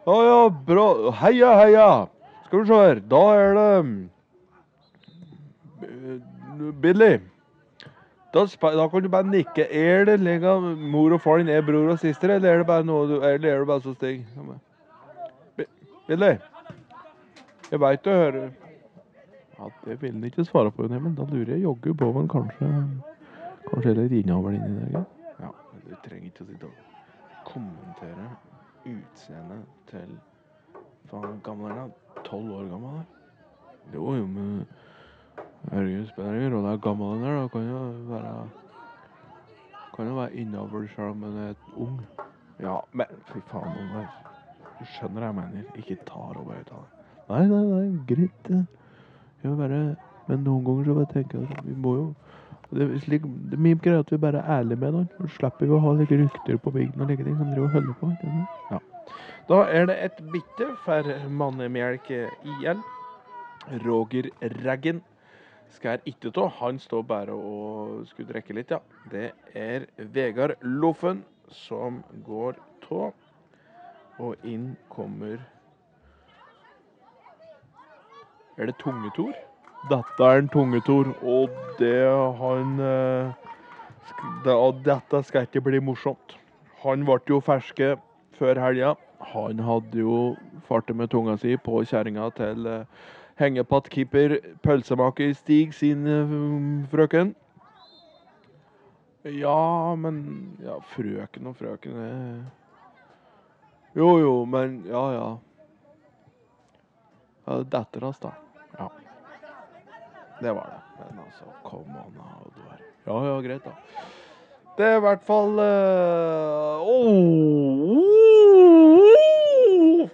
Ja, 0.08 0.14
ja, 0.24 0.36
bra. 0.66 0.84
Heia, 1.20 1.50
heia! 1.60 1.88
Skal 2.46 2.62
vi 2.62 2.66
se 2.70 2.78
her. 2.80 3.00
Da 3.12 3.22
er 3.36 3.58
det 3.58 3.72
eh, 5.82 6.72
Billy. 6.82 7.18
Da, 8.34 8.44
da 8.62 8.86
kan 8.88 9.02
du 9.04 9.08
bare 9.12 9.28
nikke. 9.28 9.66
Er 9.72 10.04
det 10.08 10.18
lenger 10.20 10.60
mor 10.76 11.12
og 11.16 11.20
far 11.24 11.38
din 11.42 11.48
er 11.52 11.60
bror 11.64 11.92
og 11.92 11.98
søster, 12.00 12.30
eller 12.34 12.50
er 12.54 12.58
det 12.62 12.66
bare 12.68 12.84
noe 12.88 13.06
du 13.08 13.14
Eller 13.24 13.52
er 13.54 13.58
det 13.62 13.66
bare 13.68 13.82
så 13.84 13.94
stig? 13.94 14.26
Bi- 15.56 15.68
Billy? 16.08 16.34
Jeg 17.70 17.80
veit 17.80 18.04
du 18.04 18.10
hører 18.10 18.50
Ja, 19.58 19.68
det 19.84 19.96
vil 20.02 20.12
han 20.12 20.24
ikke 20.24 20.44
svare 20.44 20.70
på, 20.70 20.86
men 20.88 21.14
da 21.18 21.24
lurer 21.28 21.54
jeg 21.56 21.62
jaggu 21.66 21.92
på 21.98 22.08
om 22.08 22.16
han 22.22 22.28
kanskje 22.32 22.68
Kanskje 23.68 23.90
er 23.90 23.98
litt 24.04 24.12
innavl 24.24 24.54
inni 24.54 24.92
der. 24.92 25.04
ja. 25.40 25.50
Men 25.72 25.80
du 25.88 25.96
trenger 26.04 26.26
ikke 26.30 26.44
å 26.44 26.48
sitte 26.48 26.66
og 26.68 26.72
kommentere 27.48 28.28
utseendet 28.86 29.64
til 29.90 30.18
Faen, 31.08 31.40
gammel 31.44 31.72
er 31.72 31.80
han? 31.80 31.92
Tolv 32.24 32.52
år 32.58 32.68
gammel? 32.68 32.98
da? 33.00 33.04
Jo, 33.94 34.14
jo, 34.14 34.26
men 34.26 34.66
Herregud, 35.72 36.06
spiller 36.06 36.34
ingen 36.36 36.52
rolle 36.54 36.68
hvor 36.76 36.82
gammel 36.84 37.14
han 37.14 37.24
er. 37.24 37.40
da. 37.40 37.48
Kan 37.48 37.68
jo 37.68 37.78
være 38.12 38.48
Kan 39.96 40.06
jo 40.06 40.14
være 40.14 40.34
innover 40.34 40.86
selv 40.94 41.10
om 41.10 41.22
han 41.22 41.38
er 41.48 41.54
ung. 41.76 42.00
Ja, 42.60 42.76
men 42.92 43.06
fy 43.26 43.40
faen, 43.50 43.74
Oddvar. 43.82 44.08
Du 44.78 44.84
skjønner 44.84 45.24
hva 45.24 45.30
jeg 45.30 45.36
mener. 45.38 45.70
Ikke 45.80 45.96
ta 46.06 46.20
over 46.28 46.52
høyttaler. 46.54 46.92
Nei, 47.28 47.46
nei, 47.46 47.64
nei, 47.66 48.04
greit. 48.08 48.52
Jeg 49.42 49.56
bare 49.58 49.96
Men 50.28 50.42
noen 50.44 50.64
ganger 50.64 50.84
så 50.84 50.94
bare 50.94 51.12
tenker 51.12 51.40
jeg 51.40 51.56
at 51.56 51.64
vi 51.64 51.74
må 51.74 51.94
jo 51.96 52.06
det 52.70 52.84
er, 52.84 52.98
slik, 53.00 53.22
det 53.22 53.56
er 53.56 53.62
mye 53.64 53.78
greier 53.80 54.02
at 54.02 54.10
vi 54.12 54.18
bare 54.20 54.42
er 54.42 54.58
ærlige 54.58 54.80
med 54.82 54.92
noen. 54.92 55.08
Så 55.16 55.30
slipper 55.38 55.64
vi 55.64 55.72
å 55.72 55.80
ha 55.80 55.94
like 55.96 56.18
rykter 56.20 56.58
på 56.60 56.72
bygden 56.74 57.00
og 57.00 57.08
like 57.08 57.24
ting 57.24 57.36
som 57.38 57.52
driver 57.54 57.68
og 57.68 57.76
holder 57.78 57.94
på. 58.00 58.10
Ja. 58.70 58.80
Da 59.48 59.60
er 59.72 59.86
det 59.88 59.96
et 60.04 60.18
bytte 60.32 60.68
for 60.84 61.08
mannemelk 61.32 62.10
IL. 62.12 62.82
Roger 63.84 64.28
Reggen 64.64 65.00
skal 65.72 66.04
ikke 66.04 66.32
ta. 66.36 66.46
Han 66.60 66.78
står 66.78 67.02
bare 67.08 67.32
og 67.32 68.04
skulle 68.10 68.28
drikke 68.32 68.56
litt, 68.56 68.72
ja. 68.72 68.82
Det 69.12 69.30
er 69.56 69.88
Vegard 69.96 70.58
Loffen 70.60 71.24
som 71.48 72.02
går 72.26 72.60
tå. 72.84 73.08
Og 74.18 74.34
inn 74.44 74.72
kommer 74.90 75.38
Er 78.58 78.66
det 78.66 78.74
Tungetor? 78.80 79.47
Dette 79.86 80.24
er 80.26 80.42
en 80.42 80.48
Tungetor, 80.50 81.12
og 81.22 81.54
det 81.78 82.02
han 82.40 82.80
eh, 82.82 83.30
det, 84.44 84.56
Dette 84.84 85.22
skal 85.24 85.46
ikke 85.46 85.62
bli 85.68 85.78
morsomt. 85.80 86.34
Han 86.82 87.06
ble 87.06 87.20
jo 87.30 87.38
ferske 87.44 87.94
før 88.38 88.58
helga. 88.58 88.96
Han 89.32 89.62
hadde 89.62 90.02
jo 90.02 90.36
fartet 90.66 90.96
med 90.98 91.10
tunga 91.10 91.36
si 91.38 91.56
på 91.56 91.84
kjerringa 91.86 92.28
til 92.36 92.66
eh, 92.66 92.84
hengepattkeeper, 93.38 94.38
pølsemaker 94.66 95.32
Stig 95.38 95.74
sin 95.74 96.06
eh, 96.06 96.36
frøken. 96.90 97.34
Ja, 99.24 99.94
men 99.98 100.56
Ja, 100.62 100.78
frøken 100.94 101.46
og 101.50 101.56
frøken 101.58 101.96
det 101.98 102.44
Jo, 103.98 104.18
jo, 104.18 104.44
men 104.44 104.82
Ja, 104.86 105.02
ja. 105.12 105.36
ja 107.46 107.62
Dattera 107.62 108.10
hans, 108.10 108.18
da. 108.22 108.32
Ja. 108.78 108.88
Det 110.40 110.52
var 110.52 110.66
det. 110.72 110.80
Men 110.98 111.18
altså, 111.24 111.44
come 111.64 111.94
on, 112.06 112.14
Oddvar. 112.46 112.78
Ja, 113.04 113.26
ja, 113.26 113.40
greit, 113.40 113.64
da. 113.64 113.70
Det 114.78 114.86
er 114.86 114.96
i 115.00 115.02
hvert 115.02 115.24
fall 115.26 115.58
uh, 115.58 116.78
oh, 116.86 117.98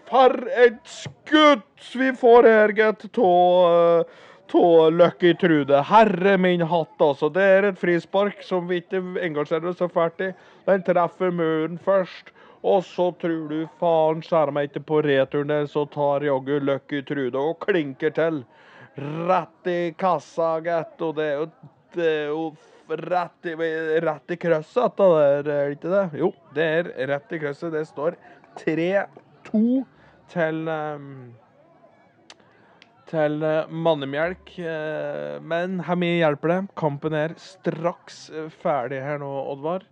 For 0.08 0.30
et 0.64 0.80
skudd 0.88 1.62
vi 2.00 2.12
får 2.16 2.48
her, 2.48 2.72
gitt, 2.72 3.18
av 3.20 4.04
uh, 4.54 4.90
Lucky 4.94 5.34
Trude. 5.36 5.82
Herre 5.90 6.38
min 6.38 6.62
hatt, 6.70 6.96
altså. 7.02 7.28
Det 7.28 7.42
er 7.42 7.62
et 7.68 7.78
frispark 7.80 8.42
som 8.46 8.68
vi 8.70 8.76
ikke 8.80 9.02
engasjerer 9.26 9.68
oss 9.68 9.78
så 9.82 9.88
fælt 9.92 10.20
i. 10.24 10.32
Den 10.64 10.82
treffer 10.86 11.30
muren 11.34 11.78
først. 11.84 12.32
Og 12.64 12.84
så 12.88 13.10
tror 13.20 13.48
du 13.50 13.66
faen 13.76 14.22
skjærer 14.24 14.54
meg 14.56 14.70
ikke 14.70 14.86
på 14.88 15.02
returen 15.04 15.50
der, 15.52 15.66
så 15.68 15.84
tar 15.92 16.24
jaggu 16.24 16.56
Lucky 16.64 17.02
Trude 17.04 17.36
og 17.36 17.58
klinker 17.66 18.14
til. 18.16 18.44
Rett 18.96 19.70
i 19.70 19.78
kassa, 19.98 20.56
gitt. 20.64 20.96
Og 21.02 21.14
det 21.18 21.28
er 21.30 21.40
jo, 21.40 21.46
det 21.96 22.10
er 22.10 22.26
jo 22.30 22.44
rett 23.04 23.48
i, 23.48 23.54
rett 24.04 24.34
i 24.34 24.38
krøsset, 24.40 24.98
der, 24.98 25.16
er 25.22 25.46
det 25.46 25.60
ikke 25.78 25.94
det? 25.94 26.04
Jo, 26.20 26.32
det 26.56 26.68
er 26.80 26.92
rett 27.10 27.32
i 27.32 27.40
krøsset. 27.42 27.72
Det 27.74 27.86
står 27.88 28.18
3-2 28.60 29.64
til 30.34 30.68
um, 30.68 31.08
til 33.10 33.42
eh, 33.44 33.70
mannemjelk. 33.70 34.54
eh, 34.58 35.40
Men 35.42 35.80
hvor 35.84 35.98
mye 36.00 36.18
hjelper 36.20 36.52
det? 36.52 36.60
Kampen 36.78 37.16
er 37.18 37.36
straks 37.40 38.28
eh, 38.30 38.50
ferdig 38.62 39.02
her 39.04 39.20
nå, 39.22 39.30
Oddvar. 39.54 39.84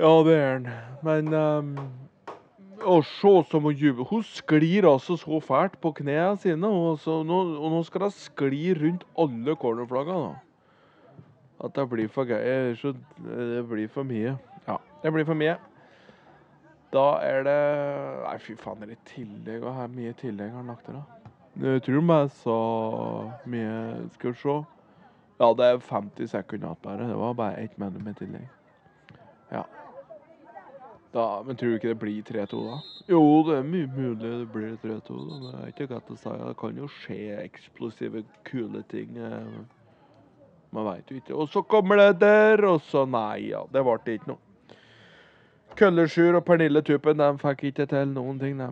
Ja, 0.00 0.12
det 0.26 0.36
er 0.38 0.58
den. 0.58 0.70
Men 1.06 1.34
um, 1.34 1.74
Å 2.84 2.96
se 3.08 3.32
som 3.50 3.64
hun 3.64 3.76
jubler. 3.76 4.06
Hun 4.10 4.24
sklir 4.28 4.86
altså 4.88 5.16
så 5.20 5.40
fælt 5.40 5.78
på 5.80 5.92
knærne 6.00 6.36
sine. 6.42 6.68
Og, 6.68 6.98
så, 7.02 7.22
nå, 7.26 7.40
og 7.58 7.70
nå 7.72 7.82
skal 7.88 8.08
hun 8.08 8.16
skli 8.16 8.74
rundt 8.78 9.06
alle 9.18 9.56
cornerflaggene. 9.60 10.32
da. 10.32 11.24
At 11.64 11.76
det 11.76 11.86
blir 11.88 12.10
for 12.12 12.28
gøy. 12.28 12.74
Det 12.76 13.62
blir 13.70 13.88
for 13.88 14.04
mye. 14.04 14.36
Ja, 14.68 14.76
det 15.02 15.12
blir 15.14 15.24
for 15.28 15.38
mye. 15.38 15.56
Da 16.94 17.06
er 17.26 17.42
det 17.42 17.60
Nei, 18.22 18.36
fy 18.38 18.54
faen, 18.58 18.78
det 18.78 18.86
er 18.86 18.92
litt 18.92 19.08
tillegg? 19.08 19.64
Og 19.64 19.74
hvor 19.74 19.90
mye 19.90 20.12
tillegg 20.20 20.52
har 20.52 20.60
han 20.60 20.70
lagt 20.70 20.86
til, 20.86 21.00
da? 21.00 21.30
Jeg 21.64 21.82
tror 21.86 22.00
de 22.02 22.18
sa 22.34 22.58
mye 23.50 23.72
Skal 24.14 24.34
vi 24.34 24.38
se. 24.42 24.56
Ja, 25.40 25.48
det 25.58 25.66
er 25.66 25.80
50 25.82 26.30
sekunder 26.30 26.68
igjen 26.68 26.82
bare. 26.84 27.08
Det 27.08 27.16
var 27.18 27.34
bare 27.34 27.64
ett 27.64 27.78
minutt 27.78 28.04
med 28.04 28.16
tillegg. 28.20 28.46
Da, 31.14 31.42
men 31.46 31.54
tror 31.56 31.70
du 31.70 31.76
ikke 31.78 31.92
det 31.92 31.98
blir 32.00 32.22
3-2 32.26 32.60
da? 32.66 32.76
Jo, 33.06 33.20
det 33.46 33.58
er 33.60 33.66
mye 33.70 33.86
mulig 33.94 34.18
det 34.40 34.48
blir 34.50 34.72
3-2. 34.82 35.18
da, 35.30 35.36
Det 35.44 35.52
er 35.62 35.68
ikke 35.70 35.86
godt 35.92 36.08
å 36.10 36.16
si. 36.18 36.32
Det 36.40 36.56
kan 36.58 36.80
jo 36.80 36.88
skje 36.90 37.18
eksplosive, 37.44 38.24
kule 38.48 38.82
ting. 38.90 39.16
eh, 39.16 39.46
Man 40.74 40.88
veit 40.88 41.06
jo 41.12 41.20
ikke. 41.20 41.36
Og 41.38 41.48
så 41.52 41.62
kommer 41.70 42.00
det 42.02 42.18
der, 42.24 42.64
og 42.66 42.80
så 42.82 43.04
Nei, 43.06 43.50
ja. 43.52 43.62
Det 43.70 43.84
ble 43.86 44.16
ikke 44.16 44.32
noe. 44.32 44.40
Køllesjur 45.78 46.36
og 46.38 46.44
Pernille 46.46 46.82
Tuppen 46.86 47.18
de 47.18 47.28
fikk 47.42 47.64
ikke 47.70 47.86
til 47.90 48.10
noen 48.10 48.38
ting. 48.38 48.58
De, 48.58 48.68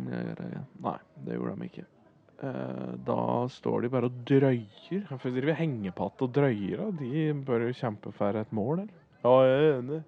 nei, 0.82 0.98
det 1.26 1.38
gjorde 1.38 1.56
de 1.60 1.68
ikke. 1.70 1.86
Eh, 2.42 2.92
Da 3.06 3.18
står 3.50 3.82
de 3.86 3.88
bare 3.94 4.10
og 4.10 4.18
drøyer. 4.26 5.06
Hvorfor 5.08 5.30
driver 5.34 5.58
hengepatt 5.58 6.22
og 6.26 6.32
drøyer? 6.34 6.82
da? 6.82 6.90
De 6.98 7.24
bør 7.46 7.68
jo 7.68 7.78
kjempe 7.78 8.12
for 8.18 8.38
et 8.38 8.50
mål, 8.54 8.82
eller? 8.84 8.98
Ja, 9.22 9.34
jeg 9.46 9.62
er 9.62 9.78
enig. 9.80 10.02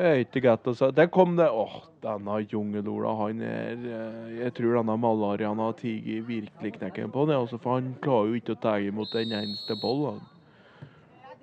Ikke 0.00 0.40
godt 0.40 0.68
å. 0.70 0.88
Der 0.96 1.06
kom 1.12 1.34
det 1.36 1.50
Åh, 1.52 1.74
denne 2.00 2.38
jungelola, 2.48 3.12
han 3.18 3.42
er 3.44 3.76
eh, 3.76 4.38
Jeg 4.38 4.54
tror 4.56 4.78
denne 4.78 4.96
malariaen 4.96 5.60
har 5.60 5.74
tatt 5.76 6.24
virkelig 6.24 6.72
knekken 6.78 7.12
på 7.12 7.26
det, 7.28 7.36
altså, 7.36 7.60
for 7.60 7.76
han 7.76 7.92
klarer 8.00 8.32
jo 8.32 8.40
ikke 8.40 8.56
å 8.56 8.62
ta 8.62 8.78
imot 8.80 9.12
en 9.20 9.36
eneste 9.42 9.76
se. 9.82 10.16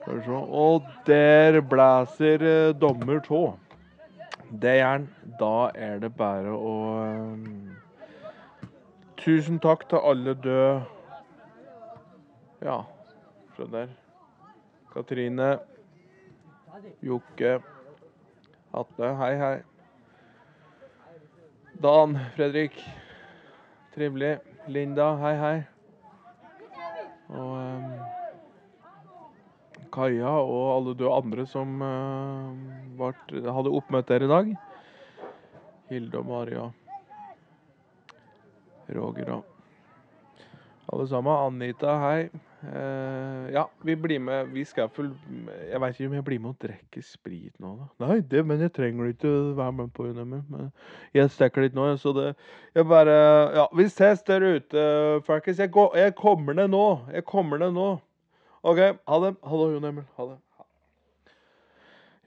Og 0.09 0.89
der 1.05 1.61
blæser 1.61 2.41
eh, 2.41 2.73
dommer 2.73 3.21
tå. 3.21 3.53
Det 4.49 4.79
gjør 4.79 4.95
han. 4.95 5.09
Da 5.39 5.69
er 5.77 5.99
det 6.01 6.15
bare 6.17 6.57
å 6.57 6.75
eh, 7.05 7.49
Tusen 9.19 9.59
takk 9.59 9.83
til 9.91 9.99
alle 10.09 10.33
døde. 10.33 10.85
Ja, 12.63 12.81
der. 13.59 13.91
Katrine. 14.93 15.57
Jokke. 17.03 17.59
Atle. 18.71 19.07
Hei, 19.17 19.35
hei. 19.35 19.61
Dan 21.81 22.19
Fredrik. 22.35 22.77
Trivelig. 23.95 24.37
Linda. 24.67 25.15
Hei, 25.17 25.35
hei. 25.41 25.57
Og 27.29 27.55
um, 27.57 27.87
Kaja 29.93 30.35
og 30.45 30.65
alle 30.75 30.93
du 30.97 31.07
andre 31.09 31.45
som 31.49 31.81
uh, 31.81 32.53
vart, 32.99 33.33
hadde 33.33 33.73
oppmøte 33.73 34.13
her 34.13 34.27
i 34.27 34.31
dag. 34.33 34.51
Hilde 35.89 36.21
og 36.21 36.29
Maria. 36.29 36.69
Roger 38.93 39.33
og 39.39 39.48
alle 40.93 41.07
sammen. 41.07 41.33
Anita, 41.33 41.95
hei. 42.03 42.29
Uh, 42.59 43.47
ja, 43.53 43.63
vi 43.87 43.95
blir 43.95 44.19
med. 44.19 44.49
Vi 44.53 44.63
skal 44.67 44.89
full... 44.89 45.13
Jeg 45.71 45.81
vet 45.81 45.99
ikke 45.99 46.09
om 46.09 46.17
jeg 46.17 46.25
blir 46.27 46.41
med 46.43 46.49
og 46.49 46.65
drikker 46.65 47.05
sprit 47.05 47.53
nå, 47.59 47.75
da. 47.79 47.87
Nei, 48.05 48.19
det, 48.31 48.43
men 48.45 48.59
jeg 48.59 48.73
trenger 48.75 49.13
ikke 49.13 49.31
være 49.57 49.77
med 49.77 49.93
på. 49.95 50.09
Men 50.19 50.67
jeg 51.15 51.31
stikker 51.31 51.63
litt 51.63 51.77
nå, 51.77 51.87
så 51.97 52.13
det 52.17 52.27
Jeg 52.75 52.87
bare 52.89 53.15
Ja, 53.55 53.65
vi 53.75 53.87
ses 53.87 54.25
der 54.27 54.43
ute, 54.57 54.83
folkens. 55.25 55.59
Jeg, 55.59 55.71
jeg 55.95 56.15
kommer 56.19 56.53
ned 56.53 56.69
nå. 56.75 56.85
Jeg 57.13 57.25
kommer 57.25 57.57
ned 57.61 57.73
nå. 57.77 57.89
OK, 58.63 58.77
ha 58.79 59.23
det. 59.23 59.35
Hallo, 59.47 59.67
det, 59.69 59.79
Jon 59.79 59.91
Emil. 59.93 60.07
Ha 60.17 60.31
det. 60.33 60.37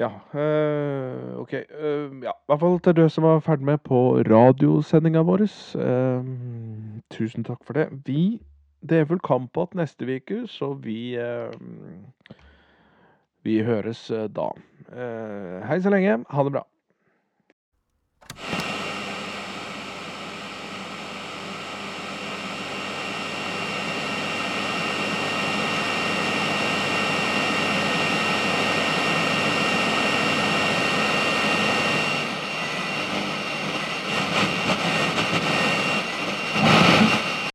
Ja, 0.01 0.09
Øh, 0.35 1.41
OK. 1.41 1.53
Øh, 1.53 2.11
ja, 2.23 2.31
i 2.31 2.47
hvert 2.47 2.61
fall 2.61 2.81
til 2.81 2.97
dere 2.97 3.11
som 3.11 3.25
var 3.25 3.39
ferdig 3.41 3.65
med 3.65 3.79
på 3.79 4.19
radiosendinga 4.19 5.23
vår. 5.23 5.43
eh, 5.79 6.25
tusen 7.11 7.45
takk 7.45 7.65
for 7.65 7.73
det. 7.73 7.89
Vi 8.07 8.41
Det 8.83 8.99
er 8.99 9.07
vel 9.11 9.23
kamp 9.23 9.57
igjen 9.57 9.79
neste 9.79 10.07
uke, 10.09 10.43
så 10.51 10.73
vi 10.75 11.15
eh, 11.15 11.55
Vi 13.47 13.61
høres 13.67 14.09
eh, 14.11 14.29
da. 14.31 14.51
Eh, 14.91 15.63
hei 15.67 15.79
så 15.83 15.91
lenge. 15.91 16.21
Ha 16.31 16.45
det 16.47 16.55
bra. 16.55 16.67